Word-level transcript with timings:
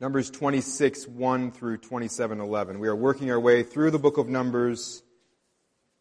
Numbers 0.00 0.30
26, 0.30 1.08
1 1.08 1.50
through 1.50 1.78
27, 1.78 2.38
11. 2.38 2.78
We 2.78 2.86
are 2.86 2.94
working 2.94 3.32
our 3.32 3.40
way 3.40 3.64
through 3.64 3.90
the 3.90 3.98
book 3.98 4.16
of 4.16 4.28
Numbers, 4.28 5.02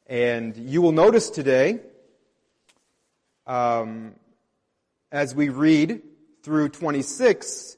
and 0.06 0.56
you 0.56 0.84
will 0.84 0.92
notice 0.92 1.32
today, 1.32 1.80
um, 3.48 4.14
as 5.12 5.34
we 5.34 5.50
read 5.50 6.04
through 6.44 6.70
26, 6.70 7.78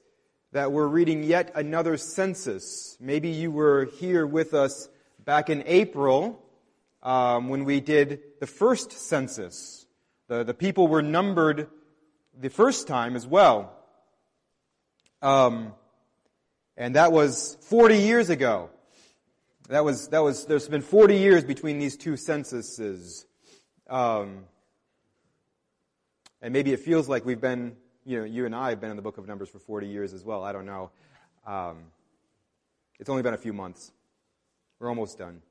that 0.52 0.74
we're 0.74 0.88
reading 0.88 1.24
yet 1.24 1.54
another 1.56 1.96
census. 1.96 2.98
Maybe 3.00 3.30
you 3.30 3.50
were 3.50 3.86
here 3.86 4.28
with 4.28 4.54
us 4.54 4.90
back 5.24 5.50
in 5.50 5.64
April 5.66 6.44
um, 7.02 7.48
when 7.48 7.64
we 7.64 7.80
did 7.80 8.20
the 8.42 8.48
first 8.48 8.92
census. 8.92 9.86
The, 10.28 10.44
the 10.44 10.54
people 10.54 10.90
were 10.90 11.02
numbered 11.02 11.70
the 12.38 12.50
first 12.50 12.90
time 12.90 13.16
as 13.16 13.26
well. 13.26 13.74
Um, 15.22 15.76
and 16.80 16.96
that 16.96 17.12
was 17.12 17.58
40 17.64 17.98
years 17.98 18.30
ago. 18.30 18.70
That 19.68 19.84
was, 19.84 20.08
that 20.08 20.24
was, 20.24 20.46
there's 20.46 20.68
been 20.70 20.82
40 20.82 21.18
years 21.18 21.44
between 21.44 21.78
these 21.78 21.98
two 21.98 22.16
censuses. 22.16 23.26
Um, 23.90 24.46
and 26.42 26.54
maybe 26.54 26.72
it 26.72 26.80
feels 26.80 27.10
like 27.10 27.26
we've 27.26 27.42
been, 27.42 27.76
you 28.06 28.20
know, 28.20 28.24
you 28.24 28.46
and 28.46 28.56
I 28.56 28.70
have 28.70 28.80
been 28.80 28.92
in 28.92 28.96
the 28.96 29.02
book 29.02 29.18
of 29.18 29.28
Numbers 29.28 29.50
for 29.50 29.60
40 29.60 29.88
years 29.88 30.14
as 30.14 30.24
well. 30.24 30.42
I 30.42 30.54
don't 30.54 30.66
know. 30.66 30.92
Um, 31.46 31.80
it's 32.98 33.10
only 33.10 33.24
been 33.24 33.34
a 33.34 33.38
few 33.38 33.54
months. 33.54 33.92
We're 34.80 34.88
almost 34.88 35.18
done. 35.18 35.42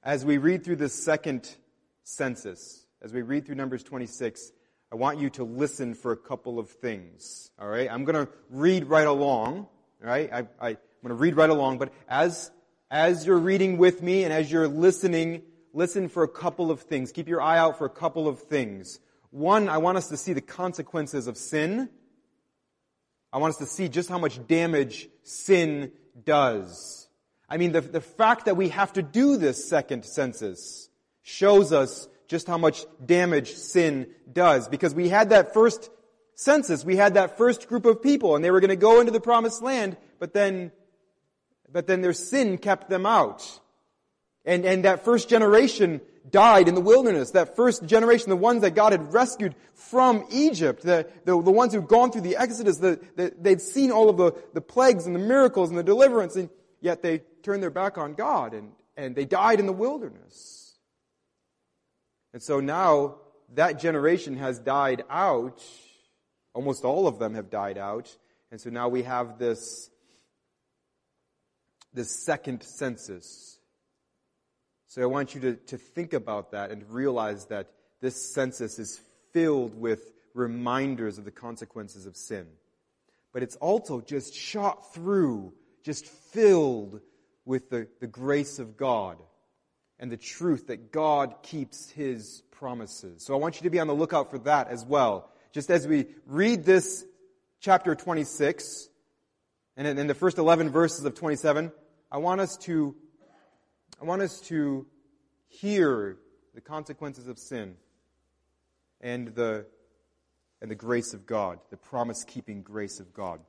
As 0.00 0.24
we 0.24 0.38
read 0.38 0.64
through 0.64 0.76
the 0.76 0.88
second 0.88 1.56
census, 2.04 2.86
as 3.02 3.12
we 3.12 3.22
read 3.22 3.46
through 3.46 3.56
Numbers 3.56 3.82
26, 3.82 4.52
I 4.90 4.96
want 4.96 5.20
you 5.20 5.28
to 5.30 5.44
listen 5.44 5.94
for 5.94 6.12
a 6.12 6.16
couple 6.16 6.58
of 6.58 6.70
things. 6.70 7.50
All 7.60 7.68
right? 7.68 7.90
I'm 7.90 8.04
going 8.04 8.26
to 8.26 8.32
read 8.48 8.86
right 8.86 9.06
along. 9.06 9.58
All 9.58 9.68
right? 10.00 10.32
I, 10.32 10.38
I, 10.38 10.68
I'm 10.68 10.76
going 11.02 11.08
to 11.10 11.14
read 11.14 11.36
right 11.36 11.50
along, 11.50 11.78
but 11.78 11.92
as, 12.08 12.50
as 12.90 13.26
you're 13.26 13.38
reading 13.38 13.76
with 13.76 14.02
me 14.02 14.24
and 14.24 14.32
as 14.32 14.50
you're 14.50 14.66
listening, 14.66 15.42
listen 15.74 16.08
for 16.08 16.22
a 16.22 16.28
couple 16.28 16.70
of 16.70 16.80
things. 16.80 17.12
Keep 17.12 17.28
your 17.28 17.42
eye 17.42 17.58
out 17.58 17.76
for 17.76 17.84
a 17.84 17.90
couple 17.90 18.26
of 18.26 18.40
things. 18.40 18.98
One, 19.30 19.68
I 19.68 19.76
want 19.76 19.98
us 19.98 20.08
to 20.08 20.16
see 20.16 20.32
the 20.32 20.40
consequences 20.40 21.26
of 21.26 21.36
sin. 21.36 21.90
I 23.30 23.38
want 23.38 23.50
us 23.50 23.58
to 23.58 23.66
see 23.66 23.88
just 23.88 24.08
how 24.08 24.18
much 24.18 24.46
damage 24.46 25.08
sin 25.22 25.92
does. 26.24 27.08
I 27.46 27.58
mean, 27.58 27.72
the, 27.72 27.82
the 27.82 28.00
fact 28.00 28.46
that 28.46 28.56
we 28.56 28.70
have 28.70 28.94
to 28.94 29.02
do 29.02 29.36
this 29.36 29.68
second 29.68 30.06
census 30.06 30.88
shows 31.22 31.72
us 31.74 32.08
just 32.28 32.46
how 32.46 32.58
much 32.58 32.84
damage 33.04 33.54
sin 33.54 34.06
does. 34.30 34.68
Because 34.68 34.94
we 34.94 35.08
had 35.08 35.30
that 35.30 35.54
first 35.54 35.90
census, 36.34 36.84
we 36.84 36.96
had 36.96 37.14
that 37.14 37.36
first 37.36 37.68
group 37.68 37.84
of 37.86 38.02
people, 38.02 38.36
and 38.36 38.44
they 38.44 38.50
were 38.50 38.60
going 38.60 38.68
to 38.68 38.76
go 38.76 39.00
into 39.00 39.10
the 39.10 39.20
promised 39.20 39.62
land, 39.62 39.96
but 40.20 40.32
then, 40.34 40.70
but 41.72 41.86
then 41.86 42.02
their 42.02 42.12
sin 42.12 42.58
kept 42.58 42.88
them 42.88 43.06
out. 43.06 43.60
And, 44.44 44.64
and 44.64 44.84
that 44.84 45.04
first 45.04 45.28
generation 45.28 46.00
died 46.30 46.68
in 46.68 46.74
the 46.74 46.80
wilderness. 46.80 47.32
That 47.32 47.56
first 47.56 47.84
generation, 47.86 48.28
the 48.28 48.36
ones 48.36 48.62
that 48.62 48.74
God 48.74 48.92
had 48.92 49.12
rescued 49.12 49.54
from 49.74 50.26
Egypt, 50.30 50.82
the, 50.82 51.08
the, 51.24 51.42
the 51.42 51.50
ones 51.50 51.72
who'd 51.72 51.88
gone 51.88 52.12
through 52.12 52.22
the 52.22 52.36
Exodus, 52.36 52.78
the, 52.78 53.00
the, 53.16 53.32
they'd 53.40 53.60
seen 53.60 53.90
all 53.90 54.08
of 54.08 54.16
the, 54.16 54.32
the 54.54 54.60
plagues 54.60 55.06
and 55.06 55.14
the 55.14 55.20
miracles 55.20 55.70
and 55.70 55.78
the 55.78 55.82
deliverance, 55.82 56.36
and 56.36 56.50
yet 56.80 57.02
they 57.02 57.22
turned 57.42 57.62
their 57.62 57.70
back 57.70 57.98
on 57.98 58.14
God 58.14 58.54
and, 58.54 58.72
and 58.96 59.16
they 59.16 59.24
died 59.24 59.60
in 59.60 59.66
the 59.66 59.72
wilderness. 59.72 60.57
And 62.32 62.42
so 62.42 62.60
now 62.60 63.16
that 63.54 63.78
generation 63.78 64.36
has 64.36 64.58
died 64.58 65.04
out. 65.08 65.62
Almost 66.54 66.84
all 66.84 67.06
of 67.06 67.18
them 67.18 67.34
have 67.34 67.50
died 67.50 67.78
out. 67.78 68.14
And 68.50 68.60
so 68.60 68.70
now 68.70 68.88
we 68.88 69.02
have 69.02 69.38
this, 69.38 69.90
this 71.92 72.24
second 72.24 72.62
census. 72.62 73.58
So 74.86 75.02
I 75.02 75.06
want 75.06 75.34
you 75.34 75.40
to, 75.42 75.54
to 75.54 75.78
think 75.78 76.12
about 76.12 76.52
that 76.52 76.70
and 76.70 76.88
realize 76.90 77.46
that 77.46 77.68
this 78.00 78.32
census 78.32 78.78
is 78.78 79.00
filled 79.32 79.78
with 79.78 80.00
reminders 80.34 81.18
of 81.18 81.24
the 81.24 81.30
consequences 81.30 82.06
of 82.06 82.16
sin. 82.16 82.46
But 83.32 83.42
it's 83.42 83.56
also 83.56 84.00
just 84.00 84.34
shot 84.34 84.94
through, 84.94 85.52
just 85.84 86.06
filled 86.06 87.00
with 87.44 87.70
the, 87.70 87.88
the 88.00 88.06
grace 88.06 88.58
of 88.58 88.76
God 88.76 89.18
and 90.00 90.10
the 90.10 90.16
truth 90.16 90.68
that 90.68 90.92
God 90.92 91.42
keeps 91.42 91.90
His 91.90 92.42
promises. 92.50 93.24
So 93.24 93.34
I 93.34 93.36
want 93.38 93.56
you 93.56 93.62
to 93.62 93.70
be 93.70 93.80
on 93.80 93.86
the 93.86 93.94
lookout 93.94 94.30
for 94.30 94.38
that 94.40 94.68
as 94.68 94.84
well. 94.84 95.30
Just 95.52 95.70
as 95.70 95.86
we 95.86 96.06
read 96.26 96.64
this 96.64 97.04
chapter 97.60 97.94
26, 97.94 98.88
and 99.76 99.98
in 99.98 100.06
the 100.06 100.14
first 100.14 100.38
11 100.38 100.70
verses 100.70 101.04
of 101.04 101.14
27, 101.14 101.72
I 102.10 102.18
want 102.18 102.40
us 102.40 102.56
to, 102.58 102.94
I 104.00 104.04
want 104.04 104.22
us 104.22 104.40
to 104.42 104.86
hear 105.48 106.18
the 106.54 106.60
consequences 106.60 107.28
of 107.28 107.38
sin 107.38 107.76
and 109.00 109.28
the, 109.34 109.66
and 110.60 110.70
the 110.70 110.74
grace 110.74 111.14
of 111.14 111.26
God, 111.26 111.60
the 111.70 111.76
promise 111.76 112.24
keeping 112.24 112.62
grace 112.62 112.98
of 113.00 113.12
God. 113.12 113.40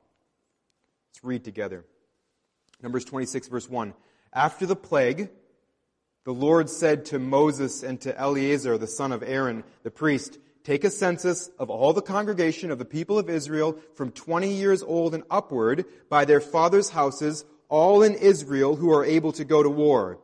Let's 1.10 1.24
read 1.24 1.44
together. 1.44 1.86
Numbers 2.82 3.06
26 3.06 3.48
verse 3.48 3.70
1. 3.70 3.94
After 4.32 4.66
the 4.66 4.76
plague, 4.76 5.30
the 6.30 6.34
Lord 6.36 6.70
said 6.70 7.06
to 7.06 7.18
Moses 7.18 7.82
and 7.82 8.00
to 8.02 8.16
Eleazar, 8.16 8.78
the 8.78 8.86
son 8.86 9.12
of 9.12 9.24
Aaron, 9.24 9.64
the 9.82 9.90
priest, 9.90 10.38
Take 10.64 10.84
a 10.84 10.92
census 10.92 11.50
of 11.58 11.72
all 11.72 11.92
the 11.92 12.04
congregation 12.04 12.70
of 12.70 12.78
the 12.78 12.86
people 12.86 13.18
of 13.18 13.32
Israel 13.32 13.80
from 13.96 14.12
20 14.12 14.54
years 14.54 14.84
old 14.84 15.16
and 15.16 15.24
upward 15.32 15.86
by 16.08 16.26
their 16.26 16.40
fathers' 16.40 16.92
houses, 16.92 17.46
all 17.68 18.04
in 18.04 18.14
Israel 18.14 18.76
who 18.76 18.94
are 18.94 19.04
able 19.04 19.32
to 19.32 19.44
go 19.44 19.64
to 19.64 19.72
war. 19.72 20.20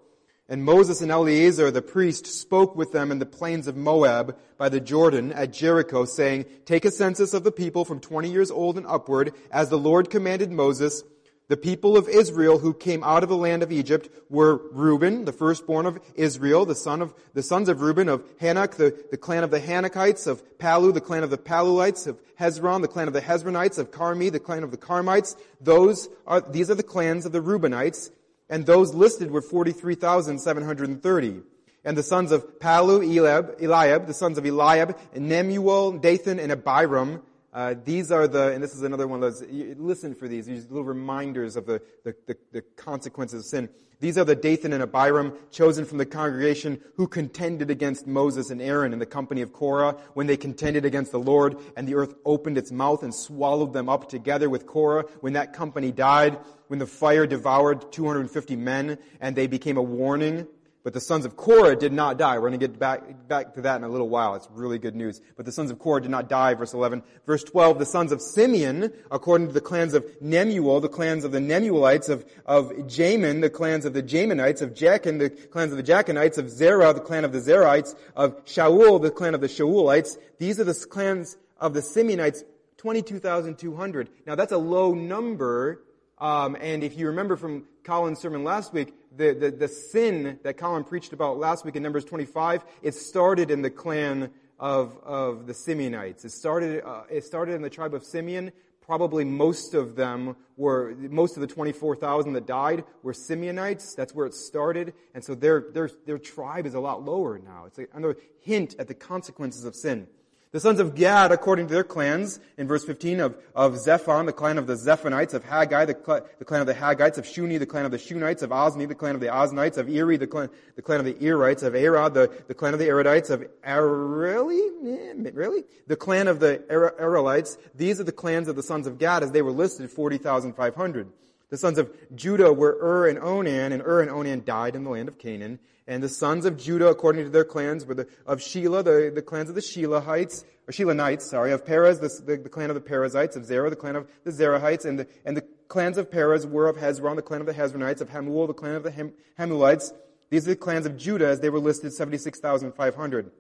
And 0.48 0.64
Moses 0.64 1.02
and 1.02 1.10
Eleazar 1.10 1.72
the 1.72 1.82
priest 1.82 2.28
spoke 2.28 2.76
with 2.76 2.92
them 2.92 3.12
in 3.12 3.18
the 3.18 3.26
plains 3.26 3.66
of 3.66 3.76
Moab 3.76 4.38
by 4.60 4.70
the 4.70 4.80
Jordan 4.80 5.34
at 5.34 5.54
Jericho, 5.54 6.06
saying, 6.06 6.46
Take 6.66 6.86
a 6.86 6.92
census 6.92 7.34
of 7.34 7.44
the 7.44 7.52
people 7.52 7.84
from 7.84 8.00
20 8.00 8.30
years 8.30 8.52
old 8.52 8.78
and 8.78 8.86
upward, 8.86 9.34
as 9.50 9.70
the 9.70 9.80
Lord 9.80 10.12
commanded 10.12 10.52
Moses, 10.52 11.04
the 11.47 11.57
people 11.57 11.95
of 11.95 12.09
Israel 12.09 12.59
who 12.59 12.73
came 12.73 13.03
out 13.03 13.22
of 13.22 13.29
the 13.29 13.38
land 13.38 13.61
of 13.61 13.72
Egypt 13.72 14.09
were 14.29 14.61
Reuben, 14.72 15.25
the 15.25 15.31
firstborn 15.31 15.85
of 15.85 16.00
Israel, 16.16 16.66
the 16.66 16.75
son 16.75 17.01
of, 17.01 17.13
the 17.33 17.44
sons 17.44 17.69
of 17.69 17.81
Reuben, 17.81 18.09
of 18.09 18.23
Hanoch, 18.39 18.75
the, 18.75 19.06
the 19.11 19.17
clan 19.17 19.44
of 19.44 19.51
the 19.51 19.59
Hanochites, 19.59 20.25
of 20.25 20.57
Palu, 20.57 20.91
the 20.91 21.01
clan 21.01 21.23
of 21.23 21.29
the 21.29 21.38
Paluites, 21.38 22.07
of 22.07 22.19
Hezron, 22.39 22.81
the 22.81 22.88
clan 22.88 23.07
of 23.07 23.13
the 23.13 23.22
Hezronites, 23.22 23.78
of 23.78 23.91
Carmi, 23.91 24.31
the 24.31 24.39
clan 24.39 24.63
of 24.63 24.72
the 24.72 24.78
Carmites. 24.78 25.35
Those 25.61 26.09
are, 26.25 26.41
these 26.41 26.72
are 26.72 26.75
the 26.75 26.83
clans 26.83 27.28
of 27.28 27.31
the 27.31 27.41
Reubenites, 27.41 28.09
and 28.50 28.66
those 28.66 28.95
listed 28.95 29.29
were 29.29 29.41
43,730. 29.41 31.41
And 31.83 31.95
the 31.95 32.01
sons 32.01 32.31
of 32.31 32.59
Palu, 32.59 33.03
Eliab, 33.03 33.57
Eliab, 33.62 34.07
the 34.07 34.13
sons 34.16 34.39
of 34.39 34.45
Eliab, 34.45 34.97
and 35.13 35.29
Nemuel, 35.29 36.01
Dathan, 36.01 36.39
and 36.39 36.51
Abiram, 36.51 37.22
uh, 37.56 37.74
these 37.86 38.12
are 38.12 38.28
the, 38.28 38.52
and 38.52 38.62
this 38.62 38.76
is 38.76 38.82
another 38.82 39.08
one 39.08 39.24
of 39.24 39.40
those, 39.40 39.50
listen 39.78 40.14
for 40.14 40.28
these, 40.28 40.46
these 40.46 40.70
little 40.70 40.84
reminders 40.84 41.56
of 41.56 41.66
the, 41.66 41.82
the, 42.04 42.14
the, 42.28 42.38
the 42.52 42.62
consequences 42.76 43.40
of 43.40 43.46
sin. 43.46 43.70
These 44.02 44.18
are 44.18 44.26
the 44.26 44.36
Dathan 44.36 44.74
and 44.74 44.84
Abiram, 44.84 45.32
chosen 45.52 45.86
from 45.86 45.98
the 45.98 46.06
congregation, 46.06 46.82
who 46.98 47.08
contended 47.08 47.72
against 47.72 48.08
Moses 48.08 48.50
and 48.50 48.62
Aaron 48.62 48.92
in 48.92 49.00
the 49.00 49.06
company 49.06 49.42
of 49.42 49.54
Korah, 49.54 49.96
when 50.16 50.28
they 50.28 50.36
contended 50.36 50.84
against 50.84 51.14
the 51.14 51.20
Lord, 51.20 51.56
and 51.78 51.88
the 51.88 51.96
earth 51.96 52.14
opened 52.26 52.58
its 52.58 52.74
mouth 52.74 53.04
and 53.04 53.16
swallowed 53.16 53.72
them 53.72 53.88
up 53.88 54.10
together 54.10 54.50
with 54.50 54.68
Korah. 54.68 55.06
When 55.22 55.32
that 55.34 55.54
company 55.54 55.94
died, 55.94 56.38
when 56.68 56.80
the 56.80 56.86
fire 56.86 57.26
devoured 57.26 57.90
250 57.94 58.58
men, 58.58 58.98
and 59.22 59.34
they 59.34 59.48
became 59.48 59.78
a 59.78 59.82
warning 59.82 60.46
but 60.85 60.94
the 60.94 61.01
sons 61.01 61.25
of 61.25 61.35
Korah 61.35 61.75
did 61.75 61.91
not 61.91 62.19
die. 62.19 62.35
We're 62.35 62.50
going 62.50 62.59
to 62.59 62.68
get 62.68 62.78
back, 62.78 63.28
back 63.28 63.56
to 63.56 63.62
that 63.62 63.78
in 63.78 63.84
a 63.84 63.90
little 63.90 64.07
while. 64.07 64.35
It's 64.35 64.47
really 64.51 64.78
good 64.78 64.96
news. 64.96 65.19
But 65.35 65.47
the 65.47 65.51
sons 65.51 65.72
of 65.72 65.79
Korah 65.79 66.03
did 66.03 66.12
not 66.12 66.29
die, 66.29 66.53
verse 66.53 66.75
11. 66.75 67.01
Verse 67.25 67.44
12, 67.44 67.80
the 67.80 67.88
sons 67.88 68.12
of 68.12 68.21
Simeon, 68.21 68.94
according 69.10 69.48
to 69.48 69.54
the 69.54 69.62
clans 69.62 69.95
of 69.95 70.06
Nemuel, 70.24 70.83
the 70.83 70.88
clans 70.88 71.24
of 71.24 71.31
the 71.31 71.39
Nemuelites, 71.39 72.07
of, 72.07 72.24
of 72.45 72.69
Jamin, 72.86 73.42
the 73.42 73.50
clans 73.50 73.86
of 73.86 73.95
the 73.95 74.04
Jaminites, 74.04 74.62
of 74.62 74.75
Jachin, 74.75 75.18
the 75.18 75.31
clans 75.31 75.71
of 75.71 75.77
the 75.77 75.83
Jachinites, 75.83 76.38
of 76.38 76.51
Zerah, 76.51 76.94
the 76.94 77.01
clan 77.01 77.25
of 77.25 77.31
the 77.31 77.39
Zerahites, 77.39 77.95
of 78.15 78.45
Shaul, 78.45 79.01
the 79.01 79.10
clan 79.10 79.33
of 79.33 79.42
the 79.42 79.48
Shaulites. 79.48 80.19
These 80.38 80.60
are 80.60 80.65
the 80.65 80.86
clans 80.88 81.36
of 81.60 81.74
the 81.74 81.80
Simeonites, 81.80 82.44
22,200. 82.77 84.10
Now 84.27 84.36
that's 84.36 84.51
a 84.51 84.60
low 84.60 84.94
number, 84.94 85.81
um, 86.17 86.56
and 86.59 86.83
if 86.83 86.97
you 86.97 87.07
remember 87.07 87.35
from 87.35 87.65
Colin's 87.83 88.19
sermon 88.19 88.44
last 88.44 88.73
week, 88.73 88.94
the, 89.15 89.33
the, 89.33 89.51
the 89.51 89.67
sin 89.67 90.39
that 90.44 90.57
Colin 90.57 90.83
preached 90.83 91.13
about 91.13 91.38
last 91.38 91.65
week 91.65 91.75
in 91.75 91.83
Numbers 91.83 92.06
25, 92.06 92.63
it 92.81 92.94
started 92.94 93.51
in 93.51 93.62
the 93.62 93.69
clan 93.69 94.31
of, 94.59 94.97
of 95.03 95.47
the 95.47 95.53
Simeonites. 95.53 96.23
It 96.23 96.31
started, 96.31 96.83
uh, 96.85 97.03
it 97.09 97.23
started 97.23 97.56
in 97.56 97.62
the 97.62 97.69
tribe 97.69 97.94
of 97.94 98.03
Simeon. 98.03 98.51
Probably 98.81 99.25
most 99.25 99.73
of 99.73 99.95
them 99.95 100.35
were, 100.57 100.95
most 100.97 101.35
of 101.38 101.41
the 101.41 101.47
24,000 101.47 102.33
that 102.33 102.45
died 102.45 102.83
were 103.03 103.13
Simeonites. 103.13 103.95
That's 103.95 104.13
where 104.13 104.25
it 104.25 104.33
started. 104.33 104.94
And 105.13 105.23
so 105.23 105.35
their, 105.35 105.65
their, 105.73 105.89
their 106.06 106.19
tribe 106.19 106.65
is 106.65 106.75
a 106.75 106.79
lot 106.79 107.03
lower 107.03 107.39
now. 107.39 107.65
It's 107.65 107.79
another 107.94 108.17
hint 108.41 108.75
at 108.79 108.88
the 108.88 108.94
consequences 108.94 109.65
of 109.65 109.75
sin. 109.75 110.07
The 110.56 110.62
sons 110.62 110.80
of 110.80 110.96
Gad, 110.96 111.34
according 111.34 111.68
to 111.68 111.74
their 111.74 111.84
clans, 111.84 112.40
in 112.57 112.66
verse 112.66 112.86
15 112.86 113.19
of, 113.19 113.38
of 113.54 113.74
Zephon, 113.74 114.25
the 114.25 114.31
clan 114.31 114.57
of 114.57 114.68
the 114.68 114.78
Zephonites, 114.78 115.34
of 115.34 115.44
Haggai, 115.44 115.84
the, 115.84 115.98
cl- 116.02 116.25
the 116.40 116.46
clan 116.46 116.62
of 116.62 116.68
the 116.68 116.74
Haggites, 116.74 117.18
of 117.18 117.25
Shuni, 117.25 117.60
the 117.60 117.66
clan 117.66 117.84
of 117.84 117.92
the 117.92 117.98
Shunites, 117.98 118.42
of 118.42 118.52
Ozni, 118.52 118.88
the 118.88 118.96
clan 118.96 119.16
of 119.16 119.19
the 119.19 119.28
Oznites, 119.28 119.75
of 119.75 119.90
Eri, 119.90 120.16
the 120.16 120.28
clan, 120.28 120.50
the 120.78 120.81
clan 120.81 121.02
of 121.02 121.06
the 121.06 121.16
Erites, 121.16 121.62
of 121.62 121.74
Arod, 121.74 122.13
the, 122.13 122.31
the 122.48 122.54
clan 122.54 122.72
of 122.72 122.80
the 122.80 122.88
Arodites, 122.88 123.30
of 123.30 123.46
Areli, 123.68 125.25
eh, 125.25 125.31
really? 125.34 125.66
The 125.88 125.98
clan 125.98 126.30
of 126.30 126.40
the 126.40 126.63
Arelites. 126.69 127.58
These 127.75 128.00
are 128.00 128.06
the 128.06 128.13
clans 128.13 128.48
of 128.48 128.56
the 128.56 128.63
sons 128.63 128.88
of 128.88 128.98
Gad 128.98 129.24
as 129.24 129.34
they 129.34 129.42
were 129.42 129.51
listed, 129.51 129.92
40,500. 129.92 131.12
The 131.50 131.58
sons 131.58 131.78
of 131.78 131.92
Judah 132.16 132.54
were 132.54 132.78
Ur 132.81 133.10
and 133.10 133.19
Onan, 133.19 133.74
and 133.74 133.84
Ur 133.84 134.00
and 134.00 134.10
Onan 134.10 134.46
died 134.46 134.78
in 134.78 134.86
the 134.86 134.90
land 134.90 135.10
of 135.10 135.18
Canaan. 135.18 135.60
And 135.88 136.02
the 136.02 136.10
sons 136.10 136.46
of 136.46 136.58
Judah, 136.58 136.88
according 136.88 137.26
to 137.26 137.30
their 137.30 137.46
clans, 137.46 137.86
were 137.86 137.94
the, 137.94 138.08
of 138.26 138.40
Shelah, 138.40 138.84
the, 138.84 139.12
the 139.14 139.22
clans 139.22 139.50
of 139.50 139.56
the 139.56 139.62
Shelahites, 139.62 140.44
or 140.68 140.72
Shelanites, 140.72 141.22
sorry, 141.22 141.52
of 141.52 141.64
Perez, 141.64 142.00
the, 142.00 142.38
the, 142.38 142.50
clan 142.50 142.72
of 142.72 142.76
the 142.76 142.82
Perezites, 142.82 143.36
of 143.36 143.46
Zerah, 143.46 143.70
the 143.70 143.76
clan 143.76 143.96
of 143.96 144.08
the 144.24 144.32
Zerahites, 144.32 144.86
and 144.86 145.00
the, 145.00 145.08
and 145.26 145.38
the 145.38 145.44
clans 145.68 145.98
of 145.98 146.10
Perez 146.10 146.48
were 146.48 146.68
of 146.68 146.78
Hezron, 146.78 147.16
the 147.16 147.22
clan 147.22 147.42
of 147.42 147.48
the 147.48 147.54
Hezronites, 147.54 148.02
of 148.02 148.10
Hamul, 148.10 148.48
the 148.48 148.54
clan 148.54 148.76
of 148.76 148.84
the 148.84 148.92
Ham, 148.92 149.14
Hamulites. 149.40 149.94
These 150.32 150.48
are 150.48 150.52
the 150.52 150.56
clans 150.56 150.88
of 150.88 150.98
Judah 150.98 151.28
as 151.28 151.40
they 151.40 151.52
were 151.52 151.60
listed 151.60 151.94
76,500. 151.94 153.32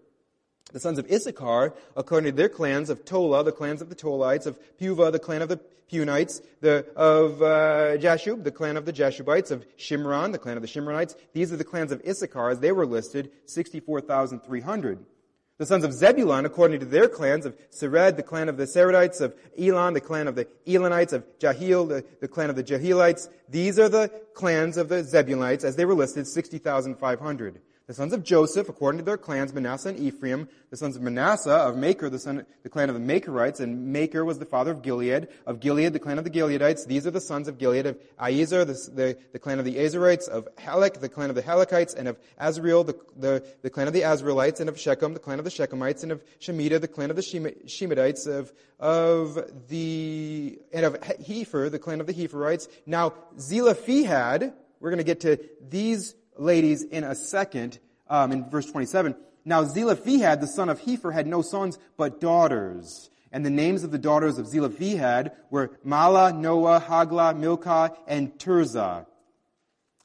The 0.73 0.79
sons 0.79 0.97
of 0.97 1.09
Issachar, 1.09 1.73
according 1.95 2.31
to 2.31 2.35
their 2.35 2.49
clans, 2.49 2.89
of 2.89 3.05
Tola, 3.05 3.43
the 3.43 3.51
clans 3.51 3.81
of 3.81 3.89
the 3.89 3.95
Tolites, 3.95 4.45
of 4.45 4.57
Puvah, 4.77 5.11
the 5.11 5.19
clan 5.19 5.41
of 5.41 5.49
the 5.49 5.59
Punites, 5.91 6.41
the, 6.61 6.85
of 6.95 7.41
uh, 7.41 7.97
Jashub, 7.97 8.43
the 8.43 8.51
clan 8.51 8.75
of 8.75 8.85
the 8.85 8.93
Jashubites, 8.93 9.51
of 9.51 9.65
Shimron, 9.77 10.31
the 10.31 10.39
clan 10.39 10.57
of 10.57 10.63
the 10.63 10.67
Shimronites. 10.67 11.15
These 11.33 11.53
are 11.53 11.57
the 11.57 11.63
clans 11.63 11.91
of 11.91 12.01
Issachar 12.05 12.49
as 12.49 12.59
they 12.59 12.71
were 12.71 12.85
listed, 12.85 13.31
64,300. 13.45 15.05
The 15.57 15.65
sons 15.65 15.85
of 15.85 15.93
Zebulun, 15.93 16.45
according 16.45 16.81
to 16.81 16.85
their 16.85 17.07
clans, 17.07 17.45
of 17.45 17.55
Sered, 17.69 18.17
the 18.17 18.23
clan 18.23 18.49
of 18.49 18.57
the 18.57 18.65
Seredites, 18.65 19.21
of 19.21 19.35
Elon, 19.57 19.93
the 19.93 20.01
clan 20.01 20.27
of 20.27 20.35
the 20.35 20.47
Elonites, 20.67 21.13
of 21.13 21.23
Jahil, 21.39 21.87
the, 21.87 22.03
the 22.19 22.27
clan 22.27 22.49
of 22.49 22.57
the 22.57 22.63
Jahilites. 22.63 23.29
These 23.47 23.79
are 23.79 23.87
the 23.87 24.09
clans 24.33 24.75
of 24.75 24.89
the 24.89 25.03
Zebulunites, 25.03 25.63
as 25.63 25.77
they 25.77 25.85
were 25.85 25.93
listed, 25.93 26.27
60,500. 26.27 27.61
The 27.87 27.93
sons 27.93 28.13
of 28.13 28.23
Joseph, 28.23 28.67
according 28.67 28.97
to 28.97 29.05
their 29.05 29.17
clans, 29.17 29.53
Manasseh 29.53 29.89
and 29.89 29.99
Ephraim. 29.99 30.49
The 30.71 30.77
sons 30.77 30.95
of 30.95 31.03
Manasseh, 31.03 31.51
of 31.51 31.77
Machir, 31.77 32.09
the 32.09 32.17
son, 32.17 32.43
the 32.63 32.69
clan 32.69 32.89
of 32.89 32.95
the 32.95 33.01
Machirites, 33.01 33.59
and 33.59 33.93
Machir 33.93 34.25
was 34.25 34.39
the 34.39 34.45
father 34.45 34.71
of 34.71 34.81
Gilead. 34.81 35.27
Of 35.45 35.59
Gilead, 35.59 35.93
the 35.93 35.99
clan 35.99 36.17
of 36.17 36.23
the 36.23 36.31
Gileadites. 36.31 36.87
These 36.87 37.05
are 37.05 37.11
the 37.11 37.21
sons 37.21 37.47
of 37.47 37.59
Gilead. 37.59 37.85
Of 37.85 37.99
Aiezer, 38.19 38.65
the, 38.65 38.73
the, 38.91 39.17
the 39.33 39.37
clan 39.37 39.59
of 39.59 39.65
the 39.65 39.75
Azarites. 39.75 40.27
Of 40.27 40.47
Helek, 40.55 40.99
the 40.99 41.09
clan 41.09 41.29
of 41.29 41.35
the 41.35 41.43
Helekites. 41.43 41.93
And 41.95 42.07
of 42.07 42.17
Asriel, 42.41 42.87
the, 42.87 42.99
the, 43.15 43.45
the 43.61 43.69
clan 43.69 43.85
of 43.85 43.93
the 43.93 44.01
Asrielites. 44.01 44.59
And 44.59 44.67
of 44.67 44.79
Shechem, 44.79 45.13
the 45.13 45.19
clan 45.19 45.37
of 45.37 45.45
the 45.45 45.51
Shechemites. 45.51 46.01
And 46.01 46.11
of 46.11 46.23
Shemida, 46.39 46.81
the 46.81 46.87
clan 46.87 47.11
of 47.11 47.15
the 47.15 47.21
Shemitites. 47.21 48.25
Of, 48.25 48.51
of 48.79 49.67
the, 49.67 50.57
and 50.73 50.85
of 50.85 50.99
Hepher, 51.01 51.69
the 51.69 51.77
clan 51.77 52.01
of 52.01 52.07
the 52.07 52.13
Hepherites. 52.13 52.67
Now, 52.87 53.13
Zelophehad, 53.37 54.53
we're 54.79 54.89
going 54.89 54.97
to 54.97 55.03
get 55.03 55.19
to 55.21 55.37
these 55.69 56.15
ladies 56.37 56.83
in 56.83 57.03
a 57.03 57.15
second, 57.15 57.79
um, 58.09 58.31
in 58.31 58.49
verse 58.49 58.65
27. 58.65 59.15
Now 59.45 59.63
Zelophehad, 59.63 60.41
the 60.41 60.47
son 60.47 60.69
of 60.69 60.81
Hepher, 60.81 61.13
had 61.13 61.27
no 61.27 61.41
sons, 61.41 61.77
but 61.97 62.19
daughters. 62.19 63.09
And 63.31 63.45
the 63.45 63.49
names 63.49 63.83
of 63.83 63.91
the 63.91 63.97
daughters 63.97 64.37
of 64.37 64.47
Zelophehad 64.47 65.33
were 65.49 65.71
Mahlah, 65.85 66.37
Noah, 66.37 66.81
Hoglah, 66.81 67.37
Milcah, 67.37 67.95
and 68.07 68.37
Tirzah. 68.39 69.05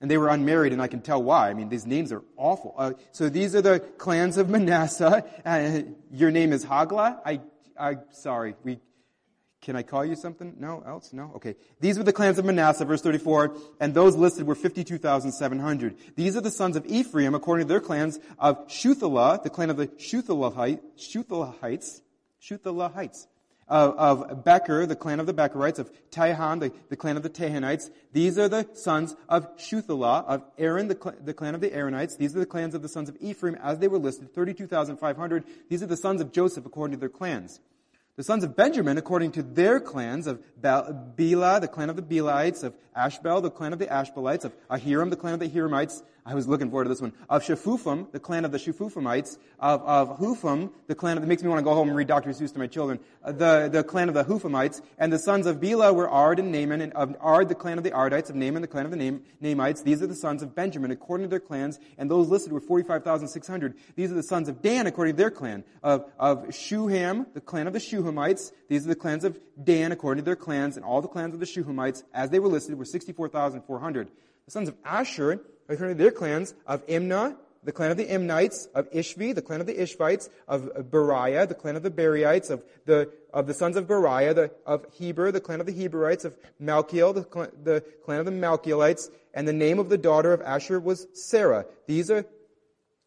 And 0.00 0.10
they 0.10 0.18
were 0.18 0.28
unmarried, 0.28 0.72
and 0.72 0.80
I 0.80 0.88
can 0.88 1.00
tell 1.00 1.22
why. 1.22 1.50
I 1.50 1.54
mean, 1.54 1.68
these 1.68 1.86
names 1.86 2.10
are 2.10 2.22
awful. 2.36 2.74
Uh, 2.76 2.92
so 3.12 3.28
these 3.28 3.54
are 3.54 3.62
the 3.62 3.80
clans 3.80 4.38
of 4.38 4.48
Manasseh. 4.48 5.24
Uh, 5.44 5.82
your 6.10 6.30
name 6.30 6.52
is 6.52 6.64
Hoglah? 6.64 7.20
I, 7.24 7.40
I, 7.78 7.98
sorry, 8.10 8.54
we 8.64 8.78
can 9.62 9.76
I 9.76 9.82
call 9.82 10.06
you 10.06 10.16
something? 10.16 10.56
No? 10.58 10.82
Else? 10.86 11.12
No? 11.12 11.32
Okay. 11.36 11.54
These 11.80 11.98
were 11.98 12.04
the 12.04 12.14
clans 12.14 12.38
of 12.38 12.46
Manasseh, 12.46 12.84
verse 12.86 13.02
34, 13.02 13.54
and 13.78 13.92
those 13.92 14.16
listed 14.16 14.46
were 14.46 14.54
52,700. 14.54 15.96
These 16.16 16.36
are 16.36 16.40
the 16.40 16.50
sons 16.50 16.76
of 16.76 16.86
Ephraim, 16.86 17.34
according 17.34 17.66
to 17.66 17.68
their 17.68 17.80
clans, 17.80 18.18
of 18.38 18.66
Shuthelah, 18.68 19.42
the 19.42 19.50
clan 19.50 19.68
of 19.68 19.76
the 19.76 19.88
Shuthelahites, 19.88 20.80
Shuthelahites, 22.42 23.26
of, 23.68 23.94
of 23.98 24.44
Becher, 24.44 24.86
the 24.86 24.96
clan 24.96 25.20
of 25.20 25.26
the 25.26 25.34
Becherites, 25.34 25.78
of 25.78 25.90
Tahan, 26.10 26.60
the, 26.60 26.72
the 26.88 26.96
clan 26.96 27.18
of 27.18 27.22
the 27.22 27.28
Tahanites. 27.28 27.90
These 28.14 28.38
are 28.38 28.48
the 28.48 28.66
sons 28.72 29.14
of 29.28 29.46
Shuthelah, 29.58 30.24
of 30.26 30.42
Eran, 30.56 30.88
the, 30.88 30.98
cl- 31.00 31.16
the 31.22 31.34
clan 31.34 31.54
of 31.54 31.60
the 31.60 31.72
Eranites. 31.74 32.16
These 32.16 32.34
are 32.34 32.40
the 32.40 32.46
clans 32.46 32.74
of 32.74 32.80
the 32.80 32.88
sons 32.88 33.10
of 33.10 33.16
Ephraim, 33.20 33.56
as 33.56 33.78
they 33.78 33.88
were 33.88 33.98
listed, 33.98 34.34
32,500. 34.34 35.44
These 35.68 35.82
are 35.82 35.86
the 35.86 35.98
sons 35.98 36.22
of 36.22 36.32
Joseph, 36.32 36.64
according 36.64 36.96
to 36.96 37.00
their 37.00 37.10
clans. 37.10 37.60
The 38.20 38.24
sons 38.24 38.44
of 38.44 38.54
Benjamin, 38.54 38.98
according 38.98 39.32
to 39.32 39.42
their 39.42 39.80
clans, 39.80 40.26
of 40.26 40.42
Bela, 40.60 41.58
the 41.58 41.68
clan 41.72 41.88
of 41.88 41.96
the 41.96 42.02
Belites, 42.02 42.62
of 42.62 42.74
Ashbel, 42.94 43.40
the 43.40 43.50
clan 43.50 43.72
of 43.72 43.78
the 43.78 43.86
Ashbelites, 43.86 44.44
of 44.44 44.52
Ahiram, 44.68 45.08
the 45.08 45.16
clan 45.16 45.32
of 45.32 45.40
the 45.40 45.48
Hiramites, 45.48 46.02
I 46.26 46.34
was 46.34 46.46
looking 46.46 46.68
forward 46.70 46.84
to 46.84 46.90
this 46.90 47.00
one, 47.00 47.12
of 47.28 47.42
Shephupham, 47.42 48.12
the 48.12 48.20
clan 48.20 48.44
of 48.44 48.52
the 48.52 48.58
Shephuphamites, 48.58 49.38
of, 49.58 49.82
of 49.82 50.18
Hupham, 50.18 50.70
the 50.86 50.94
clan 50.94 51.16
of, 51.16 51.22
it 51.22 51.26
makes 51.26 51.42
me 51.42 51.48
want 51.48 51.60
to 51.60 51.64
go 51.64 51.74
home 51.74 51.88
and 51.88 51.96
read 51.96 52.08
Dr. 52.08 52.30
Seuss 52.30 52.52
to 52.52 52.58
my 52.58 52.66
children, 52.66 53.00
the, 53.24 53.68
the 53.72 53.82
clan 53.82 54.08
of 54.08 54.14
the 54.14 54.24
Huphamites, 54.24 54.82
and 54.98 55.12
the 55.12 55.18
sons 55.18 55.46
of 55.46 55.60
Bela 55.60 55.92
were 55.92 56.08
Ard 56.08 56.38
and 56.38 56.52
Naaman, 56.52 56.82
and 56.82 56.92
of 56.92 57.16
Ard, 57.20 57.48
the 57.48 57.54
clan 57.54 57.78
of 57.78 57.84
the 57.84 57.90
Ardites, 57.90 58.28
of 58.28 58.36
Naaman, 58.36 58.60
the 58.62 58.68
clan 58.68 58.84
of 58.84 58.90
the 58.90 58.98
Naam, 58.98 59.20
Naamites. 59.42 59.82
These 59.82 60.02
are 60.02 60.06
the 60.06 60.14
sons 60.14 60.42
of 60.42 60.54
Benjamin, 60.54 60.90
according 60.90 61.24
to 61.24 61.30
their 61.30 61.40
clans, 61.40 61.78
and 61.96 62.10
those 62.10 62.28
listed 62.28 62.52
were 62.52 62.60
45,600. 62.60 63.74
These 63.96 64.12
are 64.12 64.14
the 64.14 64.22
sons 64.22 64.48
of 64.48 64.60
Dan, 64.60 64.86
according 64.86 65.14
to 65.14 65.18
their 65.18 65.30
clan, 65.30 65.64
of, 65.82 66.04
of 66.18 66.48
Shuham, 66.48 67.32
the 67.32 67.40
clan 67.40 67.66
of 67.66 67.72
the 67.72 67.78
Shuhamites. 67.78 68.52
These 68.68 68.84
are 68.84 68.90
the 68.90 68.94
clans 68.94 69.24
of 69.24 69.38
Dan, 69.62 69.90
according 69.92 70.22
to 70.22 70.26
their 70.26 70.36
clans, 70.36 70.76
and 70.76 70.84
all 70.84 71.00
the 71.00 71.08
clans 71.08 71.34
of 71.34 71.40
the 71.40 71.46
Shuhamites, 71.46 72.04
as 72.12 72.30
they 72.30 72.38
were 72.38 72.48
listed, 72.48 72.76
were 72.76 72.84
64,400. 72.84 74.08
The 74.46 74.50
sons 74.50 74.68
of 74.68 74.76
Asher, 74.84 75.40
according 75.70 75.96
to 75.96 76.02
their 76.02 76.12
clans, 76.12 76.54
of 76.66 76.86
Imnah, 76.86 77.36
the 77.62 77.72
clan 77.72 77.90
of 77.90 77.96
the 77.96 78.12
Imnites, 78.12 78.68
of 78.74 78.90
Ishvi, 78.90 79.34
the 79.34 79.42
clan 79.42 79.60
of 79.60 79.66
the 79.66 79.74
Ishvites, 79.74 80.30
of 80.48 80.70
Beriah, 80.90 81.46
the 81.46 81.54
clan 81.54 81.76
of 81.76 81.82
the 81.82 81.90
Beriites, 81.90 82.50
of 82.50 82.62
the, 82.86 83.10
of 83.34 83.46
the 83.46 83.54
sons 83.54 83.76
of 83.76 83.86
Beriah, 83.86 84.34
the, 84.34 84.50
of 84.64 84.86
Heber, 84.94 85.30
the 85.30 85.40
clan 85.40 85.60
of 85.60 85.66
the 85.66 85.72
Heberites, 85.72 86.24
of 86.24 86.36
Malchiel, 86.60 87.14
the, 87.14 87.24
clan, 87.24 87.50
the 87.62 87.84
clan 88.04 88.20
of 88.20 88.26
the 88.26 88.32
Malchielites, 88.32 89.10
and 89.34 89.46
the 89.46 89.52
name 89.52 89.78
of 89.78 89.88
the 89.88 89.98
daughter 89.98 90.32
of 90.32 90.40
Asher 90.40 90.80
was 90.80 91.06
Serah. 91.08 91.66
These 91.86 92.10
are 92.10 92.24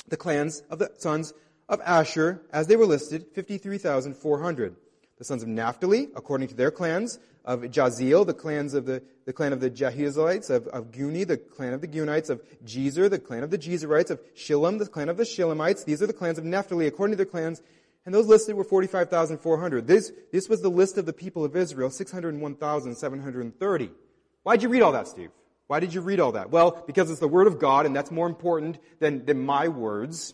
the 0.08 0.18
clans 0.18 0.62
of 0.70 0.80
the 0.80 0.92
sons 0.98 1.34
of 1.68 1.82
Asher, 1.82 2.42
as 2.52 2.68
they 2.68 2.76
were 2.76 2.86
listed, 2.86 3.26
53,400. 3.34 4.76
The 5.24 5.28
sons 5.28 5.42
of 5.42 5.48
Naphtali, 5.48 6.10
according 6.18 6.50
to 6.50 6.54
their 6.54 6.70
clans, 6.70 7.18
of 7.46 7.62
Jahzeel, 7.62 8.26
the 8.26 8.34
clans 8.34 8.74
of 8.74 8.86
the, 8.86 9.02
the 9.24 9.32
clan 9.32 9.54
of 9.54 9.62
the 9.62 9.70
Jahzeelites, 9.70 10.50
of, 10.50 10.68
of 10.68 10.92
Guni, 10.92 11.26
the 11.26 11.38
clan 11.38 11.72
of 11.72 11.80
the 11.80 11.88
Gunites, 11.88 12.30
of 12.30 12.42
Jezer, 12.66 13.10
the 13.10 13.20
clan 13.20 13.42
of 13.42 13.50
the 13.50 13.58
Jezerites, 13.58 14.10
of 14.10 14.20
Shillem, 14.36 14.80
the 14.80 14.86
clan 14.86 15.08
of 15.08 15.16
the 15.16 15.24
Shillemites. 15.24 15.86
These 15.86 16.04
are 16.04 16.08
the 16.08 16.12
clans 16.12 16.38
of 16.38 16.44
Naphtali 16.44 16.88
according 16.88 17.14
to 17.14 17.16
their 17.16 17.26
clans. 17.26 17.62
And 18.06 18.14
those 18.14 18.28
listed 18.28 18.58
were 18.58 18.66
45,400. 18.66 19.88
This, 19.88 20.12
this 20.34 20.50
was 20.50 20.62
the 20.62 20.68
list 20.68 20.98
of 20.98 21.06
the 21.06 21.14
people 21.14 21.46
of 21.46 21.56
Israel, 21.56 21.90
601,730. 21.90 23.92
Why'd 24.44 24.62
you 24.62 24.68
read 24.68 24.82
all 24.82 24.92
that, 24.92 25.08
Steve? 25.08 25.30
Why 25.68 25.80
did 25.80 25.94
you 25.94 26.02
read 26.02 26.20
all 26.20 26.34
that? 26.34 26.50
Well, 26.50 26.84
because 26.86 27.10
it's 27.10 27.22
the 27.22 27.30
Word 27.30 27.48
of 27.48 27.60
God, 27.60 27.86
and 27.86 27.96
that's 27.96 28.12
more 28.12 28.28
important 28.28 28.78
than, 29.00 29.24
than 29.24 29.46
my 29.46 29.70
words. 29.70 30.34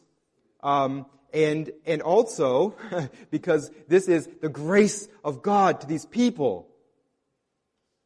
Um, 0.64 1.06
and, 1.34 1.72
and 1.86 2.02
also 2.02 2.76
because 3.32 3.72
this 3.88 4.08
is 4.08 4.28
the 4.42 4.50
grace 4.50 5.08
of 5.24 5.42
God 5.42 5.82
to 5.82 5.88
these 5.88 6.06
people. 6.06 6.68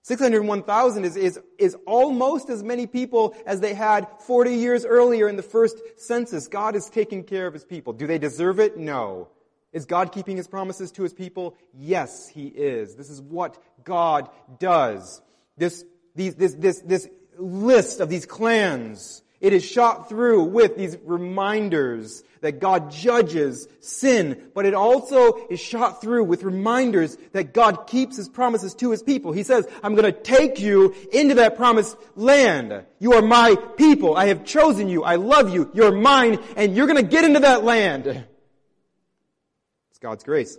601,000 0.04 1.06
is, 1.06 1.16
is, 1.16 1.40
is 1.58 1.78
almost 1.86 2.50
as 2.50 2.62
many 2.62 2.88
people 2.88 3.36
as 3.46 3.62
they 3.62 3.74
had 3.74 4.06
40 4.28 4.54
years 4.54 4.86
earlier 4.86 5.30
in 5.30 5.38
the 5.38 5.44
first 5.44 5.82
census. 5.96 6.50
God 6.50 6.76
is 6.76 6.90
taking 6.90 7.24
care 7.24 7.48
of 7.48 7.54
His 7.54 7.64
people. 7.64 7.94
Do 7.94 8.06
they 8.06 8.18
deserve 8.18 8.60
it? 8.60 8.78
No. 8.78 9.30
Is 9.72 9.86
God 9.86 10.12
keeping 10.12 10.36
His 10.36 10.48
promises 10.48 10.92
to 10.94 11.04
His 11.04 11.14
people? 11.14 11.56
Yes, 11.74 12.28
He 12.28 12.48
is. 12.48 12.96
This 12.96 13.10
is 13.10 13.22
what 13.22 13.58
God 13.86 14.30
does. 14.60 15.22
This, 15.58 15.86
these, 16.16 16.36
this, 16.36 16.54
this, 16.56 16.82
this 16.82 17.08
list 17.38 18.02
of 18.02 18.10
these 18.10 18.26
clans 18.26 19.24
it 19.44 19.52
is 19.52 19.66
shot 19.66 20.08
through 20.08 20.46
with 20.46 20.78
these 20.78 20.98
reminders 21.04 22.24
that 22.44 22.60
God 22.60 22.92
judges 22.92 23.68
sin, 23.80 24.50
but 24.54 24.66
it 24.66 24.74
also 24.74 25.48
is 25.48 25.60
shot 25.60 26.02
through 26.02 26.26
with 26.26 26.44
reminders 26.44 27.18
that 27.32 27.54
God 27.54 27.88
keeps 27.88 28.18
His 28.18 28.28
promises 28.28 28.76
to 28.76 28.92
His 28.92 29.02
people. 29.02 29.32
He 29.32 29.44
says, 29.44 29.66
I'm 29.82 29.96
to 30.14 30.20
take 30.20 30.60
you 30.60 30.94
into 31.12 31.36
that 31.36 31.56
promised 31.56 31.98
land. 32.16 32.84
You 33.00 33.14
are 33.14 33.22
my 33.22 33.56
people. 33.78 34.16
I 34.16 34.28
have 34.28 34.46
chosen 34.46 34.90
you. 34.90 35.04
I 35.04 35.16
love 35.16 35.54
you. 35.54 35.72
You're 35.74 35.94
mine, 35.94 36.40
and 36.58 36.76
you're 36.76 36.88
to 37.04 37.10
get 37.10 37.24
into 37.24 37.40
that 37.40 37.64
land. 37.64 38.08
It's 38.08 40.00
God's 40.00 40.26
grace. 40.26 40.58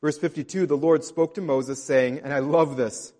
Verse 0.00 0.18
52, 0.18 0.66
the 0.66 0.76
Lord 0.76 1.02
spoke 1.04 1.34
to 1.34 1.40
Moses 1.40 1.82
saying, 1.82 2.20
and 2.20 2.32
I 2.32 2.38
love 2.38 2.76
this, 2.76 3.12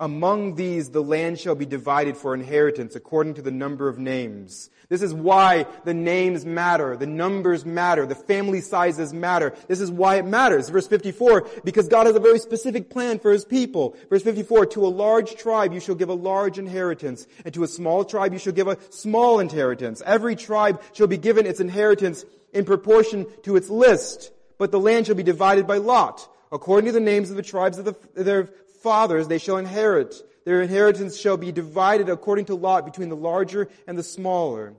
Among 0.00 0.54
these 0.54 0.88
the 0.88 1.02
land 1.02 1.38
shall 1.38 1.54
be 1.54 1.66
divided 1.66 2.16
for 2.16 2.32
inheritance 2.32 2.96
according 2.96 3.34
to 3.34 3.42
the 3.42 3.50
number 3.50 3.86
of 3.86 3.98
names. 3.98 4.70
This 4.88 5.02
is 5.02 5.12
why 5.12 5.66
the 5.84 5.92
names 5.92 6.46
matter, 6.46 6.96
the 6.96 7.06
numbers 7.06 7.66
matter, 7.66 8.06
the 8.06 8.14
family 8.14 8.62
sizes 8.62 9.12
matter. 9.12 9.54
This 9.68 9.78
is 9.78 9.90
why 9.90 10.16
it 10.16 10.24
matters. 10.24 10.70
Verse 10.70 10.88
54, 10.88 11.46
because 11.64 11.86
God 11.86 12.06
has 12.06 12.16
a 12.16 12.20
very 12.20 12.38
specific 12.38 12.88
plan 12.88 13.18
for 13.18 13.30
His 13.30 13.44
people. 13.44 13.94
Verse 14.08 14.22
54, 14.22 14.66
to 14.66 14.86
a 14.86 14.88
large 14.88 15.36
tribe 15.36 15.74
you 15.74 15.80
shall 15.80 15.94
give 15.94 16.08
a 16.08 16.14
large 16.14 16.58
inheritance, 16.58 17.26
and 17.44 17.52
to 17.52 17.62
a 17.62 17.68
small 17.68 18.02
tribe 18.02 18.32
you 18.32 18.38
shall 18.38 18.54
give 18.54 18.68
a 18.68 18.78
small 18.90 19.38
inheritance. 19.38 20.02
Every 20.06 20.34
tribe 20.34 20.82
shall 20.94 21.08
be 21.08 21.18
given 21.18 21.46
its 21.46 21.60
inheritance 21.60 22.24
in 22.54 22.64
proportion 22.64 23.26
to 23.42 23.54
its 23.54 23.68
list, 23.68 24.32
but 24.56 24.72
the 24.72 24.80
land 24.80 25.06
shall 25.06 25.14
be 25.14 25.22
divided 25.22 25.66
by 25.66 25.76
lot. 25.76 26.26
According 26.50 26.86
to 26.86 26.92
the 26.92 27.00
names 27.00 27.30
of 27.30 27.36
the 27.36 27.42
tribes 27.42 27.78
of 27.78 27.84
the, 27.84 27.94
their 28.14 28.48
fathers 28.82 29.28
they 29.28 29.38
shall 29.38 29.56
inherit. 29.56 30.22
Their 30.44 30.62
inheritance 30.62 31.18
shall 31.18 31.36
be 31.36 31.52
divided 31.52 32.08
according 32.08 32.46
to 32.46 32.54
lot 32.54 32.84
between 32.84 33.08
the 33.08 33.16
larger 33.16 33.68
and 33.86 33.98
the 33.98 34.02
smaller. 34.02 34.74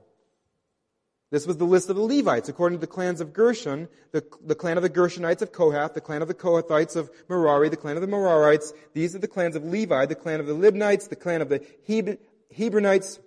This 1.30 1.46
was 1.46 1.56
the 1.56 1.64
list 1.64 1.88
of 1.88 1.96
the 1.96 2.02
Levites, 2.02 2.50
according 2.50 2.78
to 2.78 2.80
the 2.80 2.92
clans 2.92 3.22
of 3.22 3.32
Gershon, 3.32 3.88
the, 4.10 4.22
the 4.44 4.54
clan 4.54 4.76
of 4.76 4.82
the 4.82 4.90
Gershonites 4.90 5.40
of 5.40 5.50
Kohath, 5.50 5.94
the 5.94 6.00
clan 6.02 6.20
of 6.20 6.28
the 6.28 6.34
Kohathites 6.34 6.94
of 6.94 7.10
Merari, 7.26 7.70
the 7.70 7.76
clan 7.76 7.96
of 7.96 8.02
the 8.02 8.06
Merarites. 8.06 8.74
These 8.92 9.14
are 9.14 9.18
the 9.18 9.28
clans 9.28 9.56
of 9.56 9.64
Levi, 9.64 10.04
the 10.04 10.14
clan 10.14 10.40
of 10.40 10.46
the 10.46 10.54
Libnites, 10.54 11.08
the 11.08 11.16
clan 11.16 11.40
of 11.40 11.48
the 11.48 11.64
Heb- 11.88 12.18
Hebronites, 12.54 13.18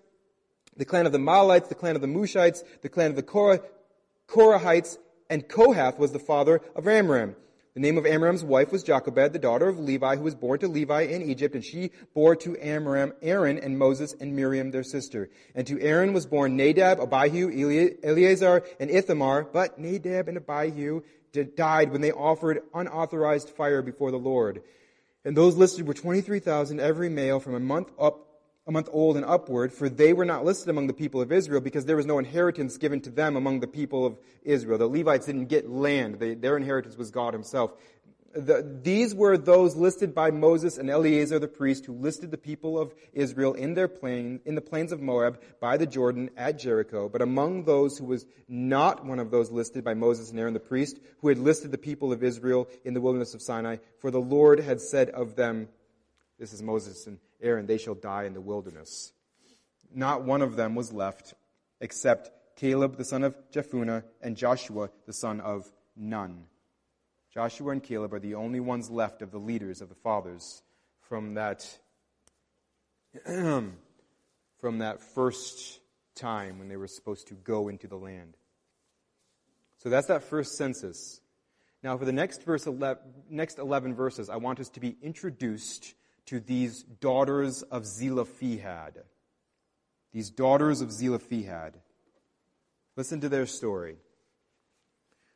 the 0.77 0.85
clan 0.85 1.07
of 1.07 1.13
the 1.13 1.17
Mahlites, 1.17 1.67
the 1.67 1.73
clan 1.73 1.95
of 1.95 2.01
the 2.01 2.07
Mushites, 2.07 2.63
the 2.83 2.89
clan 2.89 3.09
of 3.09 3.15
the 3.15 3.23
Korah, 3.23 3.61
Korahites, 4.27 4.99
and 5.27 5.47
Kohath 5.47 5.97
was 5.97 6.11
the 6.11 6.19
father 6.19 6.61
of 6.75 6.87
Amram. 6.87 7.35
The 7.75 7.81
name 7.81 7.97
of 7.97 8.05
Amram's 8.05 8.41
wife 8.41 8.71
was 8.71 8.83
Jochebed, 8.83 9.33
the 9.33 9.39
daughter 9.39 9.67
of 9.67 9.77
Levi, 9.77 10.15
who 10.15 10.23
was 10.23 10.33
born 10.33 10.59
to 10.59 10.67
Levi 10.69 11.01
in 11.01 11.21
Egypt, 11.21 11.55
and 11.55 11.63
she 11.63 11.91
bore 12.13 12.33
to 12.37 12.57
Amram 12.57 13.11
Aaron 13.21 13.57
and 13.57 13.77
Moses 13.77 14.15
and 14.17 14.33
Miriam 14.33 14.71
their 14.71 14.81
sister. 14.81 15.29
And 15.53 15.67
to 15.67 15.81
Aaron 15.81 16.13
was 16.13 16.25
born 16.25 16.55
Nadab, 16.55 17.01
Abihu, 17.01 17.97
Eleazar, 18.01 18.63
and 18.79 18.89
Ithamar, 18.89 19.43
but 19.43 19.77
Nadab 19.77 20.29
and 20.29 20.37
Abihu 20.37 21.01
died 21.57 21.91
when 21.91 21.99
they 21.99 22.13
offered 22.13 22.61
unauthorized 22.73 23.49
fire 23.49 23.81
before 23.81 24.11
the 24.11 24.15
Lord. 24.15 24.61
And 25.25 25.35
those 25.35 25.57
listed 25.57 25.85
were 25.85 25.93
23,000 25.93 26.79
every 26.79 27.09
male 27.09 27.41
from 27.41 27.55
a 27.55 27.59
month 27.59 27.91
up 27.99 28.24
a 28.67 28.71
month 28.71 28.89
old 28.91 29.15
and 29.15 29.25
upward, 29.25 29.71
for 29.71 29.89
they 29.89 30.11
were 30.11 30.25
not 30.25 30.43
listed 30.43 30.69
among 30.69 30.87
the 30.87 30.93
people 30.93 31.21
of 31.21 31.31
Israel 31.31 31.61
because 31.61 31.85
there 31.85 31.95
was 31.95 32.05
no 32.05 32.17
inheritance 32.17 32.77
given 32.77 32.99
to 33.01 33.11
them 33.11 33.35
among 33.35 33.59
the 33.59 33.67
people 33.67 34.05
of 34.05 34.17
Israel. 34.43 34.77
The 34.77 34.87
Levites 34.87 35.27
didn't 35.27 35.45
get 35.47 35.69
land. 35.69 36.15
They, 36.15 36.33
their 36.33 36.57
inheritance 36.57 36.97
was 36.97 37.11
God 37.11 37.33
himself. 37.33 37.73
The, 38.33 38.79
these 38.81 39.15
were 39.15 39.37
those 39.37 39.77
listed 39.77 40.13
by 40.13 40.31
Moses 40.31 40.77
and 40.77 40.89
Eleazar 40.89 41.39
the 41.39 41.47
priest 41.47 41.85
who 41.85 41.93
listed 41.93 42.31
the 42.31 42.37
people 42.37 42.77
of 42.77 42.93
Israel 43.13 43.53
in 43.53 43.75
their 43.75 43.87
plain, 43.87 44.41
in 44.43 44.55
the 44.55 44.61
plains 44.61 44.91
of 44.91 44.99
Moab 44.99 45.41
by 45.61 45.77
the 45.77 45.85
Jordan 45.85 46.31
at 46.35 46.59
Jericho. 46.59 47.07
But 47.07 47.21
among 47.21 47.63
those 47.63 47.97
who 47.97 48.05
was 48.05 48.25
not 48.49 49.05
one 49.05 49.19
of 49.19 49.31
those 49.31 49.51
listed 49.51 49.85
by 49.85 49.93
Moses 49.93 50.31
and 50.31 50.39
Aaron 50.39 50.53
the 50.53 50.59
priest, 50.59 50.99
who 51.19 51.29
had 51.29 51.37
listed 51.37 51.71
the 51.71 51.77
people 51.77 52.11
of 52.11 52.23
Israel 52.23 52.67
in 52.83 52.93
the 52.93 52.99
wilderness 52.99 53.35
of 53.35 53.41
Sinai, 53.41 53.77
for 53.99 54.11
the 54.11 54.19
Lord 54.19 54.59
had 54.59 54.81
said 54.81 55.11
of 55.11 55.35
them, 55.35 55.69
this 56.37 56.51
is 56.51 56.61
Moses 56.61 57.07
and 57.07 57.19
Aaron, 57.41 57.65
they 57.65 57.77
shall 57.77 57.95
die 57.95 58.23
in 58.23 58.33
the 58.33 58.41
wilderness. 58.41 59.11
Not 59.93 60.23
one 60.23 60.41
of 60.41 60.55
them 60.55 60.75
was 60.75 60.91
left 60.91 61.33
except 61.79 62.31
Caleb 62.55 62.97
the 62.97 63.05
son 63.05 63.23
of 63.23 63.35
Jephunneh 63.51 64.03
and 64.21 64.37
Joshua 64.37 64.89
the 65.05 65.13
son 65.13 65.41
of 65.41 65.71
Nun. 65.95 66.45
Joshua 67.33 67.71
and 67.71 67.83
Caleb 67.83 68.13
are 68.13 68.19
the 68.19 68.35
only 68.35 68.59
ones 68.59 68.89
left 68.89 69.21
of 69.21 69.31
the 69.31 69.37
leaders 69.37 69.81
of 69.81 69.89
the 69.89 69.95
fathers 69.95 70.63
from 71.01 71.33
that 71.33 71.79
from 73.25 73.73
that 74.79 75.01
first 75.01 75.79
time 76.15 76.59
when 76.59 76.67
they 76.69 76.77
were 76.77 76.87
supposed 76.87 77.27
to 77.27 77.33
go 77.33 77.67
into 77.67 77.87
the 77.87 77.97
land. 77.97 78.35
So 79.77 79.89
that's 79.89 80.07
that 80.07 80.23
first 80.23 80.57
census. 80.57 81.21
Now, 81.83 81.97
for 81.97 82.05
the 82.05 82.11
next 82.11 82.43
verse, 82.43 82.65
11, 82.65 83.03
next 83.29 83.59
11 83.59 83.93
verses, 83.93 84.29
I 84.29 84.37
want 84.37 84.59
us 84.59 84.69
to 84.69 84.79
be 84.79 84.95
introduced 85.03 85.93
to 86.25 86.39
these 86.39 86.83
daughters 86.83 87.61
of 87.63 87.85
Zelophehad. 87.85 89.03
These 90.13 90.29
daughters 90.29 90.81
of 90.81 90.91
Zelophehad. 90.91 91.75
Listen 92.95 93.21
to 93.21 93.29
their 93.29 93.45
story. 93.45 93.97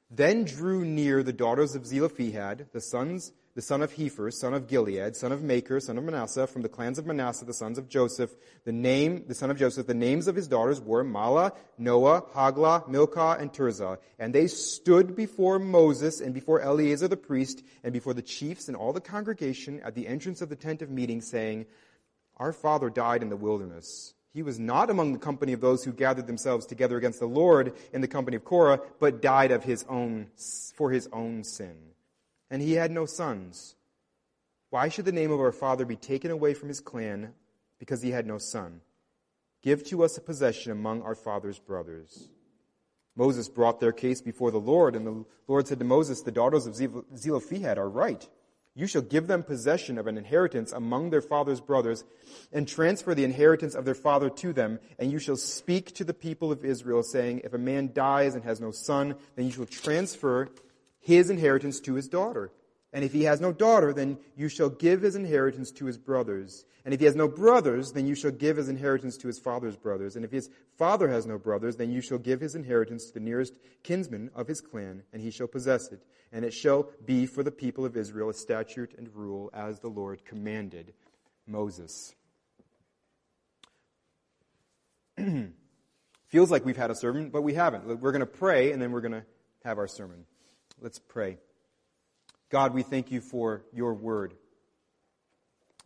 Then 0.10 0.46
drew 0.46 0.86
near 0.86 1.22
the 1.22 1.34
daughters 1.34 1.76
of 1.76 1.86
Zelophehad, 1.86 2.68
the 2.74 2.82
sons 2.82 3.32
the 3.56 3.62
son 3.62 3.82
of 3.82 3.94
Hepher, 3.94 4.32
son 4.32 4.54
of 4.54 4.68
Gilead, 4.68 5.16
son 5.16 5.32
of 5.32 5.42
Machir, 5.42 5.80
son 5.80 5.98
of 5.98 6.04
Manasseh, 6.04 6.48
from 6.48 6.62
the 6.62 6.70
clans 6.70 7.00
of 7.00 7.06
Manasseh, 7.06 7.46
the 7.46 7.54
sons 7.54 7.78
of 7.78 7.90
Joseph, 7.90 8.34
the 8.64 8.72
name, 8.72 9.26
the 9.28 9.34
son 9.34 9.50
of 9.50 9.58
Joseph, 9.58 9.88
the 9.88 9.94
names 9.94 10.28
of 10.28 10.36
his 10.36 10.48
daughters 10.48 10.80
were 10.80 11.04
Mahlah, 11.04 11.54
Noah, 11.78 12.22
Hoglah, 12.34 12.88
Milcah, 12.88 13.38
and 13.40 13.52
Tirzah. 13.52 13.98
And 14.20 14.34
they 14.34 14.48
stood 14.48 15.16
before 15.16 15.58
Moses 15.58 16.22
and 16.22 16.34
before 16.34 16.62
Eleazar 16.62 17.08
the 17.08 17.18
priest 17.18 17.64
and 17.84 17.92
before 17.92 18.14
the 18.14 18.22
chiefs 18.22 18.68
and 18.68 18.78
all 18.78 18.94
the 18.94 19.02
congregation 19.02 19.82
at 19.82 19.96
the 19.96 20.08
entrance 20.08 20.42
of 20.42 20.50
the 20.50 20.56
tent 20.56 20.82
of 20.82 20.90
meeting, 20.90 21.22
saying, 21.22 21.66
Our 22.38 22.54
father 22.54 22.90
died 22.90 23.24
in 23.24 23.30
the 23.30 23.36
wilderness. 23.36 24.14
He 24.32 24.44
was 24.44 24.60
not 24.60 24.92
among 24.92 25.14
the 25.14 25.20
company 25.20 25.54
of 25.54 25.62
those 25.62 25.84
who 25.84 25.92
gathered 25.92 26.28
themselves 26.28 26.68
together 26.68 26.98
against 26.98 27.20
the 27.20 27.26
Lord 27.26 27.74
in 27.92 28.02
the 28.02 28.08
company 28.08 28.38
of 28.38 28.46
Korah, 28.46 28.80
but 29.00 29.24
died 29.24 29.50
of 29.50 29.64
his 29.64 29.86
own, 29.90 30.28
for 30.76 30.92
his 30.92 31.10
own 31.12 31.44
sin 31.44 31.76
and 32.50 32.62
he 32.62 32.74
had 32.74 32.92
no 32.92 33.06
sons. 33.06 33.76
Why 34.70 34.90
should 34.90 35.06
the 35.06 35.12
name 35.12 35.32
of 35.32 35.40
our 35.40 35.52
father 35.52 35.86
be 35.86 35.96
taken 35.96 36.32
away 36.32 36.54
from 36.54 36.70
his 36.70 36.80
clan 36.80 37.34
because 37.80 38.02
he 38.02 38.12
had 38.12 38.28
no 38.28 38.38
son? 38.38 38.82
Give 39.62 39.84
to 39.86 40.04
us 40.04 40.18
a 40.18 40.22
possession 40.22 40.72
among 40.72 41.02
our 41.02 41.16
father's 41.16 41.60
brothers. 41.60 42.30
Moses 43.16 43.50
brought 43.50 43.80
their 43.80 43.92
case 43.92 44.22
before 44.22 44.52
the 44.52 44.60
Lord, 44.60 44.96
and 44.96 45.06
the 45.06 45.26
Lord 45.48 45.68
said 45.68 45.80
to 45.80 45.86
Moses, 45.86 46.22
The 46.22 46.32
daughters 46.32 46.66
of 46.66 46.76
Zelophehad 47.18 47.78
are 47.78 47.90
right. 47.90 48.26
You 48.76 48.88
shall 48.88 49.02
give 49.02 49.28
them 49.28 49.44
possession 49.44 49.98
of 49.98 50.08
an 50.08 50.18
inheritance 50.18 50.72
among 50.72 51.10
their 51.10 51.22
father's 51.22 51.60
brothers, 51.60 52.06
and 52.54 52.66
transfer 52.66 53.14
the 53.14 53.26
inheritance 53.26 53.76
of 53.76 53.84
their 53.84 53.96
father 53.96 54.30
to 54.30 54.54
them, 54.54 54.80
and 54.98 55.12
you 55.12 55.20
shall 55.20 55.36
speak 55.36 55.94
to 55.96 56.06
the 56.06 56.14
people 56.14 56.52
of 56.52 56.64
Israel, 56.64 57.04
saying, 57.04 57.42
If 57.44 57.54
a 57.54 57.58
man 57.58 57.92
dies 57.94 58.36
and 58.36 58.44
has 58.46 58.62
no 58.62 58.72
son, 58.72 59.16
then 59.36 59.48
you 59.48 59.52
shall 59.52 59.66
transfer 59.66 60.48
his 61.00 61.30
inheritance 61.30 61.80
to 61.82 61.96
his 61.96 62.08
daughter. 62.08 62.52
And 62.92 63.04
if 63.04 63.14
he 63.14 63.24
has 63.24 63.40
no 63.40 63.52
daughter, 63.52 63.94
then 63.94 64.18
you 64.36 64.50
shall 64.50 64.70
give 64.70 65.02
his 65.02 65.16
inheritance 65.16 65.72
to 65.74 65.86
his 65.86 65.98
brothers. 65.98 66.66
And 66.86 66.94
if 66.94 67.00
he 67.00 67.06
has 67.06 67.16
no 67.16 67.28
brothers, 67.28 67.92
then 67.92 68.08
you 68.08 68.16
shall 68.16 68.32
give 68.32 68.58
his 68.58 68.68
inheritance 68.68 69.16
to 69.18 69.28
his 69.28 69.38
father's 69.38 69.76
brothers. 69.76 70.16
And 70.16 70.26
if 70.26 70.32
his 70.32 70.50
father 70.78 71.08
has 71.08 71.28
no 71.28 71.38
brothers, 71.38 71.76
then 71.76 71.92
you 71.92 72.02
shall 72.02 72.18
give 72.18 72.42
his 72.42 72.56
inheritance 72.56 73.06
to 73.08 73.14
the 73.14 73.20
nearest 73.20 73.60
kinsman 73.84 74.32
of 74.34 74.48
his 74.48 74.60
clan, 74.60 75.04
and 75.14 75.22
he 75.22 75.30
shall 75.30 75.48
possess 75.48 75.92
it. 75.92 76.02
And 76.32 76.44
it 76.44 76.54
shall 76.54 76.90
be 77.06 77.28
for 77.28 77.44
the 77.44 77.52
people 77.52 77.86
of 77.86 77.96
Israel 77.96 78.30
a 78.30 78.34
statute 78.34 78.96
and 78.98 79.14
rule 79.14 79.52
as 79.54 79.80
the 79.80 79.90
Lord 79.90 80.26
commanded 80.26 80.94
Moses. 81.46 82.16
Feels 86.28 86.50
like 86.50 86.66
we've 86.66 86.78
had 86.78 86.92
a 86.92 86.96
sermon, 86.96 87.30
but 87.30 87.44
we 87.44 87.54
haven't. 87.54 87.86
We're 88.02 88.12
going 88.12 88.22
to 88.22 88.26
pray, 88.26 88.72
and 88.72 88.82
then 88.82 88.92
we're 88.92 89.02
going 89.02 89.12
to 89.12 89.26
have 89.64 89.78
our 89.78 89.88
sermon. 89.88 90.26
Let's 90.82 91.00
pray. 91.00 91.38
God, 92.50 92.74
we 92.74 92.84
thank 92.84 93.12
you 93.12 93.20
for 93.20 93.64
your 93.74 93.94
word. 93.94 94.34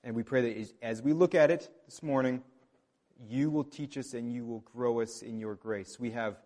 And 0.04 0.16
we 0.16 0.22
pray 0.22 0.42
that 0.42 0.72
as 0.84 1.02
we 1.02 1.14
look 1.14 1.34
at 1.34 1.50
it 1.50 1.68
this 1.86 2.04
morning, 2.04 2.44
you 3.28 3.50
will 3.50 3.64
teach 3.64 3.98
us 3.98 4.14
and 4.14 4.32
you 4.32 4.46
will 4.46 4.60
grow 4.60 5.02
us 5.02 5.24
in 5.24 5.40
your 5.40 5.56
grace. 5.56 6.00
We 6.00 6.12
have, 6.12 6.38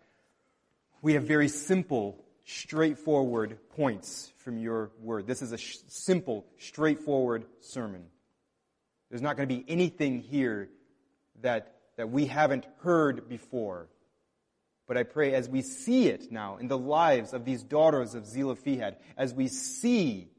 we 1.02 1.14
have 1.14 1.24
very 1.24 1.50
simple, 1.50 2.24
straightforward 2.46 3.58
points 3.76 4.32
from 4.38 4.58
your 4.58 4.92
word. 5.02 5.28
This 5.28 5.42
is 5.42 5.52
a 5.52 5.58
sh- 5.58 5.78
simple, 5.88 6.46
straightforward 6.58 7.46
sermon. 7.60 8.06
There's 9.10 9.22
not 9.22 9.36
going 9.36 9.50
to 9.50 9.56
be 9.56 9.66
anything 9.68 10.22
here 10.22 10.70
that, 11.42 11.76
that 11.98 12.10
we 12.10 12.28
haven't 12.28 12.66
heard 12.80 13.28
before. 13.28 13.88
But 14.88 14.98
I 14.98 15.04
pray 15.04 15.34
as 15.34 15.50
we 15.50 15.62
see 15.62 16.08
it 16.08 16.32
now 16.32 16.58
in 16.58 16.70
the 16.70 16.78
lives 16.78 17.34
of 17.34 17.44
these 17.44 17.62
daughters 17.62 18.16
of 18.16 18.26
Zelophehad, 18.26 18.98
as 19.18 19.34
we 19.34 19.50
see, 19.50 20.30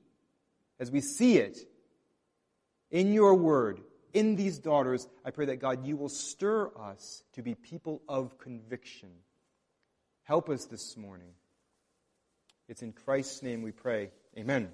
as 0.81 0.91
we 0.91 1.03
see 1.03 1.37
it 1.37 1.59
in 2.91 3.13
your 3.13 3.35
word, 3.35 3.81
in 4.15 4.37
these 4.37 4.59
daughters, 4.59 5.07
I 5.25 5.31
pray 5.31 5.47
that 5.47 5.61
God, 5.61 5.87
you 5.87 5.97
will 5.97 6.09
stir 6.09 6.71
us 6.79 7.23
to 7.35 7.43
be 7.43 7.55
people 7.55 8.01
of 8.09 8.39
conviction. 8.39 9.11
Help 10.25 10.49
us 10.49 10.65
this 10.65 10.97
morning. 10.97 11.35
It's 12.69 12.83
in 12.83 12.93
Christ's 12.93 13.43
name 13.43 13.63
we 13.63 13.73
pray. 13.73 14.11
Amen. 14.37 14.71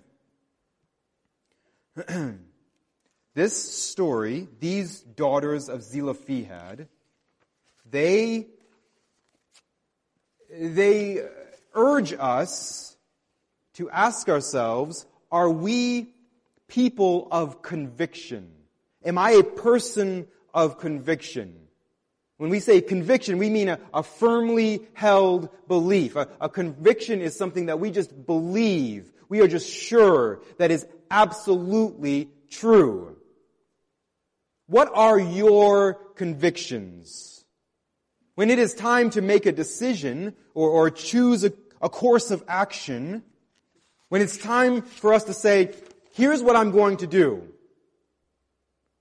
this 3.35 3.57
story, 3.57 4.49
these 4.61 5.01
daughters 5.01 5.69
of 5.69 5.83
Zelophehad, 5.83 6.89
they 7.89 8.49
they 10.59 11.23
urge 11.75 12.15
us 12.19 12.97
to 13.75 13.91
ask 13.91 14.29
ourselves, 14.29 15.07
are 15.31 15.51
we 15.51 16.15
people 16.69 17.29
of 17.31 17.63
conviction? 17.63 18.51
Am 19.05 19.19
I 19.19 19.33
a 19.33 19.43
person 19.43 20.27
of 20.53 20.79
conviction? 20.79 21.55
When 22.37 22.51
we 22.51 22.61
say 22.61 22.81
conviction, 22.81 23.39
we 23.39 23.51
mean 23.51 23.69
a, 23.69 23.79
a 23.93 24.03
firmly 24.03 24.83
held 24.93 25.49
belief. 25.69 26.17
A, 26.17 26.29
a 26.41 26.49
conviction 26.49 27.21
is 27.21 27.37
something 27.37 27.67
that 27.67 27.81
we 27.81 27.91
just 27.91 28.27
believe. 28.27 29.13
We 29.29 29.41
are 29.41 29.49
just 29.49 29.69
sure 29.69 30.41
that 30.59 30.71
is 30.71 30.87
absolutely 31.11 32.31
true. 32.51 33.17
What 34.67 34.91
are 34.95 35.19
your 35.19 35.95
convictions? 36.15 37.34
When 38.35 38.51
it 38.51 38.59
is 38.59 38.75
time 38.75 39.11
to 39.11 39.23
make 39.23 39.47
a 39.47 39.53
decision 39.53 40.35
or, 40.55 40.69
or 40.69 40.91
choose 40.91 41.45
a, 41.45 41.53
a 41.81 41.89
course 41.89 42.31
of 42.31 42.43
action, 42.49 43.23
when 44.09 44.23
it's 44.23 44.37
time 44.37 44.83
for 44.83 45.15
us 45.15 45.25
to 45.25 45.35
say, 45.35 45.73
here's 46.13 46.43
what 46.43 46.57
I'm 46.57 46.71
going 46.71 46.99
to 46.99 47.07
do. 47.07 47.49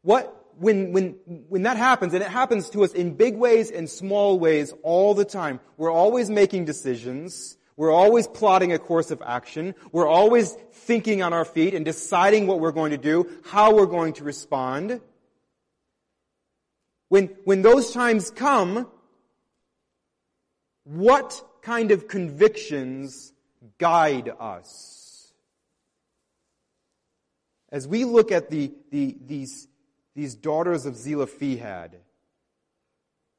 What, 0.01 0.53
when, 0.57 0.91
when, 0.91 1.15
when 1.25 1.63
that 1.63 1.77
happens, 1.77 2.13
and 2.13 2.21
it 2.21 2.29
happens 2.29 2.69
to 2.71 2.83
us 2.83 2.93
in 2.93 3.15
big 3.15 3.35
ways 3.35 3.71
and 3.71 3.89
small 3.89 4.39
ways 4.39 4.73
all 4.83 5.13
the 5.13 5.25
time, 5.25 5.59
we're 5.77 5.91
always 5.91 6.29
making 6.29 6.65
decisions. 6.65 7.57
We're 7.75 7.91
always 7.91 8.27
plotting 8.27 8.71
a 8.71 8.77
course 8.77 9.09
of 9.09 9.21
action. 9.25 9.73
We're 9.91 10.07
always 10.07 10.55
thinking 10.71 11.23
on 11.23 11.33
our 11.33 11.45
feet 11.45 11.73
and 11.73 11.83
deciding 11.83 12.45
what 12.45 12.59
we're 12.59 12.71
going 12.71 12.91
to 12.91 12.97
do, 12.97 13.27
how 13.45 13.73
we're 13.73 13.87
going 13.87 14.13
to 14.13 14.23
respond. 14.23 15.01
When, 17.09 17.27
when 17.45 17.63
those 17.63 17.91
times 17.91 18.29
come, 18.29 18.87
what 20.83 21.43
kind 21.61 21.91
of 21.91 22.07
convictions 22.07 23.33
guide 23.77 24.31
us? 24.39 25.33
As 27.69 27.87
we 27.87 28.05
look 28.05 28.31
at 28.31 28.49
the, 28.49 28.71
the, 28.91 29.17
these, 29.25 29.67
these 30.15 30.35
daughters 30.35 30.85
of 30.85 30.95
Zelophehad 30.95 31.95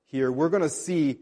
here, 0.06 0.32
we're 0.32 0.48
going 0.48 0.62
to 0.62 0.68
see 0.68 1.18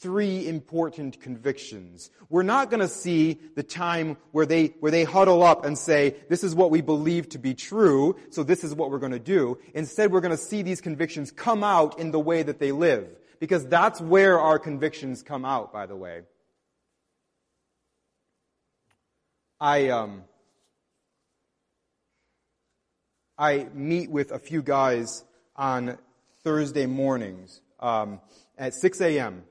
three 0.00 0.48
important 0.48 1.20
convictions. 1.20 2.10
We're 2.28 2.42
not 2.42 2.70
going 2.70 2.80
to 2.80 2.88
see 2.88 3.38
the 3.54 3.62
time 3.62 4.16
where 4.32 4.46
they, 4.46 4.74
where 4.80 4.90
they 4.90 5.04
huddle 5.04 5.44
up 5.44 5.64
and 5.64 5.78
say, 5.78 6.16
this 6.28 6.42
is 6.42 6.54
what 6.56 6.72
we 6.72 6.80
believe 6.80 7.28
to 7.30 7.38
be 7.38 7.54
true, 7.54 8.16
so 8.30 8.42
this 8.42 8.64
is 8.64 8.74
what 8.74 8.90
we're 8.90 8.98
going 8.98 9.12
to 9.12 9.20
do. 9.20 9.58
Instead, 9.74 10.10
we're 10.10 10.20
going 10.20 10.36
to 10.36 10.42
see 10.42 10.62
these 10.62 10.80
convictions 10.80 11.30
come 11.30 11.62
out 11.62 12.00
in 12.00 12.10
the 12.10 12.18
way 12.18 12.42
that 12.42 12.58
they 12.58 12.72
live. 12.72 13.06
Because 13.42 13.66
that's 13.66 14.00
where 14.00 14.38
our 14.38 14.56
convictions 14.56 15.24
come 15.24 15.44
out, 15.44 15.72
by 15.72 15.86
the 15.86 15.96
way. 15.96 16.20
I, 19.60 19.88
um, 19.88 20.22
I 23.36 23.66
meet 23.74 24.12
with 24.12 24.30
a 24.30 24.38
few 24.38 24.62
guys 24.62 25.24
on 25.56 25.98
Thursday 26.44 26.86
mornings 26.86 27.60
um, 27.80 28.20
at 28.56 28.74
6 28.74 29.00
a.m 29.00 29.42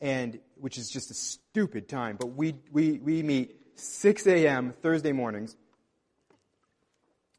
and 0.00 0.38
which 0.56 0.78
is 0.78 0.88
just 0.88 1.10
a 1.10 1.14
stupid 1.14 1.88
time, 1.88 2.16
but 2.18 2.34
we, 2.34 2.54
we, 2.72 2.98
we 2.98 3.22
meet 3.22 3.56
6 3.78 4.26
a.m. 4.26 4.72
Thursday 4.72 5.12
mornings. 5.12 5.56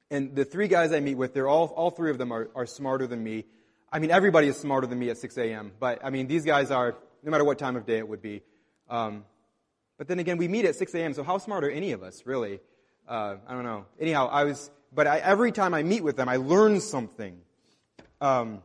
And 0.10 0.36
the 0.36 0.46
three 0.46 0.68
guys 0.68 0.92
I 0.92 1.00
meet 1.00 1.16
with, 1.16 1.34
they're 1.34 1.48
all, 1.48 1.68
all 1.68 1.90
three 1.90 2.12
of 2.12 2.18
them 2.18 2.32
are, 2.32 2.50
are 2.56 2.66
smarter 2.66 3.08
than 3.08 3.24
me. 3.24 3.46
I 3.94 4.00
mean, 4.00 4.10
everybody 4.10 4.48
is 4.48 4.58
smarter 4.58 4.88
than 4.88 5.00
me 5.00 5.10
at 5.10 5.18
6 5.18 5.38
a.m., 5.38 5.74
but 5.78 6.00
I 6.04 6.12
mean, 6.12 6.28
these 6.28 6.46
guys 6.46 6.72
are, 6.72 6.96
no 7.24 7.32
matter 7.32 7.44
what 7.44 7.60
time 7.60 7.76
of 7.76 7.86
day 7.86 7.98
it 7.98 8.08
would 8.08 8.22
be. 8.22 8.42
Um, 8.90 9.26
but 9.98 10.08
then 10.08 10.18
again, 10.20 10.38
we 10.38 10.48
meet 10.48 10.64
at 10.64 10.76
6 10.76 10.94
a.m., 10.96 11.14
so 11.14 11.24
how 11.24 11.38
smart 11.38 11.66
are 11.66 11.70
any 11.70 11.92
of 11.92 12.02
us, 12.02 12.24
really? 12.26 12.62
Uh, 13.06 13.36
I 13.46 13.54
don't 13.54 13.66
know. 13.66 13.86
Anyhow, 14.00 14.30
I 14.32 14.46
was, 14.46 14.72
but 14.94 15.08
I, 15.08 15.18
every 15.18 15.52
time 15.52 15.74
I 15.74 15.84
meet 15.84 16.06
with 16.06 16.16
them, 16.16 16.30
I 16.30 16.38
learn 16.38 16.80
something. 16.80 17.38
Um, 18.22 18.62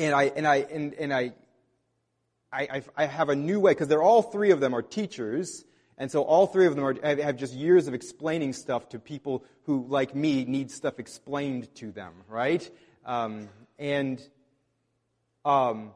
and 0.00 0.12
I, 0.14 0.24
and 0.24 0.48
I, 0.48 0.56
and, 0.56 0.94
and 0.94 1.14
I, 1.14 1.32
I, 2.52 2.82
I, 2.96 3.06
have 3.06 3.28
a 3.28 3.36
new 3.36 3.60
way, 3.60 3.70
because 3.70 3.86
they're 3.86 4.02
all 4.02 4.22
three 4.22 4.50
of 4.50 4.58
them 4.58 4.74
are 4.74 4.82
teachers, 4.82 5.64
and 5.96 6.10
so 6.10 6.22
all 6.22 6.48
three 6.48 6.66
of 6.66 6.74
them 6.74 6.84
are, 6.84 6.94
have 7.22 7.36
just 7.36 7.54
years 7.54 7.86
of 7.86 7.94
explaining 7.94 8.52
stuff 8.52 8.88
to 8.88 8.98
people 8.98 9.44
who, 9.66 9.86
like 9.88 10.14
me, 10.16 10.44
need 10.44 10.72
stuff 10.72 10.98
explained 10.98 11.72
to 11.76 11.92
them, 11.92 12.12
right? 12.28 12.68
Um, 13.04 13.48
and 13.78 14.20
um, 15.44 15.92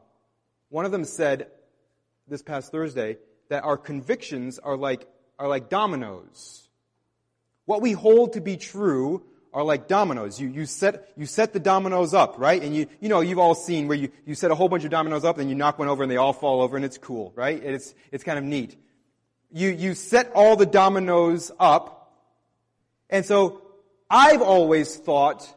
one 0.69 0.85
of 0.85 0.91
them 0.91 1.05
said 1.05 1.47
this 2.27 2.41
past 2.41 2.71
Thursday 2.71 3.17
that 3.49 3.63
our 3.63 3.77
convictions 3.77 4.59
are 4.59 4.77
like, 4.77 5.07
are 5.37 5.47
like 5.47 5.69
dominoes. 5.69 6.69
What 7.65 7.81
we 7.81 7.91
hold 7.91 8.33
to 8.33 8.41
be 8.41 8.57
true 8.57 9.23
are 9.53 9.63
like 9.63 9.87
dominoes. 9.87 10.39
You, 10.39 10.47
you 10.49 10.65
set, 10.65 11.09
you 11.17 11.25
set 11.25 11.53
the 11.53 11.59
dominoes 11.59 12.13
up, 12.13 12.35
right? 12.37 12.61
And 12.61 12.75
you, 12.75 12.87
you 12.99 13.09
know, 13.09 13.21
you've 13.21 13.39
all 13.39 13.55
seen 13.55 13.87
where 13.87 13.97
you, 13.97 14.09
you 14.25 14.35
set 14.35 14.51
a 14.51 14.55
whole 14.55 14.69
bunch 14.69 14.83
of 14.83 14.91
dominoes 14.91 15.25
up 15.25 15.39
and 15.39 15.49
you 15.49 15.55
knock 15.55 15.79
one 15.79 15.87
over 15.87 16.03
and 16.03 16.11
they 16.11 16.17
all 16.17 16.33
fall 16.33 16.61
over 16.61 16.75
and 16.75 16.85
it's 16.85 16.97
cool, 16.97 17.33
right? 17.35 17.61
It's, 17.63 17.95
it's 18.11 18.23
kind 18.23 18.37
of 18.37 18.43
neat. 18.43 18.77
You, 19.51 19.69
you 19.69 19.95
set 19.95 20.31
all 20.35 20.55
the 20.55 20.67
dominoes 20.67 21.51
up. 21.59 22.13
And 23.09 23.25
so 23.25 23.63
I've 24.09 24.43
always 24.43 24.95
thought 24.95 25.47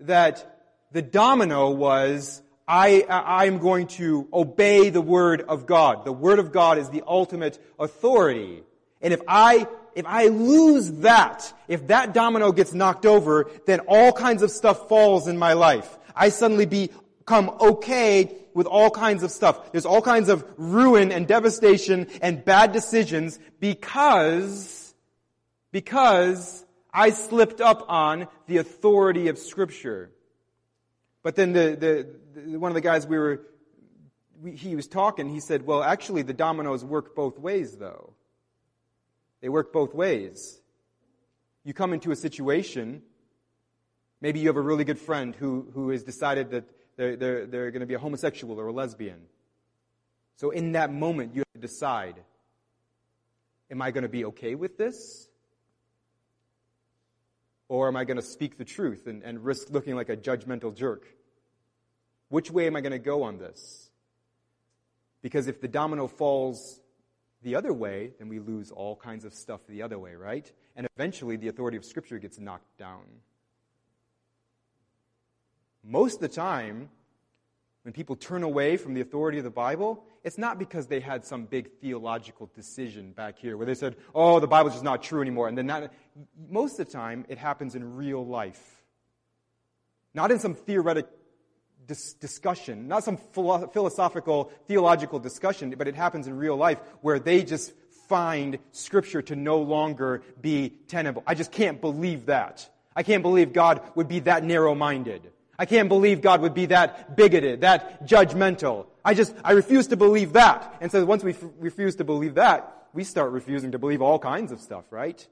that 0.00 0.53
the 0.94 1.02
domino 1.02 1.70
was 1.70 2.40
I, 2.66 3.04
I'm 3.10 3.58
going 3.58 3.88
to 3.98 4.28
obey 4.32 4.90
the 4.90 5.02
Word 5.02 5.42
of 5.42 5.66
God. 5.66 6.04
The 6.06 6.12
Word 6.12 6.38
of 6.38 6.52
God 6.52 6.78
is 6.78 6.88
the 6.88 7.02
ultimate 7.06 7.58
authority. 7.78 8.62
And 9.02 9.12
if 9.12 9.20
I 9.28 9.66
if 9.96 10.06
I 10.06 10.26
lose 10.28 10.90
that, 11.02 11.52
if 11.68 11.88
that 11.88 12.14
domino 12.14 12.52
gets 12.52 12.72
knocked 12.72 13.06
over, 13.06 13.50
then 13.66 13.80
all 13.80 14.12
kinds 14.12 14.42
of 14.42 14.50
stuff 14.50 14.88
falls 14.88 15.28
in 15.28 15.36
my 15.36 15.52
life. 15.52 15.98
I 16.16 16.28
suddenly 16.30 16.66
become 16.66 17.50
okay 17.60 18.36
with 18.54 18.66
all 18.66 18.90
kinds 18.90 19.22
of 19.22 19.30
stuff. 19.30 19.72
There's 19.72 19.86
all 19.86 20.02
kinds 20.02 20.28
of 20.28 20.44
ruin 20.56 21.12
and 21.12 21.26
devastation 21.28 22.08
and 22.22 22.44
bad 22.44 22.72
decisions 22.72 23.38
because, 23.60 24.94
because 25.70 26.64
I 26.92 27.10
slipped 27.10 27.60
up 27.60 27.84
on 27.88 28.26
the 28.46 28.56
authority 28.56 29.28
of 29.28 29.38
scripture. 29.38 30.10
But 31.24 31.36
then 31.36 31.54
the, 31.54 31.76
the, 32.34 32.40
the 32.40 32.58
one 32.58 32.70
of 32.70 32.74
the 32.74 32.82
guys 32.82 33.06
we 33.06 33.18
were, 33.18 33.40
we, 34.40 34.52
he 34.52 34.76
was 34.76 34.86
talking, 34.86 35.28
he 35.28 35.40
said, 35.40 35.66
well, 35.66 35.82
actually 35.82 36.22
the 36.22 36.34
dominoes 36.34 36.84
work 36.84 37.16
both 37.16 37.38
ways 37.38 37.76
though. 37.76 38.12
They 39.40 39.48
work 39.48 39.72
both 39.72 39.94
ways. 39.94 40.60
You 41.64 41.72
come 41.72 41.94
into 41.94 42.10
a 42.12 42.16
situation, 42.16 43.02
maybe 44.20 44.38
you 44.38 44.48
have 44.48 44.56
a 44.56 44.60
really 44.60 44.84
good 44.84 44.98
friend 44.98 45.34
who, 45.34 45.66
who 45.72 45.88
has 45.88 46.04
decided 46.04 46.50
that 46.50 46.64
they're, 46.96 47.16
they're, 47.16 47.46
they're 47.46 47.70
going 47.70 47.80
to 47.80 47.86
be 47.86 47.94
a 47.94 47.98
homosexual 47.98 48.60
or 48.60 48.66
a 48.66 48.72
lesbian. 48.72 49.22
So 50.36 50.50
in 50.50 50.72
that 50.72 50.92
moment, 50.92 51.34
you 51.34 51.40
have 51.40 51.52
to 51.54 51.66
decide, 51.66 52.16
am 53.70 53.80
I 53.80 53.92
going 53.92 54.02
to 54.02 54.10
be 54.10 54.26
okay 54.26 54.54
with 54.54 54.76
this? 54.76 55.26
Or 57.68 57.88
am 57.88 57.96
I 57.96 58.04
going 58.04 58.16
to 58.18 58.22
speak 58.22 58.58
the 58.58 58.64
truth 58.64 59.06
and, 59.06 59.22
and 59.22 59.44
risk 59.44 59.70
looking 59.70 59.94
like 59.94 60.08
a 60.08 60.16
judgmental 60.16 60.74
jerk? 60.74 61.06
Which 62.28 62.50
way 62.50 62.66
am 62.66 62.76
I 62.76 62.80
going 62.80 62.92
to 62.92 62.98
go 62.98 63.22
on 63.22 63.38
this? 63.38 63.90
Because 65.22 65.46
if 65.46 65.60
the 65.60 65.68
domino 65.68 66.06
falls 66.06 66.80
the 67.42 67.54
other 67.56 67.72
way, 67.72 68.12
then 68.18 68.28
we 68.28 68.38
lose 68.38 68.70
all 68.70 68.96
kinds 68.96 69.24
of 69.24 69.32
stuff 69.32 69.60
the 69.68 69.82
other 69.82 69.98
way, 69.98 70.14
right? 70.14 70.50
And 70.76 70.86
eventually 70.96 71.36
the 71.36 71.48
authority 71.48 71.76
of 71.76 71.84
Scripture 71.84 72.18
gets 72.18 72.38
knocked 72.38 72.76
down. 72.78 73.04
Most 75.82 76.16
of 76.16 76.20
the 76.20 76.28
time, 76.28 76.88
when 77.82 77.92
people 77.92 78.16
turn 78.16 78.42
away 78.42 78.76
from 78.76 78.94
the 78.94 79.02
authority 79.02 79.38
of 79.38 79.44
the 79.44 79.50
Bible, 79.50 80.04
it's 80.24 80.38
not 80.38 80.58
because 80.58 80.86
they 80.86 81.00
had 81.00 81.24
some 81.24 81.44
big 81.44 81.70
theological 81.80 82.50
decision 82.54 83.12
back 83.12 83.38
here 83.38 83.56
where 83.58 83.66
they 83.66 83.74
said, 83.74 83.96
oh, 84.14 84.40
the 84.40 84.46
Bible's 84.46 84.72
just 84.72 84.84
not 84.84 85.02
true 85.02 85.20
anymore. 85.20 85.48
And 85.48 85.56
then 85.56 85.66
not, 85.66 85.92
most 86.48 86.80
of 86.80 86.86
the 86.86 86.92
time, 86.92 87.26
it 87.28 87.36
happens 87.36 87.74
in 87.74 87.96
real 87.96 88.26
life. 88.26 88.82
Not 90.14 90.30
in 90.30 90.38
some 90.38 90.54
theoretic 90.54 91.06
dis- 91.86 92.14
discussion, 92.14 92.88
not 92.88 93.04
some 93.04 93.18
philo- 93.18 93.66
philosophical, 93.66 94.50
theological 94.66 95.18
discussion, 95.18 95.74
but 95.76 95.88
it 95.88 95.94
happens 95.94 96.26
in 96.26 96.36
real 96.36 96.56
life 96.56 96.78
where 97.02 97.18
they 97.18 97.44
just 97.44 97.74
find 98.08 98.58
Scripture 98.72 99.20
to 99.22 99.36
no 99.36 99.58
longer 99.58 100.22
be 100.40 100.70
tenable. 100.88 101.22
I 101.26 101.34
just 101.34 101.52
can't 101.52 101.80
believe 101.80 102.26
that. 102.26 102.68
I 102.96 103.02
can't 103.02 103.22
believe 103.22 103.52
God 103.52 103.82
would 103.94 104.08
be 104.08 104.20
that 104.20 104.42
narrow-minded. 104.42 105.30
I 105.58 105.66
can't 105.66 105.88
believe 105.88 106.22
God 106.22 106.40
would 106.40 106.54
be 106.54 106.66
that 106.66 107.16
bigoted, 107.16 107.60
that 107.60 108.06
judgmental. 108.06 108.86
I 109.04 109.14
just, 109.14 109.34
I 109.44 109.52
refuse 109.52 109.88
to 109.88 109.96
believe 109.96 110.32
that. 110.32 110.76
And 110.80 110.90
so 110.90 111.04
once 111.04 111.22
we 111.22 111.32
f- 111.32 111.44
refuse 111.58 111.96
to 111.96 112.04
believe 112.04 112.34
that, 112.36 112.88
we 112.92 113.04
start 113.04 113.32
refusing 113.32 113.72
to 113.72 113.78
believe 113.78 114.00
all 114.00 114.18
kinds 114.18 114.50
of 114.50 114.60
stuff, 114.60 114.84
right? 114.90 115.26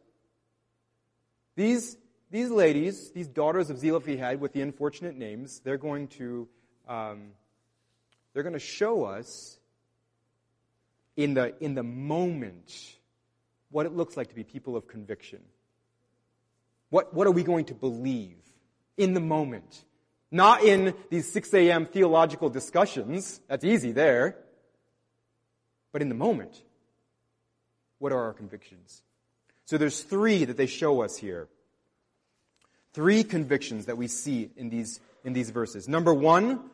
These 1.56 1.96
these 2.32 2.50
ladies, 2.50 3.11
these 3.11 3.28
daughters 3.28 3.68
of 3.68 3.78
Zelophehad 3.78 4.40
with 4.40 4.54
the 4.54 4.62
unfortunate 4.62 5.16
names, 5.16 5.61
they're 5.64 5.76
going 5.76 6.08
to, 6.08 6.48
um, 6.88 7.32
they're 8.32 8.42
going 8.42 8.54
to 8.54 8.58
show 8.58 9.04
us 9.04 9.58
in 11.14 11.35
the, 11.35 11.54
in 11.62 11.74
the 11.74 11.82
moment 11.82 12.96
what 13.70 13.85
it 13.85 13.92
looks 13.92 14.16
like 14.16 14.30
to 14.30 14.35
be 14.35 14.44
people 14.44 14.76
of 14.76 14.88
conviction. 14.88 15.40
What, 16.88 17.12
what 17.12 17.26
are 17.26 17.30
we 17.32 17.42
going 17.42 17.66
to 17.66 17.74
believe? 17.74 18.38
In 18.96 19.12
the 19.12 19.20
moment. 19.20 19.85
Not 20.34 20.64
in 20.64 20.94
these 21.10 21.30
6 21.30 21.52
a.m. 21.52 21.84
theological 21.84 22.48
discussions. 22.48 23.40
That's 23.48 23.64
easy 23.64 23.92
there. 23.92 24.38
But 25.92 26.00
in 26.00 26.08
the 26.08 26.14
moment. 26.14 26.62
What 27.98 28.12
are 28.12 28.22
our 28.24 28.32
convictions? 28.32 29.02
So 29.66 29.76
there's 29.76 30.02
three 30.02 30.46
that 30.46 30.56
they 30.56 30.66
show 30.66 31.02
us 31.02 31.18
here. 31.18 31.48
Three 32.94 33.24
convictions 33.24 33.86
that 33.86 33.98
we 33.98 34.08
see 34.08 34.50
in 34.56 34.70
these, 34.70 35.00
in 35.22 35.34
these 35.34 35.50
verses. 35.50 35.86
Number 35.86 36.14
one, 36.14 36.70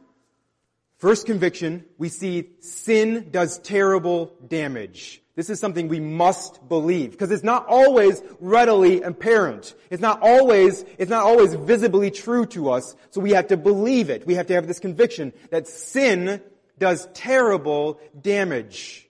first 0.97 1.27
conviction, 1.27 1.85
we 1.99 2.09
see 2.09 2.51
sin 2.61 3.29
does 3.33 3.59
terrible 3.59 4.33
damage. 4.47 5.21
This 5.39 5.51
is 5.51 5.61
something 5.61 5.87
we 5.87 6.01
must 6.01 6.69
believe 6.69 7.13
because 7.13 7.31
it's 7.31 7.45
not 7.45 7.65
always 7.69 8.21
readily 8.41 9.03
apparent. 9.03 9.73
It's 9.89 10.03
not 10.03 10.19
always, 10.21 10.85
it's 10.99 11.13
not 11.13 11.23
always 11.23 11.55
visibly 11.55 12.11
true 12.11 12.45
to 12.47 12.71
us. 12.71 12.97
So 13.11 13.21
we 13.21 13.31
have 13.35 13.47
to 13.47 13.57
believe 13.57 14.11
it. 14.11 14.27
We 14.27 14.35
have 14.35 14.49
to 14.49 14.55
have 14.55 14.67
this 14.67 14.81
conviction 14.81 15.33
that 15.51 15.69
sin 15.69 16.43
does 16.81 17.07
terrible 17.15 18.01
damage. 18.21 19.09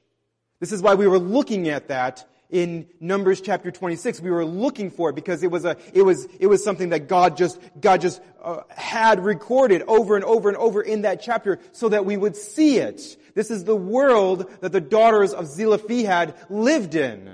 This 0.60 0.70
is 0.70 0.82
why 0.82 0.96
we 0.96 1.06
were 1.06 1.18
looking 1.18 1.70
at 1.70 1.88
that 1.88 2.28
in 2.50 2.86
Numbers 3.00 3.40
chapter 3.40 3.70
26. 3.70 4.20
We 4.20 4.30
were 4.30 4.44
looking 4.44 4.90
for 4.90 5.08
it 5.08 5.14
because 5.14 5.42
it 5.42 5.50
was 5.50 5.64
a, 5.64 5.76
it 5.92 6.02
was, 6.02 6.26
it 6.38 6.46
was 6.46 6.62
something 6.62 6.90
that 6.90 7.08
God 7.08 7.38
just, 7.38 7.58
God 7.80 8.02
just 8.02 8.20
uh, 8.42 8.62
had 8.68 9.24
recorded 9.24 9.82
over 9.86 10.14
and 10.16 10.24
over 10.24 10.48
and 10.48 10.56
over 10.58 10.82
in 10.82 11.02
that 11.02 11.22
chapter 11.22 11.58
so 11.72 11.88
that 11.88 12.04
we 12.04 12.16
would 12.16 12.36
see 12.36 12.78
it. 12.78 13.16
This 13.38 13.52
is 13.52 13.62
the 13.62 13.76
world 13.76 14.50
that 14.62 14.72
the 14.72 14.80
daughters 14.80 15.32
of 15.32 15.46
Zelophehad 15.46 16.34
lived 16.50 16.96
in. 16.96 17.32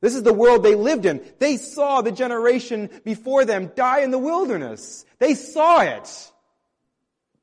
This 0.00 0.16
is 0.16 0.24
the 0.24 0.32
world 0.32 0.64
they 0.64 0.74
lived 0.74 1.06
in. 1.06 1.24
They 1.38 1.56
saw 1.56 2.02
the 2.02 2.10
generation 2.10 2.90
before 3.04 3.44
them 3.44 3.70
die 3.76 4.00
in 4.00 4.10
the 4.10 4.18
wilderness. 4.18 5.06
They 5.20 5.34
saw 5.34 5.82
it. 5.82 6.32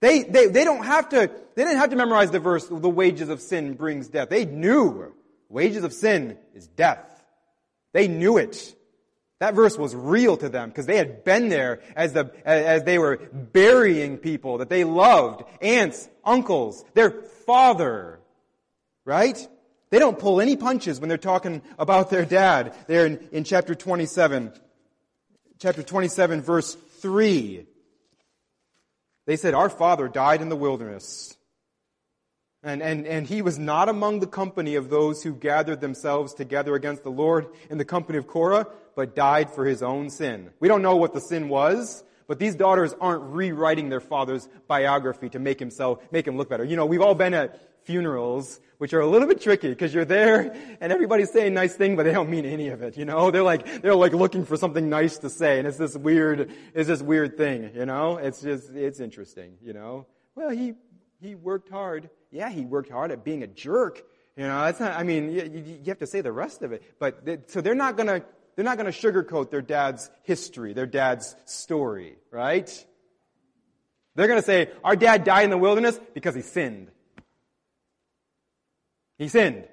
They, 0.01 0.23
they, 0.23 0.47
they 0.47 0.65
don't 0.65 0.83
have 0.83 1.07
to, 1.09 1.31
they 1.55 1.63
didn't 1.63 1.77
have 1.77 1.91
to 1.91 1.95
memorize 1.95 2.29
the 2.29 2.41
verse, 2.41 2.67
the 2.67 2.89
wages 2.89 3.29
of 3.29 3.39
sin 3.39 3.75
brings 3.75 4.09
death. 4.09 4.27
They 4.27 4.43
knew 4.43 5.13
Wages 5.47 5.85
of 5.85 5.93
sin 5.93 6.37
is 6.53 6.67
death. 6.67 7.23
They 7.93 8.09
knew 8.09 8.37
it. 8.37 8.75
That 9.41 9.55
verse 9.55 9.75
was 9.75 9.95
real 9.95 10.37
to 10.37 10.49
them 10.49 10.69
because 10.69 10.85
they 10.85 10.97
had 10.97 11.23
been 11.23 11.49
there 11.49 11.81
as 11.95 12.13
the, 12.13 12.31
as 12.45 12.83
they 12.83 12.99
were 12.99 13.17
burying 13.17 14.19
people 14.19 14.59
that 14.59 14.69
they 14.69 14.83
loved, 14.83 15.43
aunts, 15.61 16.07
uncles, 16.23 16.85
their 16.93 17.09
father. 17.09 18.19
Right? 19.03 19.35
They 19.89 19.97
don't 19.97 20.19
pull 20.19 20.41
any 20.41 20.57
punches 20.57 20.99
when 20.99 21.09
they're 21.09 21.17
talking 21.17 21.63
about 21.79 22.11
their 22.11 22.23
dad 22.23 22.75
there 22.85 23.07
in, 23.07 23.29
in 23.31 23.43
chapter 23.43 23.73
27. 23.73 24.53
Chapter 25.57 25.81
27 25.81 26.43
verse 26.43 26.77
3. 26.99 27.65
They 29.25 29.37
said, 29.37 29.55
our 29.55 29.69
father 29.69 30.07
died 30.07 30.43
in 30.43 30.49
the 30.49 30.55
wilderness. 30.55 31.35
And, 32.63 32.83
and, 32.83 33.07
and 33.07 33.25
he 33.25 33.41
was 33.41 33.57
not 33.57 33.89
among 33.89 34.19
the 34.19 34.27
company 34.27 34.75
of 34.75 34.89
those 34.89 35.23
who 35.23 35.33
gathered 35.33 35.81
themselves 35.81 36.35
together 36.35 36.75
against 36.75 37.03
the 37.03 37.09
Lord 37.09 37.47
in 37.71 37.79
the 37.79 37.85
company 37.85 38.19
of 38.19 38.27
Korah, 38.27 38.67
but 38.95 39.15
died 39.15 39.49
for 39.49 39.65
his 39.65 39.81
own 39.81 40.11
sin. 40.11 40.51
We 40.59 40.67
don't 40.67 40.83
know 40.83 40.95
what 40.95 41.13
the 41.13 41.21
sin 41.21 41.49
was, 41.49 42.03
but 42.27 42.37
these 42.37 42.53
daughters 42.53 42.93
aren't 43.01 43.23
rewriting 43.23 43.89
their 43.89 43.99
father's 43.99 44.47
biography 44.67 45.29
to 45.29 45.39
make 45.39 45.59
himself, 45.59 46.03
make 46.11 46.27
him 46.27 46.37
look 46.37 46.49
better. 46.49 46.63
You 46.63 46.75
know, 46.75 46.85
we've 46.85 47.01
all 47.01 47.15
been 47.15 47.33
at 47.33 47.59
funerals, 47.83 48.59
which 48.77 48.93
are 48.93 48.99
a 48.99 49.07
little 49.07 49.27
bit 49.27 49.41
tricky 49.41 49.69
because 49.69 49.91
you're 49.91 50.05
there 50.05 50.55
and 50.79 50.91
everybody's 50.91 51.31
saying 51.31 51.55
nice 51.55 51.75
thing, 51.75 51.95
but 51.95 52.03
they 52.03 52.13
don't 52.13 52.29
mean 52.29 52.45
any 52.45 52.69
of 52.69 52.83
it. 52.83 52.95
You 52.95 53.05
know, 53.05 53.31
they're 53.31 53.41
like 53.41 53.81
they're 53.81 53.95
like 53.95 54.13
looking 54.13 54.45
for 54.45 54.55
something 54.55 54.87
nice 54.87 55.17
to 55.19 55.31
say, 55.31 55.57
and 55.57 55.67
it's 55.67 55.77
this 55.77 55.97
weird, 55.97 56.51
it's 56.75 56.87
this 56.87 57.01
weird 57.01 57.37
thing. 57.37 57.71
You 57.73 57.87
know, 57.87 58.17
it's 58.17 58.41
just 58.41 58.69
it's 58.69 58.99
interesting. 58.99 59.57
You 59.63 59.73
know, 59.73 60.05
well 60.35 60.49
he 60.49 60.73
he 61.19 61.33
worked 61.33 61.69
hard 61.69 62.09
yeah, 62.31 62.49
he 62.49 62.61
worked 62.61 62.89
hard 62.89 63.11
at 63.11 63.23
being 63.23 63.43
a 63.43 63.47
jerk. 63.47 64.01
You 64.37 64.47
know, 64.47 64.61
that's 64.61 64.79
not, 64.79 64.97
I 64.97 65.03
mean, 65.03 65.31
you, 65.31 65.79
you 65.83 65.83
have 65.87 65.99
to 65.99 66.07
say 66.07 66.21
the 66.21 66.31
rest 66.31 66.61
of 66.61 66.71
it. 66.71 66.81
But, 66.99 67.25
they, 67.25 67.39
so 67.47 67.61
they're 67.61 67.75
not 67.75 67.97
gonna, 67.97 68.23
they're 68.55 68.65
not 68.65 68.77
gonna 68.77 68.91
sugarcoat 68.91 69.51
their 69.51 69.61
dad's 69.61 70.09
history, 70.23 70.73
their 70.73 70.85
dad's 70.85 71.35
story, 71.45 72.15
right? 72.31 72.85
They're 74.15 74.27
gonna 74.27 74.41
say, 74.41 74.69
our 74.83 74.95
dad 74.95 75.23
died 75.25 75.43
in 75.43 75.49
the 75.49 75.57
wilderness 75.57 75.99
because 76.13 76.33
he 76.33 76.41
sinned. 76.41 76.89
He 79.17 79.27
sinned. 79.27 79.67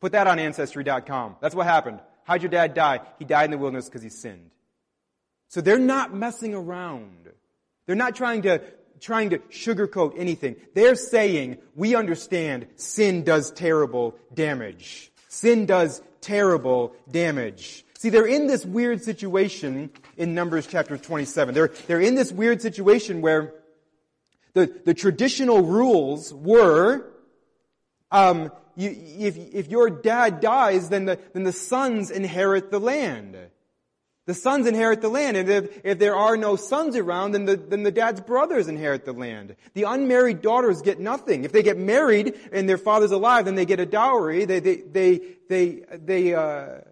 Put 0.00 0.12
that 0.12 0.26
on 0.26 0.38
Ancestry.com. 0.38 1.36
That's 1.40 1.54
what 1.54 1.66
happened. 1.66 2.00
How'd 2.24 2.42
your 2.42 2.50
dad 2.50 2.74
die? 2.74 3.00
He 3.18 3.24
died 3.24 3.46
in 3.46 3.50
the 3.50 3.58
wilderness 3.58 3.86
because 3.86 4.02
he 4.02 4.08
sinned. 4.08 4.50
So 5.48 5.60
they're 5.60 5.78
not 5.78 6.14
messing 6.14 6.54
around. 6.54 7.28
They're 7.86 7.96
not 7.96 8.14
trying 8.14 8.42
to 8.42 8.62
trying 9.00 9.30
to 9.30 9.38
sugarcoat 9.38 10.18
anything. 10.18 10.56
They're 10.74 10.94
saying, 10.94 11.58
we 11.74 11.94
understand 11.94 12.66
sin 12.76 13.24
does 13.24 13.50
terrible 13.50 14.14
damage. 14.32 15.10
Sin 15.28 15.66
does 15.66 16.02
terrible 16.20 16.94
damage. 17.10 17.84
See, 17.98 18.08
they're 18.08 18.26
in 18.26 18.46
this 18.46 18.64
weird 18.64 19.02
situation 19.02 19.90
in 20.16 20.34
Numbers 20.34 20.66
chapter 20.66 20.96
27. 20.96 21.54
They're, 21.54 21.70
they're 21.86 22.00
in 22.00 22.14
this 22.14 22.32
weird 22.32 22.62
situation 22.62 23.20
where 23.20 23.54
the, 24.54 24.72
the 24.84 24.94
traditional 24.94 25.62
rules 25.62 26.32
were, 26.32 27.06
um, 28.10 28.50
you, 28.76 28.96
if, 29.18 29.36
if 29.36 29.68
your 29.68 29.90
dad 29.90 30.40
dies, 30.40 30.88
then 30.88 31.04
the, 31.04 31.18
then 31.32 31.44
the 31.44 31.52
sons 31.52 32.10
inherit 32.10 32.70
the 32.70 32.80
land. 32.80 33.36
The 34.30 34.34
sons 34.34 34.68
inherit 34.68 35.00
the 35.00 35.08
land. 35.08 35.36
And 35.36 35.48
if, 35.48 35.80
if 35.82 35.98
there 35.98 36.14
are 36.14 36.36
no 36.36 36.54
sons 36.54 36.94
around, 36.94 37.32
then 37.32 37.46
the, 37.46 37.56
then 37.56 37.82
the 37.82 37.90
dad's 37.90 38.20
brothers 38.20 38.68
inherit 38.68 39.04
the 39.04 39.12
land. 39.12 39.56
The 39.74 39.82
unmarried 39.82 40.40
daughters 40.40 40.82
get 40.82 41.00
nothing. 41.00 41.42
If 41.42 41.50
they 41.50 41.64
get 41.64 41.76
married 41.76 42.38
and 42.52 42.68
their 42.68 42.78
father's 42.78 43.10
alive, 43.10 43.46
then 43.46 43.56
they 43.56 43.64
get 43.64 43.80
a 43.80 43.86
dowry. 43.86 44.44
They, 44.44 44.60
they, 44.60 44.76
they, 44.76 45.20
they, 45.48 45.82
they, 45.90 46.34
uh, 46.34 46.82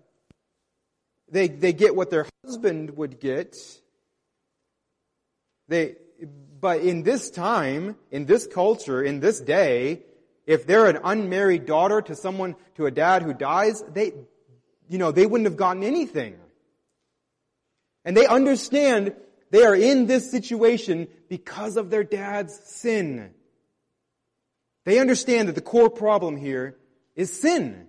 they, 1.31 1.46
they 1.46 1.72
get 1.72 1.94
what 1.94 2.11
their 2.11 2.27
husband 2.44 2.96
would 2.96 3.20
get. 3.20 3.57
They, 5.68 5.94
but 6.61 6.81
in 6.81 7.05
this 7.05 7.31
time, 7.31 7.94
in 8.11 8.27
this 8.27 8.48
culture, 8.48 9.01
in 9.01 9.20
this 9.20 9.40
day, 9.40 10.03
if 10.44 10.66
they're 10.66 10.87
an 10.87 10.98
unmarried 11.05 11.66
daughter 11.66 12.03
to 12.03 12.16
someone, 12.16 12.57
to 12.74 12.87
a 12.87 12.90
dad 12.90 13.22
who 13.22 13.33
dies, 13.33 13.85
they, 13.94 14.12
you 14.88 14.98
know, 14.98 15.12
they 15.12 15.24
wouldn't 15.24 15.46
have 15.46 15.57
gotten 15.57 15.85
anything. 15.85 16.35
And 18.04 18.16
they 18.16 18.26
understand 18.26 19.14
they 19.50 19.64
are 19.64 19.74
in 19.74 20.06
this 20.06 20.30
situation 20.30 21.08
because 21.28 21.76
of 21.76 21.90
their 21.90 22.04
dad's 22.04 22.58
sin. 22.64 23.32
They 24.84 24.98
understand 24.98 25.48
that 25.48 25.54
the 25.54 25.61
core 25.61 25.90
problem 25.90 26.37
here 26.37 26.76
is 27.14 27.40
sin. 27.40 27.88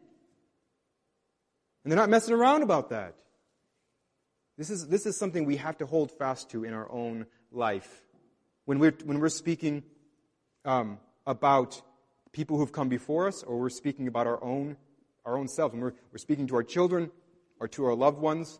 And 1.84 1.92
they're 1.92 2.00
not 2.00 2.10
messing 2.10 2.34
around 2.34 2.64
about 2.64 2.90
that. 2.90 3.16
This 4.58 4.70
is, 4.70 4.88
this 4.88 5.06
is 5.06 5.18
something 5.18 5.46
we 5.46 5.56
have 5.58 5.78
to 5.78 5.86
hold 5.86 6.12
fast 6.12 6.50
to 6.52 6.66
in 6.66 6.74
our 6.74 6.92
own 6.92 7.26
life. 7.52 8.04
When 8.66 8.80
we're, 8.80 8.94
when 9.06 9.20
we're 9.20 9.30
speaking 9.30 9.84
um, 10.66 11.00
about 11.26 11.82
people 12.34 12.58
who've 12.58 12.72
come 12.72 12.90
before 12.90 13.28
us, 13.28 13.44
or 13.44 13.58
we're 13.58 13.70
speaking 13.70 14.08
about 14.08 14.28
our 14.28 14.44
own, 14.44 14.76
our 15.26 15.38
own 15.38 15.48
selves, 15.48 15.74
when 15.74 15.82
we're, 15.82 15.94
we're 16.12 16.18
speaking 16.18 16.48
to 16.48 16.56
our 16.56 16.64
children 16.64 17.10
or 17.60 17.68
to 17.70 17.86
our 17.86 17.96
loved 17.96 18.20
ones, 18.20 18.60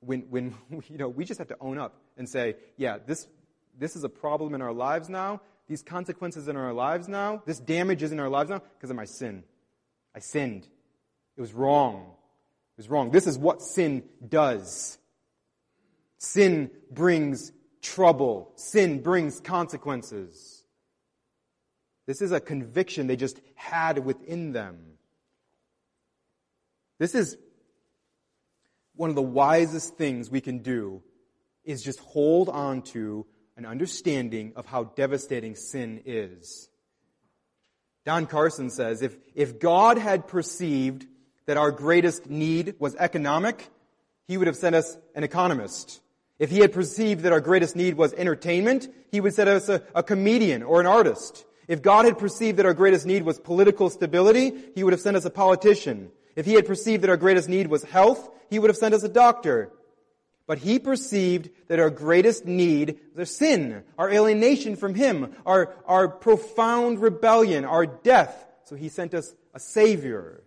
when, 0.00 0.22
when 0.30 0.54
you 0.88 0.98
know, 0.98 1.08
we 1.08 1.24
just 1.24 1.38
have 1.38 1.48
to 1.48 1.56
own 1.60 1.78
up 1.78 1.96
and 2.16 2.28
say, 2.28 2.56
yeah, 2.76 2.98
this, 3.04 3.26
this 3.78 3.96
is 3.96 4.04
a 4.04 4.08
problem 4.08 4.54
in 4.54 4.62
our 4.62 4.72
lives 4.72 5.08
now. 5.08 5.40
These 5.68 5.82
consequences 5.82 6.48
in 6.48 6.56
our 6.56 6.72
lives 6.72 7.06
now. 7.06 7.42
This 7.46 7.60
damage 7.60 8.02
is 8.02 8.10
in 8.10 8.18
our 8.18 8.28
lives 8.28 8.50
now 8.50 8.60
because 8.76 8.90
of 8.90 8.96
my 8.96 9.04
sin. 9.04 9.44
I 10.14 10.18
sinned. 10.18 10.66
It 11.36 11.40
was 11.40 11.52
wrong. 11.52 12.14
It 12.76 12.78
was 12.78 12.88
wrong. 12.88 13.10
This 13.10 13.26
is 13.26 13.38
what 13.38 13.62
sin 13.62 14.02
does. 14.26 14.98
Sin 16.18 16.70
brings 16.90 17.52
trouble. 17.80 18.52
Sin 18.56 19.00
brings 19.00 19.40
consequences. 19.40 20.64
This 22.06 22.20
is 22.20 22.32
a 22.32 22.40
conviction 22.40 23.06
they 23.06 23.16
just 23.16 23.40
had 23.54 24.04
within 24.04 24.52
them. 24.52 24.78
This 26.98 27.14
is 27.14 27.38
one 29.00 29.08
of 29.08 29.16
the 29.16 29.22
wisest 29.22 29.96
things 29.96 30.30
we 30.30 30.42
can 30.42 30.58
do 30.58 31.02
is 31.64 31.82
just 31.82 31.98
hold 32.00 32.50
on 32.50 32.82
to 32.82 33.24
an 33.56 33.64
understanding 33.64 34.52
of 34.56 34.66
how 34.66 34.84
devastating 34.84 35.56
sin 35.56 36.02
is. 36.04 36.68
Don 38.04 38.26
Carson 38.26 38.68
says, 38.68 39.00
if, 39.00 39.16
if 39.34 39.58
God 39.58 39.96
had 39.96 40.28
perceived 40.28 41.06
that 41.46 41.56
our 41.56 41.70
greatest 41.70 42.28
need 42.28 42.74
was 42.78 42.94
economic, 42.96 43.70
he 44.28 44.36
would 44.36 44.46
have 44.46 44.56
sent 44.56 44.76
us 44.76 44.98
an 45.14 45.24
economist. 45.24 46.02
If 46.38 46.50
he 46.50 46.58
had 46.58 46.70
perceived 46.70 47.22
that 47.22 47.32
our 47.32 47.40
greatest 47.40 47.74
need 47.76 47.94
was 47.94 48.12
entertainment, 48.12 48.86
he 49.10 49.22
would 49.22 49.32
send 49.32 49.48
us 49.48 49.70
a, 49.70 49.82
a 49.94 50.02
comedian 50.02 50.62
or 50.62 50.78
an 50.78 50.86
artist. 50.86 51.46
If 51.68 51.80
God 51.80 52.04
had 52.04 52.18
perceived 52.18 52.58
that 52.58 52.66
our 52.66 52.74
greatest 52.74 53.06
need 53.06 53.22
was 53.22 53.40
political 53.40 53.88
stability, 53.88 54.52
he 54.74 54.84
would 54.84 54.92
have 54.92 55.00
sent 55.00 55.16
us 55.16 55.24
a 55.24 55.30
politician. 55.30 56.10
If 56.36 56.46
he 56.46 56.54
had 56.54 56.66
perceived 56.66 57.02
that 57.02 57.10
our 57.10 57.16
greatest 57.16 57.48
need 57.48 57.66
was 57.66 57.82
health, 57.84 58.28
he 58.48 58.58
would 58.58 58.70
have 58.70 58.76
sent 58.76 58.94
us 58.94 59.02
a 59.02 59.08
doctor. 59.08 59.72
But 60.46 60.58
he 60.58 60.78
perceived 60.78 61.50
that 61.68 61.78
our 61.78 61.90
greatest 61.90 62.44
need 62.44 62.98
was 63.14 63.36
sin, 63.36 63.84
our 63.96 64.10
alienation 64.10 64.74
from 64.76 64.94
him, 64.94 65.34
our, 65.46 65.74
our 65.86 66.08
profound 66.08 67.00
rebellion, 67.00 67.64
our 67.64 67.86
death. 67.86 68.46
So 68.64 68.74
he 68.74 68.88
sent 68.88 69.14
us 69.14 69.32
a 69.54 69.60
savior. 69.60 70.42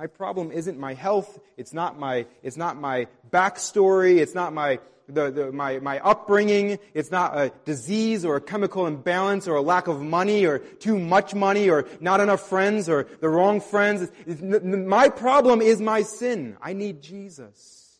My 0.00 0.06
problem 0.06 0.50
isn't 0.50 0.78
my 0.78 0.94
health. 0.94 1.38
It's 1.58 1.74
not 1.74 1.98
my, 1.98 2.24
it's 2.42 2.56
not 2.56 2.80
my 2.80 3.06
backstory. 3.30 4.16
It's 4.16 4.34
not 4.34 4.54
my, 4.54 4.78
the, 5.06 5.30
the, 5.30 5.52
my, 5.52 5.78
my 5.80 5.98
upbringing. 5.98 6.78
It's 6.94 7.10
not 7.10 7.36
a 7.36 7.52
disease 7.66 8.24
or 8.24 8.36
a 8.36 8.40
chemical 8.40 8.86
imbalance 8.86 9.46
or 9.46 9.56
a 9.56 9.60
lack 9.60 9.88
of 9.88 10.00
money 10.00 10.46
or 10.46 10.60
too 10.60 10.98
much 10.98 11.34
money 11.34 11.68
or 11.68 11.86
not 12.00 12.20
enough 12.20 12.48
friends 12.48 12.88
or 12.88 13.08
the 13.20 13.28
wrong 13.28 13.60
friends. 13.60 14.10
It's, 14.26 14.40
it's, 14.40 14.64
my 14.64 15.10
problem 15.10 15.60
is 15.60 15.82
my 15.82 16.00
sin. 16.00 16.56
I 16.62 16.72
need 16.72 17.02
Jesus. 17.02 17.98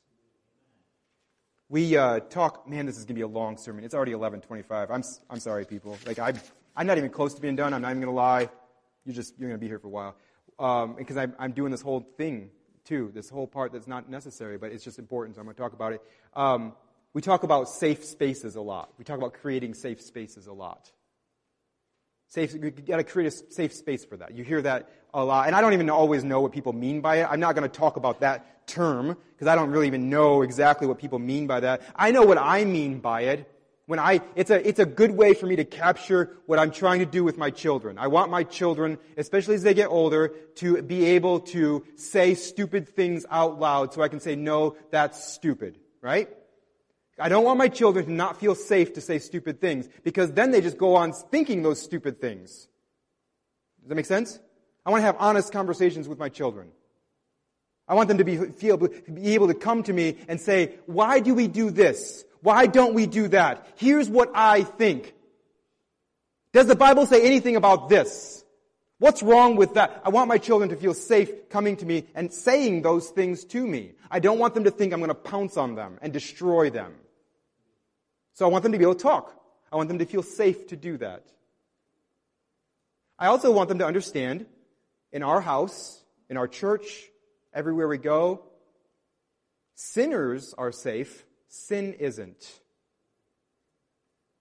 We 1.68 1.98
uh, 1.98 2.20
talk. 2.20 2.66
Man, 2.66 2.86
this 2.86 2.96
is 2.96 3.04
gonna 3.04 3.16
be 3.16 3.20
a 3.20 3.28
long 3.28 3.58
sermon. 3.58 3.84
It's 3.84 3.94
already 3.94 4.12
11:25. 4.12 4.90
I'm 4.90 5.04
I'm 5.28 5.38
sorry, 5.38 5.66
people. 5.66 5.98
Like 6.06 6.18
I'm 6.18 6.40
I'm 6.74 6.86
not 6.86 6.96
even 6.96 7.10
close 7.10 7.34
to 7.34 7.42
being 7.42 7.56
done. 7.56 7.74
I'm 7.74 7.82
not 7.82 7.90
even 7.90 8.00
gonna 8.00 8.12
lie. 8.12 8.48
You're 9.04 9.14
just 9.14 9.38
you're 9.38 9.50
gonna 9.50 9.58
be 9.58 9.68
here 9.68 9.78
for 9.78 9.88
a 9.88 9.90
while 9.90 10.16
um, 10.60 10.94
because 10.96 11.16
I'm 11.16 11.34
I'm 11.38 11.52
doing 11.52 11.72
this 11.72 11.80
whole 11.82 12.06
thing 12.16 12.50
too. 12.84 13.10
This 13.14 13.28
whole 13.28 13.46
part 13.46 13.72
that's 13.72 13.88
not 13.88 14.08
necessary, 14.08 14.58
but 14.58 14.70
it's 14.70 14.84
just 14.84 14.98
important. 14.98 15.36
So 15.36 15.40
I'm 15.40 15.46
gonna 15.46 15.56
talk 15.56 15.72
about 15.72 15.94
it. 15.94 16.02
Um, 16.34 16.74
we 17.12 17.22
talk 17.22 17.42
about 17.42 17.68
safe 17.68 18.04
spaces 18.04 18.54
a 18.54 18.60
lot. 18.60 18.92
We 18.98 19.04
talk 19.04 19.18
about 19.18 19.34
creating 19.34 19.74
safe 19.74 20.00
spaces 20.00 20.46
a 20.46 20.52
lot. 20.52 20.92
Safe, 22.28 22.54
you 22.54 22.70
gotta 22.70 23.02
create 23.02 23.26
a 23.26 23.52
safe 23.52 23.72
space 23.72 24.04
for 24.04 24.16
that. 24.18 24.36
You 24.36 24.44
hear 24.44 24.62
that 24.62 24.88
a 25.12 25.24
lot. 25.24 25.48
And 25.48 25.56
I 25.56 25.60
don't 25.60 25.72
even 25.72 25.90
always 25.90 26.22
know 26.22 26.40
what 26.40 26.52
people 26.52 26.72
mean 26.72 27.00
by 27.00 27.16
it. 27.16 27.26
I'm 27.28 27.40
not 27.40 27.56
gonna 27.56 27.68
talk 27.68 27.96
about 27.96 28.20
that 28.20 28.68
term, 28.68 29.16
because 29.32 29.48
I 29.48 29.56
don't 29.56 29.70
really 29.70 29.88
even 29.88 30.08
know 30.10 30.42
exactly 30.42 30.86
what 30.86 30.98
people 30.98 31.18
mean 31.18 31.48
by 31.48 31.60
that. 31.60 31.82
I 31.96 32.12
know 32.12 32.22
what 32.22 32.38
I 32.38 32.64
mean 32.64 33.00
by 33.00 33.22
it. 33.22 33.50
When 33.90 33.98
I, 33.98 34.20
it's 34.36 34.52
a, 34.52 34.68
it's 34.68 34.78
a 34.78 34.86
good 34.86 35.10
way 35.10 35.34
for 35.34 35.46
me 35.46 35.56
to 35.56 35.64
capture 35.64 36.36
what 36.46 36.60
I'm 36.60 36.70
trying 36.70 37.00
to 37.00 37.06
do 37.06 37.24
with 37.24 37.36
my 37.36 37.50
children. 37.50 37.98
I 37.98 38.06
want 38.06 38.30
my 38.30 38.44
children, 38.44 38.98
especially 39.16 39.56
as 39.56 39.64
they 39.64 39.74
get 39.74 39.88
older, 39.88 40.28
to 40.58 40.80
be 40.80 41.06
able 41.06 41.40
to 41.56 41.84
say 41.96 42.34
stupid 42.34 42.88
things 42.88 43.26
out 43.32 43.58
loud 43.58 43.92
so 43.92 44.00
I 44.00 44.06
can 44.06 44.20
say, 44.20 44.36
no, 44.36 44.76
that's 44.92 45.32
stupid. 45.32 45.76
Right? 46.00 46.28
I 47.18 47.28
don't 47.28 47.42
want 47.42 47.58
my 47.58 47.66
children 47.66 48.06
to 48.06 48.12
not 48.12 48.38
feel 48.38 48.54
safe 48.54 48.94
to 48.94 49.00
say 49.00 49.18
stupid 49.18 49.60
things 49.60 49.88
because 50.04 50.30
then 50.34 50.52
they 50.52 50.60
just 50.60 50.78
go 50.78 50.94
on 50.94 51.12
thinking 51.12 51.64
those 51.64 51.82
stupid 51.82 52.20
things. 52.20 52.68
Does 53.80 53.88
that 53.88 53.96
make 53.96 54.06
sense? 54.06 54.38
I 54.86 54.90
want 54.90 55.00
to 55.00 55.06
have 55.06 55.16
honest 55.18 55.52
conversations 55.52 56.06
with 56.06 56.20
my 56.20 56.28
children. 56.28 56.68
I 57.88 57.94
want 57.94 58.06
them 58.06 58.18
to 58.18 58.24
be, 58.24 58.36
feel, 58.36 58.76
be 58.76 59.34
able 59.34 59.48
to 59.48 59.54
come 59.54 59.82
to 59.82 59.92
me 59.92 60.16
and 60.28 60.40
say, 60.40 60.76
why 60.86 61.18
do 61.18 61.34
we 61.34 61.48
do 61.48 61.70
this? 61.72 62.24
Why 62.42 62.66
don't 62.66 62.94
we 62.94 63.06
do 63.06 63.28
that? 63.28 63.66
Here's 63.76 64.08
what 64.08 64.30
I 64.34 64.62
think. 64.62 65.14
Does 66.52 66.66
the 66.66 66.76
Bible 66.76 67.06
say 67.06 67.22
anything 67.22 67.56
about 67.56 67.88
this? 67.88 68.44
What's 68.98 69.22
wrong 69.22 69.56
with 69.56 69.74
that? 69.74 70.02
I 70.04 70.10
want 70.10 70.28
my 70.28 70.38
children 70.38 70.70
to 70.70 70.76
feel 70.76 70.92
safe 70.92 71.48
coming 71.48 71.76
to 71.78 71.86
me 71.86 72.06
and 72.14 72.32
saying 72.32 72.82
those 72.82 73.08
things 73.08 73.44
to 73.46 73.66
me. 73.66 73.92
I 74.10 74.18
don't 74.18 74.38
want 74.38 74.54
them 74.54 74.64
to 74.64 74.70
think 74.70 74.92
I'm 74.92 75.00
going 75.00 75.08
to 75.08 75.14
pounce 75.14 75.56
on 75.56 75.74
them 75.74 75.98
and 76.02 76.12
destroy 76.12 76.68
them. 76.70 76.94
So 78.34 78.44
I 78.44 78.48
want 78.48 78.62
them 78.62 78.72
to 78.72 78.78
be 78.78 78.84
able 78.84 78.94
to 78.94 79.02
talk. 79.02 79.34
I 79.72 79.76
want 79.76 79.88
them 79.88 79.98
to 79.98 80.06
feel 80.06 80.22
safe 80.22 80.66
to 80.68 80.76
do 80.76 80.98
that. 80.98 81.24
I 83.18 83.26
also 83.26 83.50
want 83.52 83.68
them 83.68 83.78
to 83.78 83.86
understand 83.86 84.46
in 85.12 85.22
our 85.22 85.40
house, 85.40 86.02
in 86.28 86.36
our 86.36 86.48
church, 86.48 87.08
everywhere 87.54 87.88
we 87.88 87.98
go, 87.98 88.44
sinners 89.74 90.54
are 90.56 90.72
safe, 90.72 91.24
sin 91.50 91.94
isn't. 91.94 92.48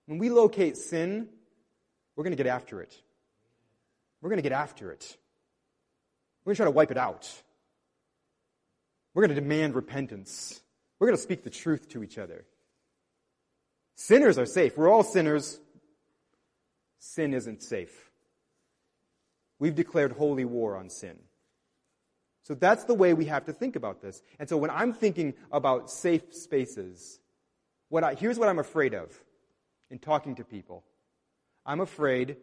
When 0.05 0.19
we 0.19 0.29
locate 0.29 0.77
sin, 0.77 1.27
we're 2.15 2.23
going 2.23 2.35
to 2.35 2.41
get 2.41 2.47
after 2.47 2.81
it. 2.81 2.95
We're 4.21 4.29
going 4.29 4.37
to 4.37 4.43
get 4.43 4.53
after 4.53 4.91
it. 4.91 5.17
We're 6.43 6.51
going 6.51 6.55
to 6.55 6.57
try 6.63 6.65
to 6.65 6.71
wipe 6.71 6.91
it 6.91 6.97
out. 6.97 7.29
We're 9.13 9.23
going 9.23 9.35
to 9.35 9.41
demand 9.41 9.75
repentance. 9.75 10.61
We're 10.99 11.07
going 11.07 11.17
to 11.17 11.23
speak 11.23 11.43
the 11.43 11.49
truth 11.49 11.89
to 11.89 12.03
each 12.03 12.17
other. 12.17 12.45
Sinners 13.95 14.37
are 14.37 14.45
safe. 14.45 14.77
We're 14.77 14.89
all 14.89 15.03
sinners. 15.03 15.59
Sin 16.99 17.33
isn't 17.33 17.63
safe. 17.63 18.11
We've 19.57 19.75
declared 19.75 20.13
holy 20.13 20.45
war 20.45 20.77
on 20.77 20.89
sin. 20.89 21.17
So 22.49 22.55
that's 22.55 22.85
the 22.85 22.95
way 22.95 23.13
we 23.13 23.25
have 23.25 23.45
to 23.45 23.53
think 23.53 23.75
about 23.75 24.01
this. 24.01 24.23
And 24.39 24.49
so 24.49 24.57
when 24.57 24.71
I'm 24.71 24.91
thinking 24.91 25.35
about 25.51 25.91
safe 25.91 26.33
spaces, 26.33 27.19
what 27.89 28.03
I, 28.03 28.15
here's 28.15 28.39
what 28.39 28.49
I'm 28.49 28.57
afraid 28.57 28.95
of 28.95 29.15
in 29.91 29.99
talking 29.99 30.33
to 30.33 30.43
people. 30.43 30.83
I'm 31.63 31.79
afraid 31.79 32.37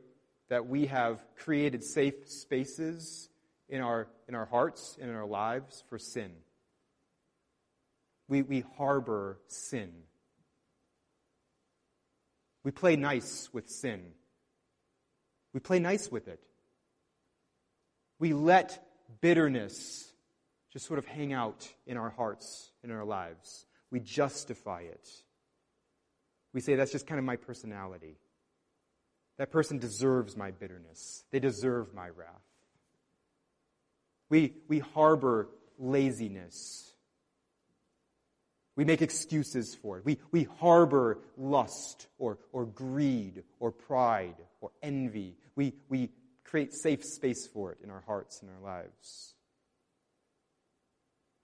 that 0.49 0.69
we 0.69 0.87
have 0.87 1.19
created 1.35 1.83
safe 1.83 2.29
spaces 2.29 3.29
in 3.69 3.81
our, 3.81 4.07
in 4.29 4.37
our 4.37 4.47
hearts 4.47 4.97
and 5.01 5.11
in 5.11 5.17
our 5.17 5.27
lives 5.27 5.83
for 5.89 5.99
sin. 5.99 6.31
We, 8.29 8.43
we 8.43 8.65
harbor 8.79 9.41
sin. 9.49 9.91
We 12.63 12.71
play 12.71 12.95
nice 12.95 13.49
with 13.53 13.69
sin. 13.69 14.03
We 15.53 15.59
play 15.59 15.81
nice 15.81 16.13
with 16.13 16.29
it. 16.29 16.41
We 18.21 18.33
let 18.33 18.86
bitterness 19.21 20.13
just 20.73 20.87
sort 20.87 20.99
of 20.99 21.07
hang 21.07 21.33
out 21.33 21.67
in 21.87 21.97
our 21.97 22.11
hearts, 22.11 22.71
in 22.85 22.91
our 22.91 23.05
lives. 23.05 23.67
We 23.91 24.01
justify 24.01 24.83
it. 24.83 25.09
We 26.53 26.61
say, 26.61 26.75
that's 26.75 26.93
just 26.93 27.07
kind 27.07 27.19
of 27.19 27.25
my 27.25 27.37
personality. 27.37 28.17
That 29.39 29.51
person 29.51 29.79
deserves 29.79 30.37
my 30.37 30.51
bitterness. 30.51 31.25
They 31.31 31.39
deserve 31.39 31.95
my 31.95 32.09
wrath. 32.09 32.29
We, 34.29 34.55
we 34.69 34.81
harbor 34.81 35.49
laziness. 35.79 36.91
We 38.77 38.85
make 38.85 39.03
excuses 39.03 39.75
for 39.75 39.99
it. 39.99 40.05
We, 40.05 40.19
we 40.31 40.45
harbor 40.61 41.19
lust 41.37 42.07
or, 42.19 42.39
or 42.53 42.67
greed 42.67 43.45
or 43.61 43.71
pride 43.71 44.37
or 44.61 44.71
envy. 44.83 45.37
We, 45.55 45.75
we 45.89 46.11
create 46.49 46.73
safe 46.73 47.05
space 47.05 47.47
for 47.47 47.73
it 47.73 47.79
in 47.83 47.91
our 47.91 48.03
hearts 48.07 48.41
and 48.41 48.51
our 48.51 48.61
lives. 48.61 49.35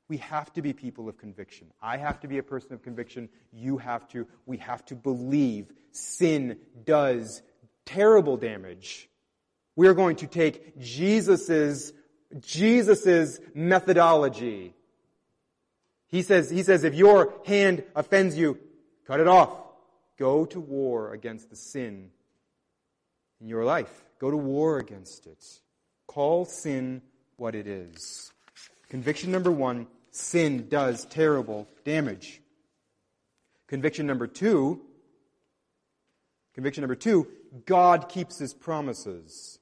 We 0.09 0.19
have 0.19 0.53
to 0.55 0.63
be 0.63 0.73
people 0.73 1.09
of 1.09 1.17
conviction. 1.17 1.69
I 1.81 1.97
have 1.97 2.21
to 2.21 2.29
be 2.29 2.39
a 2.39 2.43
person 2.43 2.75
of 2.75 2.83
conviction. 2.83 3.29
You 3.53 3.79
have 3.79 4.07
to. 4.09 4.27
We 4.45 4.59
have 4.59 4.85
to 4.87 4.95
believe 4.95 5.73
sin 5.93 6.59
does 6.85 7.43
terrible 7.87 8.37
damage. 8.37 9.09
We're 9.75 9.95
going 9.95 10.17
to 10.17 10.27
take 10.27 10.79
Jesus's, 10.79 11.95
Jesus's 12.41 13.41
methodology 13.55 14.75
he 16.13 16.21
says, 16.21 16.51
he 16.51 16.63
says, 16.63 16.85
if 16.85 16.95
your 16.95 17.33
hand 17.47 17.85
offends 17.97 18.37
you, 18.37 18.59
cut 19.07 19.19
it 19.19 19.27
off. 19.27 19.51
Go 20.19 20.45
to 20.45 20.61
war 20.61 21.15
against 21.15 21.49
the 21.49 21.57
sin 21.57 22.11
in 23.41 23.49
your 23.49 23.65
life. 23.65 24.05
Go 24.23 24.31
to 24.31 24.37
war 24.37 24.79
against 24.79 25.27
it. 25.27 25.45
Call 26.07 26.45
sin 26.45 27.03
what 27.39 27.57
it 27.57 27.67
is. 27.67 28.31
Conviction 28.89 29.33
number 29.33 29.51
one, 29.51 29.89
sin 30.13 30.69
does 30.69 31.05
terrible 31.07 31.67
damage. 31.85 32.41
Conviction 33.67 34.07
number 34.07 34.29
two, 34.29 34.81
conviction 36.55 36.83
number 36.83 36.95
two, 36.95 37.27
God 37.67 38.09
keeps 38.09 38.39
his 38.39 38.55
promises. 38.55 39.59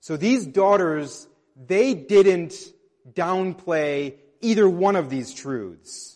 So 0.00 0.16
these 0.16 0.44
daughters, 0.44 1.28
they 1.54 1.94
didn't 1.94 2.54
downplay 3.12 4.16
either 4.40 4.68
one 4.68 4.96
of 4.96 5.08
these 5.08 5.32
truths. 5.32 6.13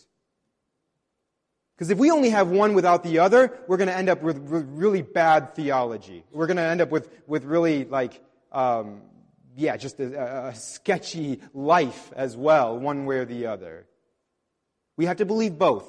Because 1.79 1.91
if 1.91 1.97
we 1.97 2.11
only 2.11 2.31
have 2.31 2.49
one 2.49 2.73
without 2.73 3.05
the 3.05 3.19
other, 3.19 3.57
we're 3.65 3.77
going 3.77 3.87
to 3.87 3.95
end 3.95 4.09
up 4.09 4.21
with, 4.21 4.37
really 4.49 5.01
bad 5.01 5.55
theology. 5.55 6.25
We're 6.29 6.45
going 6.45 6.57
to 6.57 6.63
end 6.63 6.81
up 6.81 6.89
with, 6.89 7.09
with 7.25 7.45
really 7.45 7.85
like, 7.85 8.21
um, 8.51 9.03
yeah, 9.55 9.77
just 9.77 9.97
a, 10.01 10.47
a 10.47 10.55
sketchy 10.55 11.39
life 11.53 12.11
as 12.17 12.35
well, 12.35 12.77
one 12.77 13.05
way 13.05 13.19
or 13.19 13.25
the 13.25 13.45
other. 13.45 13.87
We 14.97 15.05
have 15.05 15.15
to 15.17 15.25
believe 15.25 15.57
both. 15.57 15.85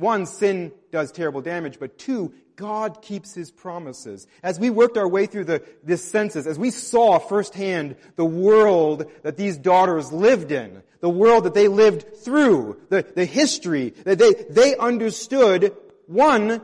One, 0.00 0.24
sin 0.24 0.72
does 0.90 1.12
terrible 1.12 1.42
damage, 1.42 1.78
but 1.78 1.98
two, 1.98 2.32
God 2.56 3.02
keeps 3.02 3.34
His 3.34 3.50
promises. 3.50 4.26
As 4.42 4.58
we 4.58 4.70
worked 4.70 4.96
our 4.96 5.06
way 5.06 5.26
through 5.26 5.44
the, 5.44 5.62
this 5.84 6.02
census, 6.02 6.46
as 6.46 6.58
we 6.58 6.70
saw 6.70 7.18
firsthand 7.18 7.96
the 8.16 8.24
world 8.24 9.10
that 9.24 9.36
these 9.36 9.58
daughters 9.58 10.10
lived 10.10 10.52
in, 10.52 10.82
the 11.00 11.10
world 11.10 11.44
that 11.44 11.52
they 11.52 11.68
lived 11.68 12.16
through, 12.16 12.80
the, 12.88 13.04
the 13.14 13.26
history 13.26 13.90
that 14.04 14.18
they, 14.18 14.32
they 14.48 14.74
understood, 14.74 15.76
one, 16.06 16.62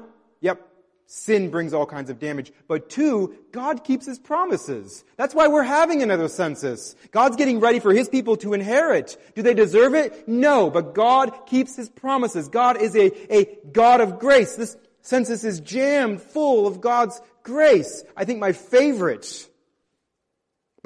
sin 1.06 1.50
brings 1.50 1.72
all 1.72 1.86
kinds 1.86 2.10
of 2.10 2.18
damage. 2.18 2.52
But 2.68 2.90
two, 2.90 3.36
God 3.52 3.84
keeps 3.84 4.06
his 4.06 4.18
promises. 4.18 5.04
That's 5.16 5.34
why 5.34 5.48
we're 5.48 5.62
having 5.62 6.02
another 6.02 6.28
census. 6.28 6.94
God's 7.10 7.36
getting 7.36 7.60
ready 7.60 7.78
for 7.78 7.92
his 7.92 8.08
people 8.08 8.36
to 8.38 8.54
inherit. 8.54 9.16
Do 9.34 9.42
they 9.42 9.54
deserve 9.54 9.94
it? 9.94 10.28
No, 10.28 10.70
but 10.70 10.94
God 10.94 11.46
keeps 11.46 11.76
his 11.76 11.88
promises. 11.88 12.48
God 12.48 12.80
is 12.80 12.94
a, 12.96 13.34
a 13.34 13.58
God 13.72 14.00
of 14.00 14.18
grace. 14.18 14.56
This 14.56 14.76
census 15.02 15.44
is 15.44 15.60
jammed 15.60 16.20
full 16.20 16.66
of 16.66 16.80
God's 16.80 17.20
grace. 17.42 18.04
I 18.16 18.24
think 18.24 18.40
my 18.40 18.52
favorite 18.52 19.48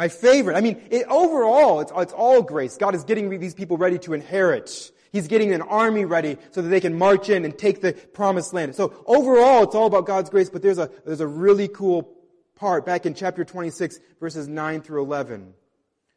my 0.01 0.09
favorite. 0.09 0.57
I 0.57 0.63
mean, 0.63 0.81
it, 0.91 1.05
overall, 1.11 1.81
it's, 1.81 1.93
it's 1.95 2.15
all 2.15 2.41
grace. 2.41 2.79
God 2.79 2.95
is 2.95 3.05
getting 3.05 3.39
these 3.39 3.53
people 3.53 3.77
ready 3.77 3.99
to 3.99 4.15
inherit. 4.15 4.91
He's 5.13 5.27
getting 5.27 5.53
an 5.53 5.63
army 5.63 6.05
ready 6.05 6.39
so 6.53 6.63
that 6.63 6.69
they 6.69 6.81
can 6.81 6.97
march 6.97 7.29
in 7.29 7.45
and 7.45 7.57
take 7.57 7.81
the 7.81 7.93
promised 7.93 8.53
land. 8.55 8.75
So 8.75 8.95
overall, 9.07 9.65
it's 9.65 9.75
all 9.75 9.87
about 9.87 10.07
God's 10.07 10.31
grace, 10.31 10.49
but 10.49 10.63
there's 10.63 10.79
a, 10.79 10.91
there's 11.05 11.21
a 11.21 11.27
really 11.27 11.69
cool 11.69 12.17
part 12.55 12.87
back 12.87 13.07
in 13.07 13.15
chapter 13.15 13.45
26, 13.45 13.99
verses 14.21 14.47
9 14.47 14.83
through 14.83 15.03
11, 15.03 15.55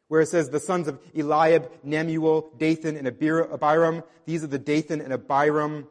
where 0.08 0.20
it 0.20 0.28
says, 0.28 0.50
the 0.50 0.60
sons 0.60 0.86
of 0.86 1.00
Eliab, 1.16 1.70
Nemuel, 1.84 2.56
Dathan, 2.58 2.96
and 2.96 3.08
Abiram. 3.08 4.02
These 4.26 4.44
are 4.44 4.48
the 4.48 4.58
Dathan 4.58 5.00
and 5.00 5.12
Abiram 5.12 5.88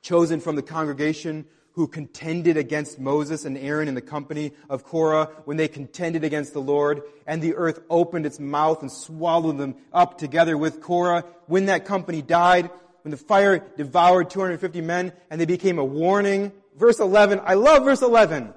chosen 0.00 0.40
from 0.40 0.56
the 0.56 0.62
congregation 0.62 1.44
who 1.78 1.86
contended 1.86 2.56
against 2.56 2.98
Moses 2.98 3.44
and 3.44 3.56
Aaron 3.56 3.86
in 3.86 3.94
the 3.94 4.00
company 4.00 4.50
of 4.68 4.82
Korah 4.82 5.30
when 5.44 5.56
they 5.56 5.68
contended 5.68 6.24
against 6.24 6.52
the 6.52 6.60
Lord, 6.60 7.02
and 7.24 7.40
the 7.40 7.54
earth 7.54 7.78
opened 7.88 8.26
its 8.26 8.40
mouth 8.40 8.82
and 8.82 8.90
swallowed 8.90 9.58
them 9.58 9.76
up 9.92 10.18
together 10.18 10.58
with 10.58 10.80
Korah. 10.80 11.24
When 11.46 11.66
that 11.66 11.84
company 11.84 12.20
died, 12.20 12.68
when 13.02 13.12
the 13.12 13.16
fire 13.16 13.64
devoured 13.76 14.28
250 14.28 14.80
men, 14.80 15.12
and 15.30 15.40
they 15.40 15.46
became 15.46 15.78
a 15.78 15.84
warning. 15.84 16.50
Verse 16.76 16.98
11, 16.98 17.42
I 17.44 17.54
love 17.54 17.84
verse 17.84 18.02
11. 18.02 18.52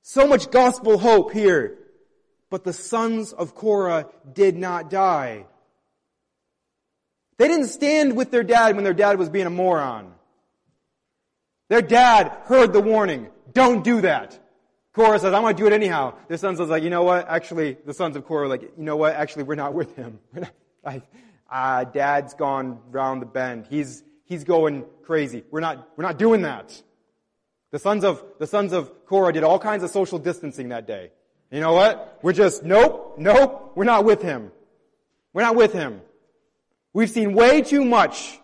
So 0.00 0.26
much 0.26 0.50
gospel 0.50 0.96
hope 0.96 1.34
here. 1.34 1.76
But 2.48 2.64
the 2.64 2.72
sons 2.72 3.34
of 3.34 3.54
Korah 3.54 4.06
did 4.32 4.56
not 4.56 4.88
die. 4.88 5.44
They 7.36 7.46
didn't 7.46 7.66
stand 7.66 8.16
with 8.16 8.30
their 8.30 8.42
dad 8.42 8.74
when 8.74 8.84
their 8.84 8.94
dad 8.94 9.18
was 9.18 9.28
being 9.28 9.46
a 9.46 9.50
moron. 9.50 10.14
Their 11.68 11.82
dad 11.82 12.32
heard 12.44 12.72
the 12.72 12.80
warning. 12.80 13.28
Don't 13.52 13.84
do 13.84 14.00
that. 14.02 14.38
Korah 14.92 15.18
says, 15.18 15.32
I'm 15.32 15.42
going 15.42 15.54
to 15.54 15.62
do 15.62 15.66
it 15.66 15.72
anyhow. 15.72 16.14
Their 16.28 16.38
son 16.38 16.56
says, 16.56 16.68
like, 16.68 16.82
you 16.82 16.90
know 16.90 17.04
what? 17.04 17.28
Actually, 17.28 17.76
the 17.86 17.94
sons 17.94 18.16
of 18.16 18.26
Korah 18.26 18.46
are 18.46 18.48
like, 18.48 18.62
you 18.62 18.72
know 18.76 18.96
what? 18.96 19.14
Actually, 19.14 19.44
we're 19.44 19.54
not 19.54 19.74
with 19.74 19.94
him. 19.94 20.18
uh, 21.50 21.84
dad's 21.84 22.34
gone 22.34 22.80
round 22.90 23.22
the 23.22 23.26
bend. 23.26 23.66
He's, 23.70 24.02
he's 24.24 24.44
going 24.44 24.84
crazy. 25.02 25.44
We're 25.50 25.60
not, 25.60 25.88
we're 25.96 26.04
not 26.04 26.18
doing 26.18 26.42
that. 26.42 26.82
The 27.70 27.78
sons 27.78 28.02
of, 28.02 28.24
the 28.38 28.46
sons 28.46 28.72
of 28.72 29.06
Korah 29.06 29.32
did 29.32 29.44
all 29.44 29.58
kinds 29.58 29.84
of 29.84 29.90
social 29.90 30.18
distancing 30.18 30.70
that 30.70 30.86
day. 30.86 31.10
You 31.50 31.60
know 31.60 31.74
what? 31.74 32.18
We're 32.22 32.32
just, 32.32 32.62
nope, 32.62 33.14
nope, 33.18 33.72
we're 33.74 33.84
not 33.84 34.04
with 34.04 34.22
him. 34.22 34.50
We're 35.32 35.42
not 35.42 35.56
with 35.56 35.72
him. 35.72 36.00
We've 36.92 37.10
seen 37.10 37.34
way 37.34 37.62
too 37.62 37.84
much 37.84 38.38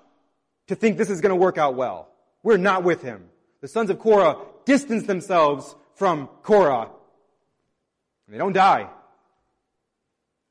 to 0.68 0.74
think 0.74 0.98
this 0.98 1.10
is 1.10 1.20
going 1.20 1.30
to 1.30 1.37
work 1.37 1.58
out 1.58 1.74
well. 1.74 2.08
We're 2.44 2.59
not 2.59 2.85
with 2.85 3.02
him. 3.02 3.24
The 3.62 3.68
sons 3.68 3.90
of 3.90 3.98
Korah 3.98 4.37
distance 4.66 5.07
themselves 5.07 5.74
from 5.96 6.28
Korah. 6.42 6.90
And 8.26 8.35
they 8.35 8.38
don't 8.38 8.52
die. 8.52 8.88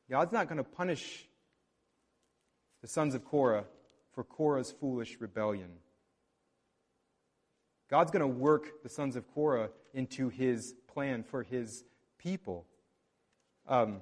God's 0.09 0.33
not 0.33 0.47
going 0.47 0.57
to 0.57 0.63
punish 0.63 1.25
the 2.81 2.87
sons 2.87 3.15
of 3.15 3.23
Korah 3.23 3.65
for 4.13 4.23
Korah's 4.23 4.71
foolish 4.71 5.17
rebellion. 5.19 5.69
God's 7.89 8.11
going 8.11 8.21
to 8.21 8.27
work 8.27 8.81
the 8.81 8.89
sons 8.89 9.15
of 9.15 9.31
Korah 9.33 9.69
into 9.93 10.29
his 10.29 10.73
plan 10.93 11.23
for 11.23 11.43
his 11.43 11.83
people. 12.17 12.65
Um, 13.67 14.01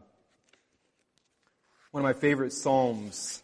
one 1.92 2.02
of 2.02 2.04
my 2.04 2.14
favorite 2.14 2.54
Psalms 2.54 3.44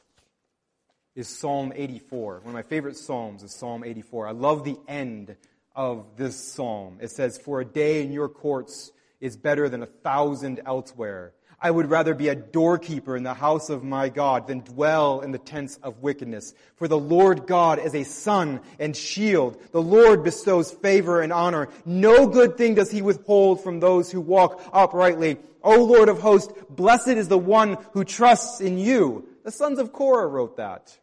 is 1.17 1.27
Psalm 1.27 1.73
84. 1.75 2.41
One 2.43 2.49
of 2.49 2.53
my 2.53 2.61
favorite 2.61 2.95
Psalms 2.95 3.41
is 3.41 3.51
Psalm 3.51 3.83
84. 3.83 4.27
I 4.27 4.31
love 4.31 4.63
the 4.63 4.77
end 4.87 5.35
of 5.75 6.05
this 6.15 6.35
Psalm. 6.35 6.99
It 7.01 7.09
says, 7.09 7.39
For 7.39 7.59
a 7.59 7.65
day 7.65 8.03
in 8.03 8.11
your 8.11 8.29
courts 8.29 8.91
is 9.19 9.35
better 9.35 9.67
than 9.67 9.81
a 9.81 9.87
thousand 9.87 10.61
elsewhere. 10.63 11.33
I 11.59 11.71
would 11.71 11.89
rather 11.89 12.13
be 12.13 12.27
a 12.27 12.35
doorkeeper 12.35 13.17
in 13.17 13.23
the 13.23 13.33
house 13.33 13.71
of 13.71 13.83
my 13.83 14.09
God 14.09 14.45
than 14.45 14.59
dwell 14.59 15.21
in 15.21 15.31
the 15.31 15.39
tents 15.39 15.79
of 15.81 16.03
wickedness. 16.03 16.53
For 16.75 16.87
the 16.87 16.99
Lord 16.99 17.47
God 17.47 17.79
is 17.79 17.95
a 17.95 18.03
sun 18.03 18.61
and 18.77 18.95
shield. 18.95 19.59
The 19.71 19.81
Lord 19.81 20.23
bestows 20.23 20.71
favor 20.71 21.21
and 21.21 21.33
honor. 21.33 21.69
No 21.83 22.27
good 22.27 22.59
thing 22.59 22.75
does 22.75 22.91
he 22.91 23.01
withhold 23.01 23.63
from 23.63 23.79
those 23.79 24.11
who 24.11 24.21
walk 24.21 24.61
uprightly. 24.71 25.37
O 25.63 25.83
Lord 25.83 26.09
of 26.09 26.19
hosts, 26.19 26.53
blessed 26.69 27.07
is 27.07 27.27
the 27.27 27.39
one 27.39 27.79
who 27.93 28.03
trusts 28.03 28.61
in 28.61 28.77
you. 28.77 29.27
The 29.43 29.51
sons 29.51 29.79
of 29.79 29.91
Korah 29.91 30.27
wrote 30.27 30.57
that. 30.57 30.95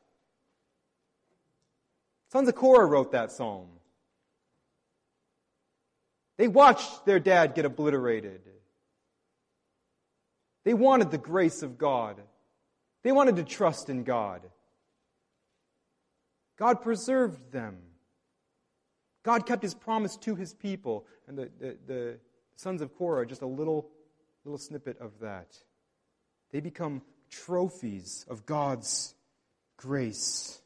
Sons 2.35 2.49
of 2.49 2.57
Korah 2.57 2.87
wrote 2.87 3.13
that 3.13 3.31
psalm. 3.31 3.69
They 6.37 6.49
watched 6.49 7.07
their 7.07 7.21
dad 7.21 7.55
get 7.55 7.65
obliterated. 7.65 8.41
They 10.65 10.75
wanted 10.75 11.13
the 11.13 11.19
grace 11.19 11.63
of 11.63 11.79
God. 11.79 12.17
They 13.05 13.13
wanted 13.13 13.37
to 13.37 13.45
trust 13.45 13.89
in 13.89 14.03
God. 14.03 14.41
God 16.59 16.83
preserved 16.83 17.53
them. 17.53 17.77
God 19.23 19.47
kept 19.47 19.63
his 19.63 19.75
promise 19.75 20.17
to 20.17 20.35
his 20.35 20.53
people. 20.55 21.07
And 21.29 21.39
the, 21.39 21.51
the, 21.61 21.77
the 21.87 22.19
sons 22.57 22.83
of 22.83 22.97
Korah 22.97 23.21
are 23.21 23.27
just 23.27 23.43
a 23.43 23.47
little, 23.47 23.91
little 24.45 24.59
snippet 24.59 24.99
of 24.99 25.13
that. 25.21 25.57
They 26.51 26.59
become 26.59 27.03
trophies 27.31 28.27
of 28.29 28.45
God's 28.45 29.15
grace. 29.77 30.61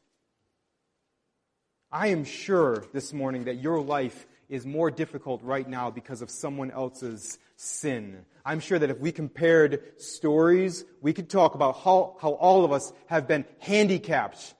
I 1.91 2.07
am 2.07 2.23
sure 2.23 2.85
this 2.93 3.13
morning 3.13 3.45
that 3.45 3.61
your 3.61 3.81
life 3.81 4.27
is 4.47 4.63
more 4.63 4.91
difficult 4.91 5.41
right 5.41 5.67
now 5.67 5.89
because 5.89 6.21
of 6.21 6.29
someone 6.29 6.69
else's 6.69 7.39
sin. 7.55 8.25
I'm 8.45 8.59
sure 8.59 8.77
that 8.77 8.91
if 8.91 8.99
we 8.99 9.11
compared 9.11 9.99
stories, 9.99 10.85
we 11.01 11.13
could 11.13 11.29
talk 11.29 11.55
about 11.55 11.79
how, 11.79 12.15
how 12.21 12.33
all 12.33 12.63
of 12.63 12.71
us 12.71 12.93
have 13.07 13.27
been 13.27 13.43
handicapped, 13.57 14.53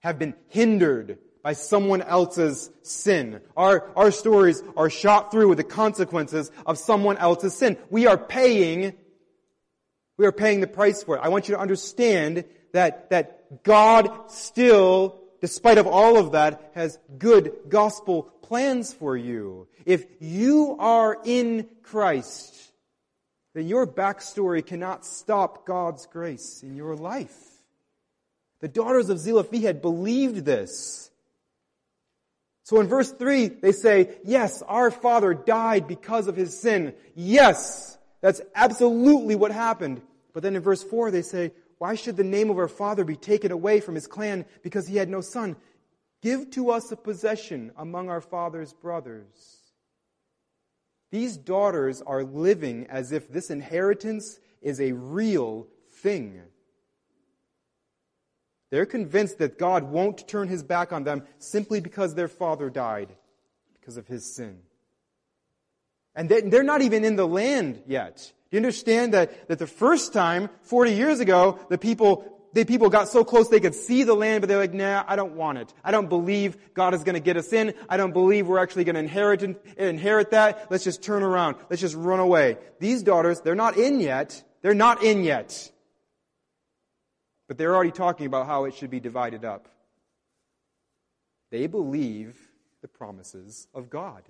have 0.00 0.18
been 0.18 0.34
hindered 0.48 1.18
by 1.42 1.54
someone 1.54 2.02
else's 2.02 2.70
sin. 2.82 3.40
Our, 3.56 3.90
our 3.96 4.10
stories 4.10 4.62
are 4.76 4.90
shot 4.90 5.30
through 5.30 5.48
with 5.48 5.58
the 5.58 5.64
consequences 5.64 6.50
of 6.66 6.76
someone 6.76 7.16
else's 7.16 7.54
sin. 7.54 7.78
We 7.88 8.06
are 8.06 8.18
paying, 8.18 8.92
we 10.18 10.26
are 10.26 10.32
paying 10.32 10.60
the 10.60 10.66
price 10.66 11.02
for 11.02 11.16
it. 11.16 11.20
I 11.22 11.30
want 11.30 11.48
you 11.48 11.54
to 11.54 11.60
understand 11.60 12.44
that, 12.72 13.08
that 13.08 13.62
God 13.62 14.30
still 14.30 15.22
despite 15.40 15.78
of 15.78 15.86
all 15.86 16.18
of 16.18 16.32
that, 16.32 16.72
has 16.74 16.98
good 17.18 17.52
gospel 17.68 18.24
plans 18.42 18.92
for 18.92 19.16
you. 19.16 19.68
If 19.84 20.04
you 20.20 20.76
are 20.78 21.18
in 21.24 21.68
Christ, 21.82 22.54
then 23.54 23.68
your 23.68 23.86
backstory 23.86 24.64
cannot 24.64 25.04
stop 25.04 25.66
God's 25.66 26.06
grace 26.06 26.62
in 26.62 26.76
your 26.76 26.94
life. 26.94 27.36
The 28.60 28.68
daughters 28.68 29.10
of 29.10 29.18
Zelophehad 29.18 29.82
believed 29.82 30.44
this. 30.44 31.10
So 32.64 32.80
in 32.80 32.88
verse 32.88 33.12
3, 33.12 33.48
they 33.48 33.72
say, 33.72 34.16
yes, 34.24 34.62
our 34.62 34.90
father 34.90 35.34
died 35.34 35.86
because 35.86 36.26
of 36.26 36.36
his 36.36 36.58
sin. 36.58 36.94
Yes, 37.14 37.96
that's 38.20 38.40
absolutely 38.54 39.36
what 39.36 39.52
happened. 39.52 40.02
But 40.32 40.42
then 40.42 40.56
in 40.56 40.62
verse 40.62 40.82
4, 40.82 41.10
they 41.10 41.22
say, 41.22 41.52
why 41.78 41.94
should 41.94 42.16
the 42.16 42.24
name 42.24 42.50
of 42.50 42.58
our 42.58 42.68
father 42.68 43.04
be 43.04 43.16
taken 43.16 43.52
away 43.52 43.80
from 43.80 43.94
his 43.94 44.06
clan 44.06 44.46
because 44.62 44.86
he 44.86 44.96
had 44.96 45.08
no 45.08 45.20
son? 45.20 45.56
Give 46.22 46.50
to 46.52 46.70
us 46.70 46.90
a 46.90 46.96
possession 46.96 47.72
among 47.76 48.08
our 48.08 48.20
father's 48.20 48.72
brothers. 48.72 49.56
These 51.10 51.36
daughters 51.36 52.02
are 52.02 52.24
living 52.24 52.86
as 52.88 53.12
if 53.12 53.30
this 53.30 53.50
inheritance 53.50 54.40
is 54.62 54.80
a 54.80 54.92
real 54.92 55.66
thing. 56.02 56.42
They're 58.70 58.86
convinced 58.86 59.38
that 59.38 59.58
God 59.58 59.84
won't 59.84 60.26
turn 60.26 60.48
his 60.48 60.62
back 60.62 60.92
on 60.92 61.04
them 61.04 61.22
simply 61.38 61.80
because 61.80 62.14
their 62.14 62.28
father 62.28 62.70
died 62.70 63.14
because 63.74 63.96
of 63.96 64.08
his 64.08 64.34
sin. 64.34 64.58
And 66.14 66.28
they're 66.28 66.62
not 66.62 66.82
even 66.82 67.04
in 67.04 67.16
the 67.16 67.28
land 67.28 67.82
yet. 67.86 68.32
Do 68.50 68.56
you 68.56 68.58
understand 68.58 69.14
that, 69.14 69.48
that 69.48 69.58
the 69.58 69.66
first 69.66 70.12
time, 70.12 70.50
40 70.62 70.92
years 70.92 71.20
ago, 71.20 71.58
the 71.68 71.78
people, 71.78 72.48
the 72.52 72.64
people 72.64 72.88
got 72.88 73.08
so 73.08 73.24
close 73.24 73.48
they 73.48 73.58
could 73.58 73.74
see 73.74 74.04
the 74.04 74.14
land, 74.14 74.42
but 74.42 74.48
they're 74.48 74.58
like, 74.58 74.72
nah, 74.72 75.04
I 75.06 75.16
don't 75.16 75.34
want 75.34 75.58
it. 75.58 75.74
I 75.82 75.90
don't 75.90 76.08
believe 76.08 76.56
God 76.72 76.94
is 76.94 77.02
going 77.02 77.14
to 77.14 77.20
get 77.20 77.36
us 77.36 77.52
in. 77.52 77.74
I 77.88 77.96
don't 77.96 78.12
believe 78.12 78.46
we're 78.46 78.58
actually 78.58 78.84
going 78.84 78.94
to 78.94 79.00
inherit, 79.00 79.42
inherit 79.76 80.30
that. 80.30 80.68
Let's 80.70 80.84
just 80.84 81.02
turn 81.02 81.24
around. 81.24 81.56
Let's 81.68 81.82
just 81.82 81.96
run 81.96 82.20
away. 82.20 82.58
These 82.78 83.02
daughters, 83.02 83.40
they're 83.40 83.56
not 83.56 83.76
in 83.76 83.98
yet. 83.98 84.42
They're 84.62 84.74
not 84.74 85.02
in 85.02 85.24
yet. 85.24 85.70
But 87.48 87.58
they're 87.58 87.74
already 87.74 87.92
talking 87.92 88.26
about 88.26 88.46
how 88.46 88.64
it 88.64 88.74
should 88.74 88.90
be 88.90 89.00
divided 89.00 89.44
up. 89.44 89.68
They 91.50 91.66
believe 91.66 92.36
the 92.80 92.88
promises 92.88 93.66
of 93.74 93.90
God. 93.90 94.22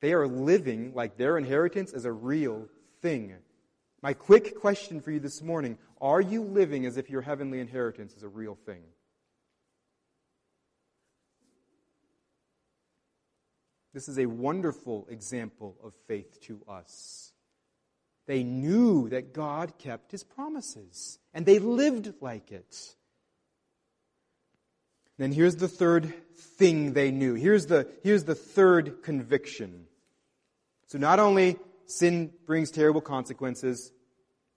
They 0.00 0.12
are 0.12 0.26
living 0.26 0.92
like 0.94 1.16
their 1.16 1.38
inheritance 1.38 1.92
is 1.92 2.04
a 2.04 2.12
real 2.12 2.68
thing. 3.04 3.34
My 4.00 4.14
quick 4.14 4.58
question 4.58 5.02
for 5.02 5.10
you 5.10 5.20
this 5.20 5.42
morning 5.42 5.76
are 6.00 6.22
you 6.22 6.42
living 6.42 6.86
as 6.86 6.96
if 6.96 7.10
your 7.10 7.20
heavenly 7.20 7.60
inheritance 7.60 8.14
is 8.14 8.22
a 8.22 8.28
real 8.28 8.54
thing? 8.64 8.80
This 13.92 14.08
is 14.08 14.18
a 14.18 14.24
wonderful 14.24 15.06
example 15.10 15.76
of 15.84 15.92
faith 16.08 16.40
to 16.44 16.62
us. 16.66 17.32
They 18.26 18.42
knew 18.42 19.10
that 19.10 19.34
God 19.34 19.76
kept 19.76 20.10
his 20.10 20.24
promises, 20.24 21.18
and 21.34 21.44
they 21.44 21.58
lived 21.58 22.14
like 22.22 22.52
it. 22.52 22.74
Then 25.18 25.30
here's 25.30 25.56
the 25.56 25.68
third 25.68 26.12
thing 26.34 26.94
they 26.94 27.10
knew. 27.10 27.34
Here's 27.34 27.66
the, 27.66 27.86
here's 28.02 28.24
the 28.24 28.34
third 28.34 29.02
conviction. 29.02 29.84
So 30.86 30.96
not 30.96 31.20
only 31.20 31.58
sin 31.86 32.32
brings 32.46 32.70
terrible 32.70 33.00
consequences, 33.00 33.92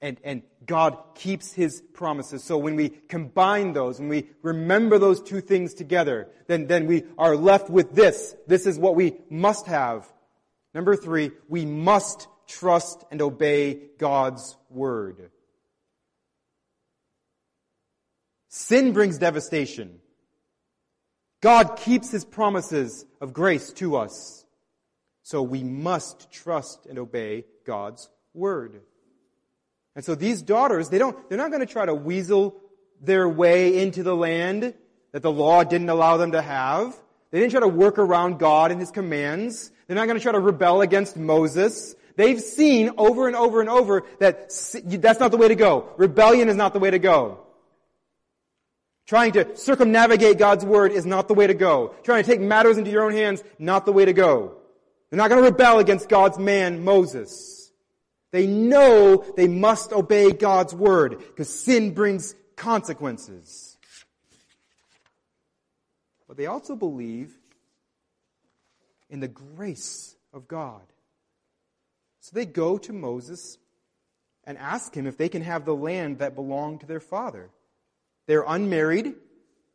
and, 0.02 0.20
and 0.24 0.44
God 0.66 0.98
keeps 1.16 1.54
His 1.54 1.82
promises. 1.94 2.44
So 2.44 2.58
when 2.58 2.76
we 2.76 2.90
combine 2.90 3.74
those, 3.74 4.00
when 4.00 4.10
we 4.10 4.30
remember 4.42 5.00
those 5.00 5.22
two 5.22 5.42
things 5.42 5.74
together, 5.74 6.30
then, 6.48 6.68
then 6.68 6.86
we 6.88 7.04
are 7.18 7.36
left 7.36 7.70
with 7.70 7.94
this. 7.94 8.36
This 8.48 8.68
is 8.68 8.78
what 8.78 8.96
we 8.96 9.16
must 9.30 9.66
have. 9.66 10.08
Number 10.74 10.96
three, 10.96 11.32
we 11.48 11.66
must 11.66 12.28
trust 12.48 13.04
and 13.12 13.22
obey 13.22 13.80
God's 13.98 14.56
Word. 14.70 15.32
Sin 18.50 18.94
brings 18.94 19.18
devastation. 19.18 20.00
God 21.42 21.78
keeps 21.78 22.12
His 22.12 22.26
promises 22.26 23.06
of 23.22 23.34
grace 23.34 23.72
to 23.74 23.98
us. 23.98 24.46
So 25.28 25.42
we 25.42 25.62
must 25.62 26.32
trust 26.32 26.86
and 26.86 26.98
obey 26.98 27.44
God's 27.66 28.10
Word. 28.34 28.80
And 29.94 30.06
so 30.06 30.16
these 30.16 30.42
daughters, 30.42 30.88
they 30.88 31.00
don't, 31.00 31.18
they're 31.28 31.38
not 31.38 31.52
going 31.52 31.60
to 31.60 31.66
try 31.66 31.86
to 31.86 31.94
weasel 31.94 32.56
their 33.02 33.28
way 33.28 33.82
into 33.82 34.04
the 34.04 34.16
land 34.16 34.74
that 35.12 35.22
the 35.22 35.32
law 35.32 35.66
didn't 35.66 35.90
allow 35.90 36.16
them 36.16 36.32
to 36.32 36.42
have. 36.42 36.96
They 37.32 37.42
didn't 37.42 37.52
try 37.52 37.60
to 37.60 37.68
work 37.68 38.00
around 38.00 38.40
God 38.40 38.72
and 38.72 38.80
His 38.80 38.90
commands. 38.90 39.70
They're 39.88 39.98
not 39.98 40.06
going 40.06 40.18
to 40.18 40.24
try 40.24 40.32
to 40.32 40.40
rebel 40.40 40.80
against 40.80 41.18
Moses. 41.18 41.94
They've 42.16 42.40
seen 42.40 42.92
over 42.98 43.28
and 43.28 43.36
over 43.36 43.60
and 43.60 43.70
over 43.70 44.04
that 44.20 44.48
that's 44.86 45.20
not 45.20 45.32
the 45.32 45.38
way 45.38 45.50
to 45.50 45.56
go. 45.56 45.90
Rebellion 45.98 46.48
is 46.48 46.56
not 46.56 46.72
the 46.72 46.80
way 46.80 46.92
to 46.92 47.00
go. 47.00 47.42
Trying 49.08 49.34
to 49.34 49.58
circumnavigate 49.58 50.38
God's 50.38 50.64
word 50.64 50.94
is 50.94 51.06
not 51.06 51.28
the 51.28 51.34
way 51.34 51.48
to 51.48 51.54
go. 51.54 51.96
Trying 52.04 52.24
to 52.24 52.30
take 52.32 52.40
matters 52.40 52.78
into 52.78 52.92
your 52.92 53.04
own 53.04 53.12
hands, 53.12 53.44
not 53.60 53.86
the 53.86 53.92
way 53.92 54.06
to 54.06 54.14
go. 54.14 54.58
They're 55.10 55.18
not 55.18 55.30
going 55.30 55.44
to 55.44 55.50
rebel 55.50 55.80
against 55.80 56.10
God's 56.10 56.38
man, 56.38 56.84
Moses. 56.84 57.72
They 58.32 58.46
know 58.46 59.24
they 59.36 59.48
must 59.48 59.94
obey 59.94 60.32
God's 60.32 60.74
word 60.74 61.20
because 61.20 61.50
sin 61.50 61.94
brings 61.94 62.36
consequences. 62.56 63.78
But 66.28 66.36
they 66.36 66.46
also 66.46 66.76
believe 66.76 67.34
in 69.10 69.22
the 69.22 69.30
grace 69.30 70.16
of 70.34 70.48
God. 70.48 70.82
So 72.20 72.32
they 72.34 72.46
go 72.46 72.78
to 72.80 72.92
Moses 72.92 73.58
and 74.44 74.58
ask 74.58 74.94
him 74.94 75.08
if 75.08 75.18
they 75.18 75.30
can 75.30 75.42
have 75.42 75.64
the 75.64 75.76
land 75.76 76.20
that 76.20 76.36
belonged 76.36 76.82
to 76.82 76.86
their 76.86 77.00
father. 77.00 77.50
They're 78.26 78.44
unmarried. 78.46 79.14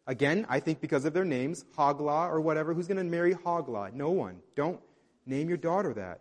Again, 0.06 0.44
I 0.48 0.60
think 0.60 0.80
because 0.80 1.06
of 1.06 1.14
their 1.14 1.24
names, 1.24 1.64
Hoglah 1.78 2.28
or 2.28 2.40
whatever. 2.40 2.74
Who's 2.74 2.88
going 2.88 2.98
to 2.98 3.04
marry 3.04 3.34
Hoglah? 3.34 3.94
No 3.94 4.10
one. 4.10 4.40
Don't 4.56 4.80
name 5.26 5.48
your 5.48 5.58
daughter 5.58 5.94
that. 5.94 6.20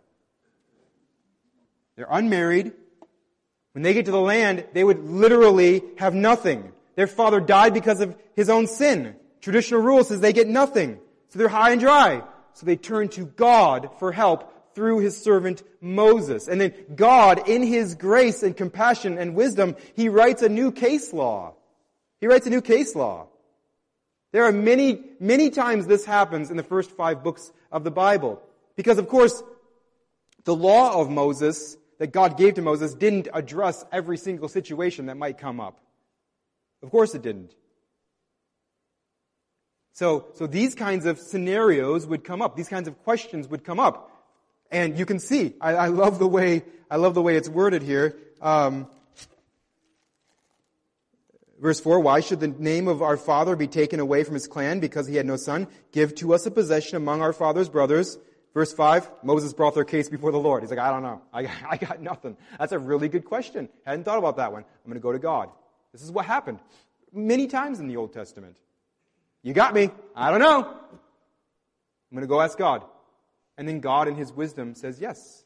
They're 1.96 2.06
unmarried. 2.10 2.72
When 3.72 3.82
they 3.82 3.94
get 3.94 4.06
to 4.06 4.10
the 4.10 4.20
land, 4.20 4.66
they 4.72 4.84
would 4.84 5.04
literally 5.04 5.82
have 5.98 6.14
nothing. 6.14 6.72
Their 6.94 7.06
father 7.06 7.40
died 7.40 7.74
because 7.74 8.00
of 8.00 8.16
his 8.34 8.50
own 8.50 8.66
sin. 8.66 9.16
Traditional 9.40 9.80
rule 9.80 10.04
says 10.04 10.20
they 10.20 10.32
get 10.32 10.48
nothing. 10.48 10.98
So 11.28 11.38
they're 11.38 11.48
high 11.48 11.72
and 11.72 11.80
dry. 11.80 12.22
So 12.54 12.66
they 12.66 12.76
turn 12.76 13.08
to 13.10 13.24
God 13.24 13.90
for 13.98 14.12
help 14.12 14.74
through 14.74 15.00
his 15.00 15.22
servant 15.22 15.62
Moses. 15.80 16.48
And 16.48 16.60
then 16.60 16.74
God, 16.94 17.48
in 17.48 17.62
his 17.62 17.94
grace 17.94 18.42
and 18.42 18.56
compassion 18.56 19.18
and 19.18 19.34
wisdom, 19.34 19.76
he 19.94 20.08
writes 20.08 20.42
a 20.42 20.48
new 20.48 20.72
case 20.72 21.12
law. 21.12 21.54
He 22.20 22.26
writes 22.26 22.46
a 22.46 22.50
new 22.50 22.62
case 22.62 22.94
law. 22.94 23.26
There 24.32 24.44
are 24.44 24.52
many, 24.52 25.02
many 25.20 25.50
times 25.50 25.86
this 25.86 26.04
happens 26.04 26.50
in 26.50 26.56
the 26.56 26.62
first 26.62 26.90
five 26.90 27.22
books 27.22 27.52
of 27.70 27.84
the 27.84 27.90
Bible. 27.90 28.42
Because 28.76 28.98
of 28.98 29.08
course, 29.08 29.42
the 30.44 30.54
law 30.54 31.00
of 31.00 31.10
Moses 31.10 31.76
that 31.98 32.12
God 32.12 32.36
gave 32.36 32.54
to 32.54 32.62
Moses 32.62 32.94
didn't 32.94 33.28
address 33.32 33.84
every 33.92 34.16
single 34.16 34.48
situation 34.48 35.06
that 35.06 35.16
might 35.16 35.38
come 35.38 35.60
up. 35.60 35.78
Of 36.82 36.90
course 36.90 37.14
it 37.14 37.22
didn't. 37.22 37.54
So, 39.92 40.26
so 40.34 40.46
these 40.46 40.74
kinds 40.74 41.06
of 41.06 41.18
scenarios 41.18 42.06
would 42.06 42.24
come 42.24 42.42
up. 42.42 42.56
These 42.56 42.68
kinds 42.68 42.88
of 42.88 43.00
questions 43.04 43.46
would 43.48 43.62
come 43.62 43.78
up. 43.78 44.10
And 44.70 44.98
you 44.98 45.04
can 45.04 45.18
see, 45.18 45.54
I, 45.60 45.74
I 45.74 45.86
love 45.88 46.18
the 46.18 46.26
way, 46.26 46.64
I 46.90 46.96
love 46.96 47.14
the 47.14 47.22
way 47.22 47.36
it's 47.36 47.48
worded 47.48 47.82
here. 47.82 48.16
Um, 48.40 48.88
verse 51.60 51.78
4, 51.78 52.00
why 52.00 52.20
should 52.20 52.40
the 52.40 52.48
name 52.48 52.88
of 52.88 53.02
our 53.02 53.18
father 53.18 53.54
be 53.54 53.68
taken 53.68 54.00
away 54.00 54.24
from 54.24 54.34
his 54.34 54.48
clan 54.48 54.80
because 54.80 55.06
he 55.06 55.16
had 55.16 55.26
no 55.26 55.36
son? 55.36 55.68
Give 55.92 56.14
to 56.16 56.32
us 56.32 56.46
a 56.46 56.50
possession 56.50 56.96
among 56.96 57.20
our 57.20 57.34
father's 57.34 57.68
brothers 57.68 58.18
Verse 58.54 58.72
5, 58.72 59.10
Moses 59.22 59.54
brought 59.54 59.74
their 59.74 59.84
case 59.84 60.08
before 60.08 60.30
the 60.30 60.38
Lord. 60.38 60.62
He's 60.62 60.70
like, 60.70 60.78
I 60.78 60.90
don't 60.90 61.02
know. 61.02 61.22
I, 61.32 61.48
I 61.70 61.76
got 61.76 62.02
nothing. 62.02 62.36
That's 62.58 62.72
a 62.72 62.78
really 62.78 63.08
good 63.08 63.24
question. 63.24 63.68
Hadn't 63.84 64.04
thought 64.04 64.18
about 64.18 64.36
that 64.36 64.52
one. 64.52 64.62
I'm 64.62 64.90
going 64.90 65.00
to 65.00 65.02
go 65.02 65.12
to 65.12 65.18
God. 65.18 65.48
This 65.92 66.02
is 66.02 66.10
what 66.10 66.26
happened 66.26 66.58
many 67.12 67.46
times 67.46 67.80
in 67.80 67.88
the 67.88 67.96
Old 67.96 68.12
Testament. 68.12 68.56
You 69.42 69.52
got 69.52 69.74
me. 69.74 69.90
I 70.14 70.30
don't 70.30 70.40
know. 70.40 70.58
I'm 70.58 72.16
going 72.16 72.22
to 72.22 72.26
go 72.26 72.40
ask 72.40 72.56
God. 72.56 72.84
And 73.58 73.68
then 73.68 73.80
God, 73.80 74.08
in 74.08 74.16
His 74.16 74.32
wisdom, 74.32 74.74
says, 74.74 75.00
Yes. 75.00 75.44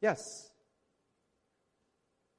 Yes. 0.00 0.50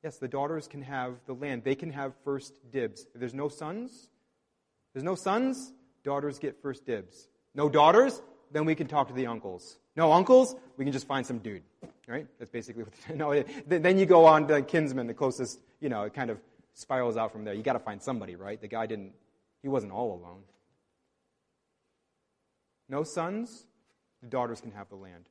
Yes, 0.04 0.18
the 0.18 0.28
daughters 0.28 0.68
can 0.68 0.82
have 0.82 1.16
the 1.28 1.34
land. 1.34 1.64
They 1.64 1.76
can 1.76 1.92
have 1.92 2.14
first 2.24 2.54
dibs. 2.72 3.06
If 3.14 3.20
there's 3.20 3.34
no 3.36 3.50
sons, 3.50 4.10
there's 4.94 5.04
no 5.04 5.16
sons, 5.16 5.72
daughters 6.04 6.40
get 6.40 6.62
first 6.62 6.86
dibs. 6.86 7.28
No 7.54 7.70
daughters, 7.70 8.22
then 8.52 8.66
we 8.66 8.76
can 8.76 8.88
talk 8.88 9.08
to 9.08 9.14
the 9.14 9.28
uncles. 9.28 9.78
No 9.96 10.12
uncles, 10.12 10.56
we 10.78 10.86
can 10.86 10.92
just 10.92 11.08
find 11.08 11.26
some 11.26 11.40
dude. 11.40 11.64
Right? 12.08 12.28
That's 12.40 12.52
basically 12.52 12.84
what. 12.84 12.94
No, 13.16 13.44
then 13.68 13.98
you 13.98 14.06
go 14.06 14.26
on 14.26 14.48
to 14.48 14.62
kinsman, 14.62 15.08
the 15.08 15.14
closest. 15.14 15.60
You 15.80 15.90
know, 15.90 16.04
it 16.04 16.14
kind 16.14 16.30
of 16.30 16.40
spirals 16.74 17.18
out 17.18 17.32
from 17.32 17.44
there. 17.44 17.54
You 17.54 17.64
got 17.64 17.74
to 17.74 17.80
find 17.80 18.02
somebody, 18.02 18.36
right? 18.36 18.60
The 18.60 18.68
guy 18.68 18.86
didn't. 18.86 19.14
He 19.62 19.68
wasn't 19.68 19.92
all 19.92 20.14
alone. 20.14 20.42
No 22.90 23.04
sons, 23.04 23.66
the 24.22 24.28
daughters 24.28 24.60
can 24.60 24.72
have 24.72 24.90
the 24.90 24.96
land. 24.96 25.26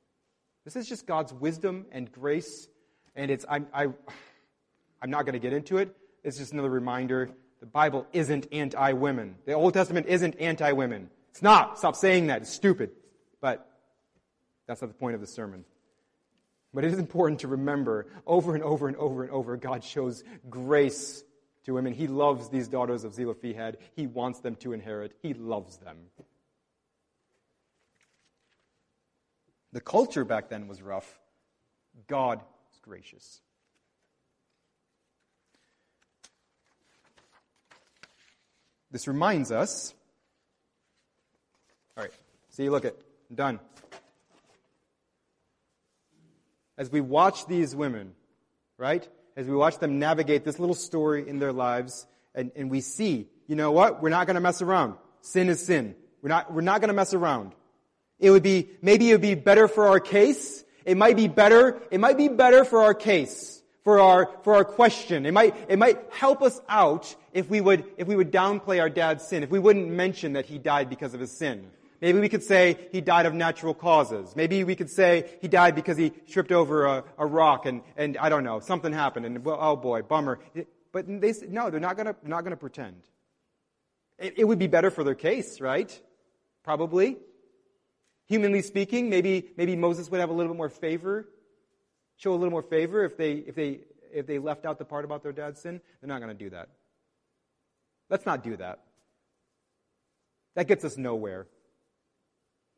This 0.64 0.76
is 0.76 0.88
just 0.88 1.06
God's 1.06 1.32
wisdom 1.32 1.86
and 1.92 2.10
grace, 2.10 2.68
and 3.14 3.30
it's. 3.30 3.44
I, 3.48 3.62
I, 3.72 3.88
I'm 5.02 5.10
not 5.10 5.24
going 5.24 5.34
to 5.34 5.38
get 5.38 5.52
into 5.52 5.78
it. 5.78 5.94
It's 6.24 6.38
just 6.38 6.52
another 6.52 6.70
reminder. 6.70 7.30
The 7.60 7.66
Bible 7.66 8.06
isn't 8.12 8.46
anti-women. 8.52 9.36
The 9.44 9.52
Old 9.52 9.74
Testament 9.74 10.06
isn't 10.06 10.38
anti-women. 10.40 11.10
It's 11.30 11.42
not. 11.42 11.78
Stop 11.78 11.96
saying 11.96 12.28
that. 12.28 12.42
It's 12.42 12.50
stupid. 12.50 12.90
But 13.40 13.66
that's 14.66 14.82
not 14.82 14.88
the 14.88 14.98
point 14.98 15.14
of 15.14 15.20
the 15.20 15.26
sermon. 15.26 15.64
But 16.72 16.84
it 16.84 16.92
is 16.92 16.98
important 16.98 17.40
to 17.40 17.48
remember 17.48 18.06
over 18.26 18.54
and 18.54 18.62
over 18.62 18.86
and 18.86 18.96
over 18.96 19.22
and 19.22 19.32
over, 19.32 19.56
God 19.56 19.82
shows 19.82 20.22
grace 20.48 21.24
to 21.64 21.74
women. 21.74 21.92
He 21.92 22.06
loves 22.06 22.48
these 22.48 22.68
daughters 22.68 23.04
of 23.04 23.14
Zelophehad. 23.14 23.78
He 23.96 24.06
wants 24.06 24.40
them 24.40 24.54
to 24.56 24.72
inherit. 24.72 25.12
He 25.22 25.34
loves 25.34 25.78
them. 25.78 25.96
The 29.72 29.80
culture 29.80 30.24
back 30.24 30.48
then 30.48 30.68
was 30.68 30.82
rough. 30.82 31.18
God 32.06 32.40
is 32.72 32.80
gracious. 32.80 33.40
This 38.90 39.06
reminds 39.06 39.52
us. 39.52 39.94
All 41.96 42.02
right, 42.02 42.12
see, 42.50 42.68
look 42.68 42.84
at 42.84 42.96
Done. 43.32 43.60
As 46.76 46.90
we 46.90 47.00
watch 47.00 47.46
these 47.46 47.76
women, 47.76 48.12
right? 48.76 49.06
As 49.36 49.46
we 49.46 49.54
watch 49.54 49.78
them 49.78 49.98
navigate 49.98 50.44
this 50.44 50.58
little 50.58 50.74
story 50.74 51.28
in 51.28 51.38
their 51.38 51.52
lives, 51.52 52.06
and, 52.34 52.50
and 52.56 52.70
we 52.70 52.80
see, 52.80 53.28
you 53.46 53.54
know 53.54 53.70
what? 53.70 54.02
We're 54.02 54.08
not 54.08 54.26
going 54.26 54.34
to 54.34 54.40
mess 54.40 54.62
around. 54.62 54.94
Sin 55.20 55.48
is 55.48 55.64
sin. 55.64 55.94
We're 56.22 56.28
not, 56.30 56.52
we're 56.52 56.60
not 56.62 56.80
going 56.80 56.88
to 56.88 56.94
mess 56.94 57.14
around. 57.14 57.52
It 58.18 58.30
would 58.30 58.42
be, 58.42 58.70
maybe 58.82 59.10
it 59.10 59.14
would 59.14 59.20
be 59.20 59.34
better 59.34 59.68
for 59.68 59.88
our 59.88 60.00
case. 60.00 60.64
It 60.84 60.96
might 60.96 61.16
be 61.16 61.28
better, 61.28 61.80
it 61.90 62.00
might 62.00 62.16
be 62.16 62.28
better 62.28 62.64
for 62.64 62.82
our 62.82 62.94
case, 62.94 63.62
for 63.84 64.00
our, 64.00 64.30
for 64.42 64.54
our 64.54 64.64
question. 64.64 65.26
It 65.26 65.32
might, 65.32 65.54
it 65.68 65.78
might 65.78 65.98
help 66.10 66.42
us 66.42 66.60
out 66.68 67.14
if 67.32 67.48
we 67.48 67.60
would, 67.60 67.84
if 67.96 68.08
we 68.08 68.16
would 68.16 68.32
downplay 68.32 68.80
our 68.80 68.90
dad's 68.90 69.26
sin, 69.26 69.42
if 69.42 69.50
we 69.50 69.58
wouldn't 69.58 69.88
mention 69.88 70.32
that 70.32 70.46
he 70.46 70.58
died 70.58 70.88
because 70.88 71.14
of 71.14 71.20
his 71.20 71.30
sin. 71.30 71.70
Maybe 72.00 72.18
we 72.18 72.28
could 72.30 72.42
say 72.42 72.88
he 72.92 73.00
died 73.00 73.26
of 73.26 73.34
natural 73.34 73.74
causes. 73.74 74.34
Maybe 74.34 74.64
we 74.64 74.74
could 74.74 74.88
say 74.88 75.38
he 75.42 75.48
died 75.48 75.74
because 75.74 75.98
he 75.98 76.10
tripped 76.10 76.50
over 76.50 76.86
a, 76.86 77.04
a 77.18 77.26
rock 77.26 77.66
and, 77.66 77.82
and 77.96 78.16
I 78.16 78.30
don't 78.30 78.44
know, 78.44 78.60
something 78.60 78.92
happened 78.92 79.26
and 79.26 79.44
well, 79.44 79.58
oh 79.60 79.76
boy, 79.76 80.02
bummer. 80.02 80.40
But 80.92 81.06
they, 81.06 81.34
no, 81.48 81.70
they're 81.70 81.78
not 81.78 81.96
gonna, 81.96 82.16
not 82.24 82.42
gonna 82.42 82.56
pretend. 82.56 83.02
It, 84.18 84.38
it 84.38 84.44
would 84.44 84.58
be 84.58 84.66
better 84.66 84.90
for 84.90 85.04
their 85.04 85.14
case, 85.14 85.60
right? 85.60 86.00
Probably. 86.64 87.18
Humanly 88.28 88.62
speaking, 88.62 89.10
maybe, 89.10 89.50
maybe 89.56 89.76
Moses 89.76 90.10
would 90.10 90.20
have 90.20 90.30
a 90.30 90.32
little 90.32 90.52
bit 90.52 90.56
more 90.56 90.68
favor, 90.68 91.28
show 92.16 92.32
a 92.32 92.36
little 92.36 92.50
more 92.50 92.62
favor 92.62 93.04
if 93.04 93.16
they, 93.16 93.32
if 93.32 93.54
they, 93.54 93.80
if 94.12 94.26
they 94.26 94.38
left 94.38 94.64
out 94.64 94.78
the 94.78 94.84
part 94.84 95.04
about 95.04 95.22
their 95.22 95.32
dad's 95.32 95.60
sin. 95.60 95.80
They're 96.00 96.08
not 96.08 96.20
gonna 96.20 96.32
do 96.34 96.50
that. 96.50 96.68
Let's 98.08 98.24
not 98.24 98.42
do 98.42 98.56
that. 98.56 98.80
That 100.54 100.66
gets 100.66 100.84
us 100.84 100.96
nowhere. 100.96 101.46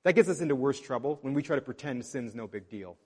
That 0.05 0.15
gets 0.15 0.29
us 0.29 0.41
into 0.41 0.57
worse 0.57 0.81
trouble 0.81 1.19
when 1.23 1.35
we 1.35 1.43
try 1.43 1.57
to 1.57 1.63
pretend 1.63 2.05
sin's 2.05 2.35
no 2.35 2.47
big 2.47 2.69
deal. 2.69 2.97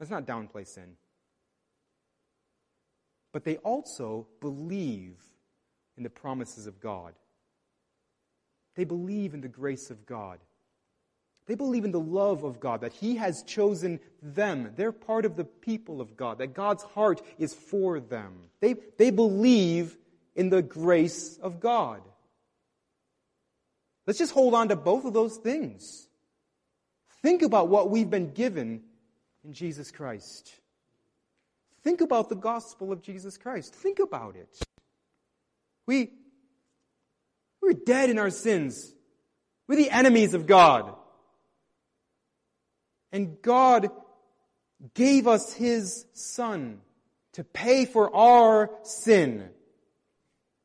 Let's 0.00 0.10
not 0.10 0.26
downplay 0.26 0.66
sin. 0.66 0.96
But 3.32 3.44
they 3.44 3.56
also 3.58 4.26
believe 4.40 5.16
in 5.96 6.02
the 6.02 6.10
promises 6.10 6.66
of 6.66 6.80
God. 6.80 7.14
They 8.74 8.84
believe 8.84 9.34
in 9.34 9.40
the 9.40 9.48
grace 9.48 9.90
of 9.90 10.06
God. 10.06 10.38
They 11.46 11.54
believe 11.54 11.84
in 11.84 11.92
the 11.92 12.00
love 12.00 12.44
of 12.44 12.58
God, 12.58 12.80
that 12.80 12.92
He 12.92 13.16
has 13.16 13.42
chosen 13.42 14.00
them. 14.20 14.72
They're 14.76 14.92
part 14.92 15.24
of 15.24 15.36
the 15.36 15.44
people 15.44 16.00
of 16.00 16.16
God, 16.16 16.38
that 16.38 16.54
God's 16.54 16.82
heart 16.82 17.22
is 17.38 17.54
for 17.54 18.00
them. 18.00 18.34
They, 18.60 18.74
they 18.98 19.10
believe 19.10 19.96
in 20.34 20.50
the 20.50 20.62
grace 20.62 21.38
of 21.38 21.60
God. 21.60 22.02
Let's 24.06 24.18
just 24.18 24.32
hold 24.32 24.54
on 24.54 24.68
to 24.68 24.76
both 24.76 25.04
of 25.04 25.12
those 25.12 25.36
things. 25.36 26.08
Think 27.22 27.42
about 27.42 27.68
what 27.68 27.90
we've 27.90 28.08
been 28.08 28.32
given 28.32 28.82
in 29.44 29.52
Jesus 29.52 29.90
Christ. 29.90 30.52
Think 31.82 32.00
about 32.00 32.28
the 32.28 32.36
gospel 32.36 32.92
of 32.92 33.02
Jesus 33.02 33.36
Christ. 33.36 33.74
Think 33.74 33.98
about 33.98 34.36
it. 34.36 34.58
We, 35.86 36.10
we're 37.60 37.72
dead 37.72 38.10
in 38.10 38.18
our 38.18 38.30
sins. 38.30 38.92
We're 39.68 39.76
the 39.76 39.90
enemies 39.90 40.34
of 40.34 40.46
God. 40.46 40.94
And 43.12 43.40
God 43.40 43.88
gave 44.94 45.26
us 45.26 45.52
His 45.52 46.06
Son 46.12 46.80
to 47.32 47.44
pay 47.44 47.84
for 47.84 48.14
our 48.14 48.70
sin 48.82 49.48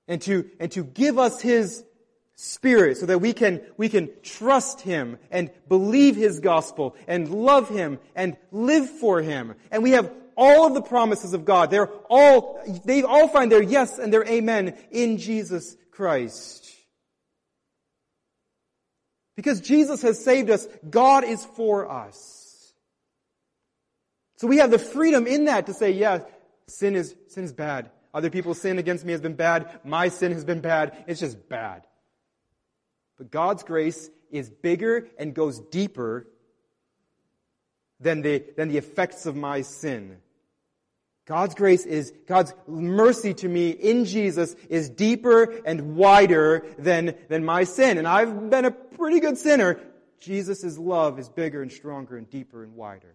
and 0.08 0.22
to, 0.24 0.50
and 0.60 0.72
to 0.74 0.84
give 0.84 1.18
us 1.18 1.42
His 1.42 1.84
Spirit 2.44 2.98
so 2.98 3.06
that 3.06 3.20
we 3.20 3.34
can, 3.34 3.62
we 3.78 3.88
can 3.88 4.10
trust 4.24 4.82
Him 4.82 5.20
and 5.30 5.52
believe 5.68 6.16
His 6.16 6.40
gospel 6.40 6.96
and 7.08 7.30
love 7.30 7.70
Him 7.70 8.00
and 8.16 8.36
live 8.52 8.90
for 8.90 9.22
Him. 9.22 9.54
And 9.70 9.84
we 9.84 9.92
have 9.92 10.12
all 10.36 10.66
of 10.66 10.74
the 10.74 10.82
promises 10.82 11.36
of 11.36 11.46
God. 11.46 11.70
They're 11.70 11.92
all, 12.10 12.60
they 12.84 13.04
all 13.04 13.28
find 13.28 13.52
their 13.52 13.62
yes 13.62 14.00
and 14.00 14.12
their 14.12 14.28
amen 14.28 14.76
in 14.90 15.20
Jesus 15.20 15.78
Christ. 15.92 16.68
Because 19.36 19.62
Jesus 19.62 20.02
has 20.02 20.24
saved 20.24 20.50
us, 20.50 20.68
God 20.90 21.24
is 21.24 21.46
for 21.46 21.92
us. 21.92 22.74
So 24.38 24.48
we 24.48 24.58
have 24.58 24.72
the 24.72 24.80
freedom 24.80 25.28
in 25.28 25.46
that 25.46 25.68
to 25.68 25.76
say, 25.76 25.92
yeah, 25.92 26.22
sin 26.66 26.96
is, 26.96 27.16
sin 27.28 27.44
is 27.44 27.54
bad. 27.54 27.92
Other 28.16 28.32
people's 28.32 28.60
sin 28.60 28.80
against 28.80 29.06
me 29.06 29.12
has 29.12 29.22
been 29.22 29.36
bad. 29.36 29.80
My 29.84 30.08
sin 30.08 30.32
has 30.32 30.44
been 30.44 30.62
bad. 30.62 31.04
It's 31.06 31.20
just 31.20 31.48
bad. 31.48 31.86
But 33.22 33.30
God's 33.30 33.62
grace 33.62 34.10
is 34.32 34.50
bigger 34.50 35.08
and 35.20 35.36
goes 35.36 35.60
deeper 35.60 36.26
than 38.00 38.24
the, 38.24 38.44
than 38.58 38.68
the 38.70 38.80
effects 38.80 39.28
of 39.28 39.36
my 39.36 39.62
sin. 39.62 40.18
God's 41.28 41.54
grace 41.54 41.86
is, 41.86 42.14
God's 42.26 42.56
mercy 42.68 43.36
to 43.36 43.48
me 43.48 43.70
in 43.70 44.06
Jesus 44.06 44.56
is 44.70 44.90
deeper 44.90 45.54
and 45.68 45.96
wider 45.96 46.66
than, 46.80 47.14
than 47.30 47.46
my 47.46 47.64
sin. 47.64 48.00
And 48.00 48.08
I've 48.08 48.50
been 48.50 48.66
a 48.66 48.72
pretty 48.72 49.20
good 49.20 49.38
sinner. 49.38 49.80
Jesus' 50.20 50.80
love 50.80 51.20
is 51.20 51.30
bigger 51.30 51.62
and 51.62 51.72
stronger 51.72 52.18
and 52.18 52.28
deeper 52.28 52.64
and 52.64 52.76
wider. 52.76 53.14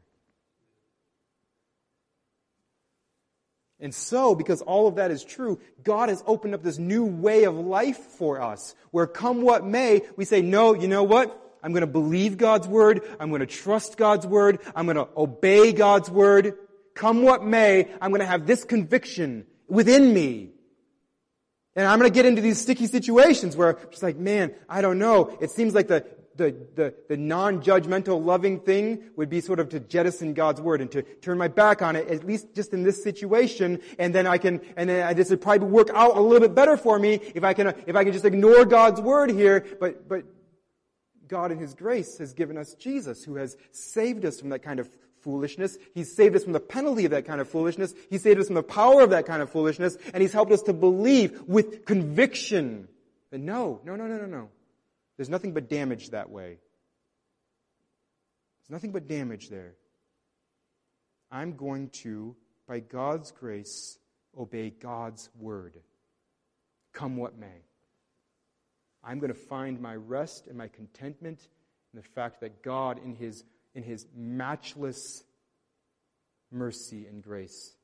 And 3.78 3.94
so, 3.94 4.34
because 4.34 4.62
all 4.62 4.86
of 4.86 4.94
that 4.94 5.10
is 5.10 5.22
true, 5.22 5.60
God 5.82 6.08
has 6.08 6.22
opened 6.26 6.54
up 6.54 6.62
this 6.62 6.78
new 6.78 7.04
way 7.04 7.44
of 7.44 7.54
life 7.56 7.98
for 7.98 8.40
us, 8.40 8.74
where 8.90 9.06
come 9.06 9.42
what 9.42 9.64
may, 9.66 10.02
we 10.16 10.24
say, 10.24 10.40
no, 10.40 10.74
you 10.74 10.88
know 10.88 11.02
what? 11.02 11.42
I'm 11.62 11.72
to 11.74 11.86
believe 11.86 12.38
God's 12.38 12.68
word. 12.68 13.02
I'm 13.20 13.30
to 13.40 13.46
trust 13.46 13.96
God's 13.96 14.26
word. 14.26 14.60
I'm 14.74 14.86
to 14.86 15.08
obey 15.16 15.72
God's 15.72 16.08
word. 16.08 16.54
Come 16.94 17.22
what 17.22 17.44
may, 17.44 17.88
I'm 18.00 18.14
to 18.14 18.24
have 18.24 18.46
this 18.46 18.64
conviction 18.64 19.46
within 19.68 20.14
me. 20.14 20.50
And 21.74 21.86
I'm 21.86 22.00
to 22.00 22.08
get 22.08 22.24
into 22.24 22.40
these 22.40 22.58
sticky 22.58 22.86
situations 22.86 23.54
where 23.54 23.72
it's 23.92 24.02
like, 24.02 24.16
man, 24.16 24.54
I 24.66 24.80
don't 24.80 24.98
know. 24.98 25.36
It 25.42 25.50
seems 25.50 25.74
like 25.74 25.88
the, 25.88 26.06
the, 26.36 26.54
the, 26.74 26.94
the 27.08 27.16
non-judgmental 27.16 28.24
loving 28.24 28.60
thing 28.60 29.02
would 29.16 29.28
be 29.28 29.40
sort 29.40 29.60
of 29.60 29.68
to 29.70 29.80
jettison 29.80 30.34
God's 30.34 30.60
word 30.60 30.80
and 30.80 30.90
to 30.92 31.02
turn 31.02 31.38
my 31.38 31.48
back 31.48 31.82
on 31.82 31.96
it, 31.96 32.08
at 32.08 32.24
least 32.24 32.54
just 32.54 32.72
in 32.72 32.82
this 32.82 33.02
situation, 33.02 33.80
and 33.98 34.14
then 34.14 34.26
I 34.26 34.38
can, 34.38 34.60
and 34.76 34.88
then 34.88 35.16
this 35.16 35.30
would 35.30 35.40
probably 35.40 35.68
work 35.68 35.90
out 35.94 36.16
a 36.16 36.20
little 36.20 36.46
bit 36.46 36.54
better 36.54 36.76
for 36.76 36.98
me 36.98 37.20
if 37.34 37.44
I 37.44 37.54
can, 37.54 37.68
if 37.86 37.96
I 37.96 38.04
can 38.04 38.12
just 38.12 38.24
ignore 38.24 38.64
God's 38.64 39.00
word 39.00 39.30
here, 39.30 39.66
but, 39.80 40.08
but 40.08 40.24
God 41.28 41.52
in 41.52 41.58
His 41.58 41.74
grace 41.74 42.18
has 42.18 42.32
given 42.32 42.56
us 42.56 42.74
Jesus, 42.74 43.24
who 43.24 43.36
has 43.36 43.56
saved 43.72 44.24
us 44.24 44.40
from 44.40 44.50
that 44.50 44.62
kind 44.62 44.80
of 44.80 44.88
foolishness. 45.22 45.76
He's 45.94 46.14
saved 46.14 46.36
us 46.36 46.44
from 46.44 46.52
the 46.52 46.60
penalty 46.60 47.04
of 47.04 47.10
that 47.10 47.24
kind 47.24 47.40
of 47.40 47.48
foolishness. 47.48 47.94
He 48.10 48.18
saved 48.18 48.38
us 48.38 48.46
from 48.46 48.54
the 48.54 48.62
power 48.62 49.00
of 49.02 49.10
that 49.10 49.26
kind 49.26 49.42
of 49.42 49.50
foolishness, 49.50 49.96
and 50.12 50.22
He's 50.22 50.32
helped 50.32 50.52
us 50.52 50.62
to 50.62 50.72
believe 50.72 51.42
with 51.46 51.84
conviction 51.84 52.88
that 53.30 53.40
no, 53.40 53.80
no, 53.84 53.96
no, 53.96 54.06
no, 54.06 54.18
no, 54.18 54.26
no. 54.26 54.48
There's 55.16 55.28
nothing 55.28 55.52
but 55.52 55.68
damage 55.68 56.10
that 56.10 56.30
way. 56.30 56.58
There's 58.58 58.70
nothing 58.70 58.92
but 58.92 59.06
damage 59.06 59.48
there. 59.48 59.74
I'm 61.30 61.56
going 61.56 61.90
to, 62.02 62.36
by 62.66 62.80
God's 62.80 63.30
grace, 63.32 63.98
obey 64.38 64.70
God's 64.70 65.30
word, 65.38 65.78
come 66.92 67.16
what 67.16 67.38
may. 67.38 67.64
I'm 69.02 69.18
going 69.18 69.32
to 69.32 69.38
find 69.38 69.80
my 69.80 69.94
rest 69.94 70.46
and 70.48 70.58
my 70.58 70.68
contentment 70.68 71.40
in 71.92 72.00
the 72.00 72.02
fact 72.02 72.40
that 72.40 72.62
God, 72.62 73.00
in 73.04 73.14
His, 73.14 73.44
in 73.74 73.82
His 73.82 74.04
matchless 74.14 75.22
mercy 76.50 77.06
and 77.06 77.22
grace, 77.22 77.74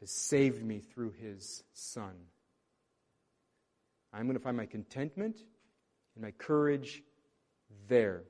has 0.00 0.10
saved 0.10 0.62
me 0.62 0.80
through 0.80 1.12
His 1.12 1.64
Son. 1.72 2.12
I'm 4.12 4.26
going 4.26 4.36
to 4.36 4.42
find 4.42 4.56
my 4.56 4.66
contentment 4.66 5.38
and 6.14 6.24
my 6.24 6.30
courage 6.32 7.02
there. 7.88 8.22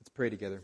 Let's 0.00 0.10
pray 0.10 0.30
together. 0.30 0.62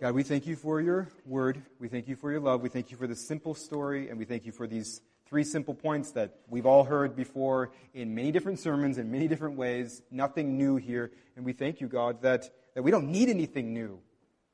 God, 0.00 0.14
we 0.14 0.24
thank 0.24 0.46
you 0.46 0.56
for 0.56 0.80
your 0.80 1.08
word. 1.24 1.62
We 1.78 1.88
thank 1.88 2.08
you 2.08 2.16
for 2.16 2.32
your 2.32 2.40
love. 2.40 2.60
We 2.60 2.68
thank 2.68 2.90
you 2.90 2.96
for 2.96 3.06
the 3.06 3.14
simple 3.14 3.54
story, 3.54 4.08
and 4.08 4.18
we 4.18 4.24
thank 4.24 4.44
you 4.44 4.50
for 4.50 4.66
these 4.66 5.00
three 5.26 5.44
simple 5.44 5.74
points 5.74 6.10
that 6.10 6.40
we've 6.48 6.66
all 6.66 6.84
heard 6.84 7.16
before 7.16 7.70
in 7.94 8.14
many 8.14 8.30
different 8.32 8.58
sermons 8.58 8.98
in 8.98 9.10
many 9.10 9.28
different 9.28 9.56
ways. 9.56 10.02
Nothing 10.10 10.58
new 10.58 10.76
here. 10.76 11.10
And 11.36 11.44
we 11.44 11.54
thank 11.54 11.80
you, 11.80 11.86
God, 11.86 12.20
that, 12.20 12.50
that 12.74 12.82
we 12.82 12.90
don't 12.90 13.10
need 13.10 13.30
anything 13.30 13.72
new. 13.72 14.00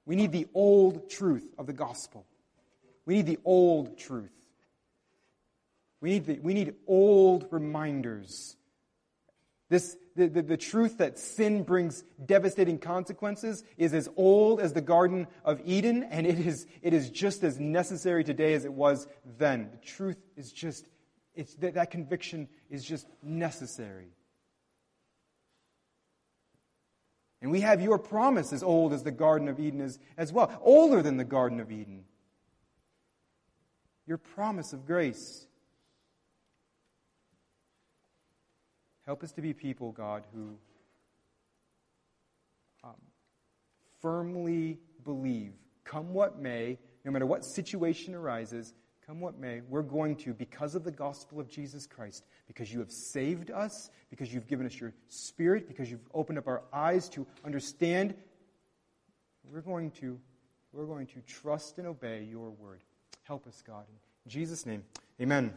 We 0.06 0.14
need 0.14 0.30
the 0.30 0.46
old 0.54 1.10
truth 1.10 1.52
of 1.58 1.66
the 1.66 1.72
gospel. 1.72 2.26
We 3.06 3.14
need 3.16 3.26
the 3.26 3.38
old 3.44 3.98
truth. 3.98 4.37
We 6.00 6.10
need, 6.10 6.26
the, 6.26 6.38
we 6.40 6.54
need 6.54 6.74
old 6.86 7.48
reminders. 7.50 8.56
This, 9.68 9.96
the, 10.16 10.28
the, 10.28 10.42
the, 10.42 10.56
truth 10.56 10.98
that 10.98 11.18
sin 11.18 11.62
brings 11.62 12.04
devastating 12.24 12.78
consequences 12.78 13.64
is 13.76 13.92
as 13.92 14.08
old 14.16 14.60
as 14.60 14.72
the 14.72 14.80
Garden 14.80 15.26
of 15.44 15.60
Eden, 15.64 16.04
and 16.04 16.26
it 16.26 16.38
is, 16.38 16.66
it 16.82 16.94
is 16.94 17.10
just 17.10 17.42
as 17.42 17.58
necessary 17.58 18.24
today 18.24 18.54
as 18.54 18.64
it 18.64 18.72
was 18.72 19.06
then. 19.38 19.70
The 19.72 19.86
truth 19.86 20.16
is 20.36 20.52
just, 20.52 20.86
it's, 21.34 21.54
that, 21.56 21.74
that 21.74 21.90
conviction 21.90 22.48
is 22.70 22.84
just 22.84 23.06
necessary. 23.22 24.12
And 27.42 27.50
we 27.50 27.60
have 27.60 27.80
your 27.80 27.98
promise 27.98 28.52
as 28.52 28.62
old 28.62 28.92
as 28.92 29.02
the 29.02 29.10
Garden 29.10 29.48
of 29.48 29.60
Eden 29.60 29.80
is 29.80 29.98
as 30.16 30.32
well, 30.32 30.58
older 30.62 31.02
than 31.02 31.16
the 31.16 31.24
Garden 31.24 31.60
of 31.60 31.70
Eden. 31.70 32.04
Your 34.06 34.18
promise 34.18 34.72
of 34.72 34.86
grace. 34.86 35.47
Help 39.08 39.22
us 39.24 39.32
to 39.32 39.40
be 39.40 39.54
people, 39.54 39.90
God, 39.90 40.24
who 40.34 40.58
um, 42.84 42.90
firmly 44.02 44.76
believe, 45.02 45.54
come 45.82 46.12
what 46.12 46.38
may, 46.38 46.76
no 47.06 47.10
matter 47.10 47.24
what 47.24 47.42
situation 47.42 48.14
arises, 48.14 48.74
come 49.06 49.18
what 49.18 49.38
may, 49.38 49.62
we're 49.66 49.80
going 49.80 50.14
to, 50.14 50.34
because 50.34 50.74
of 50.74 50.84
the 50.84 50.90
gospel 50.90 51.40
of 51.40 51.48
Jesus 51.48 51.86
Christ, 51.86 52.26
because 52.46 52.70
you 52.70 52.80
have 52.80 52.90
saved 52.90 53.50
us, 53.50 53.88
because 54.10 54.30
you've 54.30 54.46
given 54.46 54.66
us 54.66 54.78
your 54.78 54.92
spirit, 55.08 55.68
because 55.68 55.90
you've 55.90 56.06
opened 56.12 56.36
up 56.36 56.46
our 56.46 56.64
eyes 56.70 57.08
to 57.08 57.26
understand, 57.46 58.14
we're 59.50 59.62
going 59.62 59.90
to, 59.92 60.20
we're 60.70 60.84
going 60.84 61.06
to 61.06 61.22
trust 61.22 61.78
and 61.78 61.86
obey 61.86 62.28
your 62.30 62.50
word. 62.50 62.82
Help 63.22 63.46
us, 63.46 63.62
God. 63.66 63.86
In 64.26 64.30
Jesus' 64.30 64.66
name, 64.66 64.84
amen. 65.18 65.54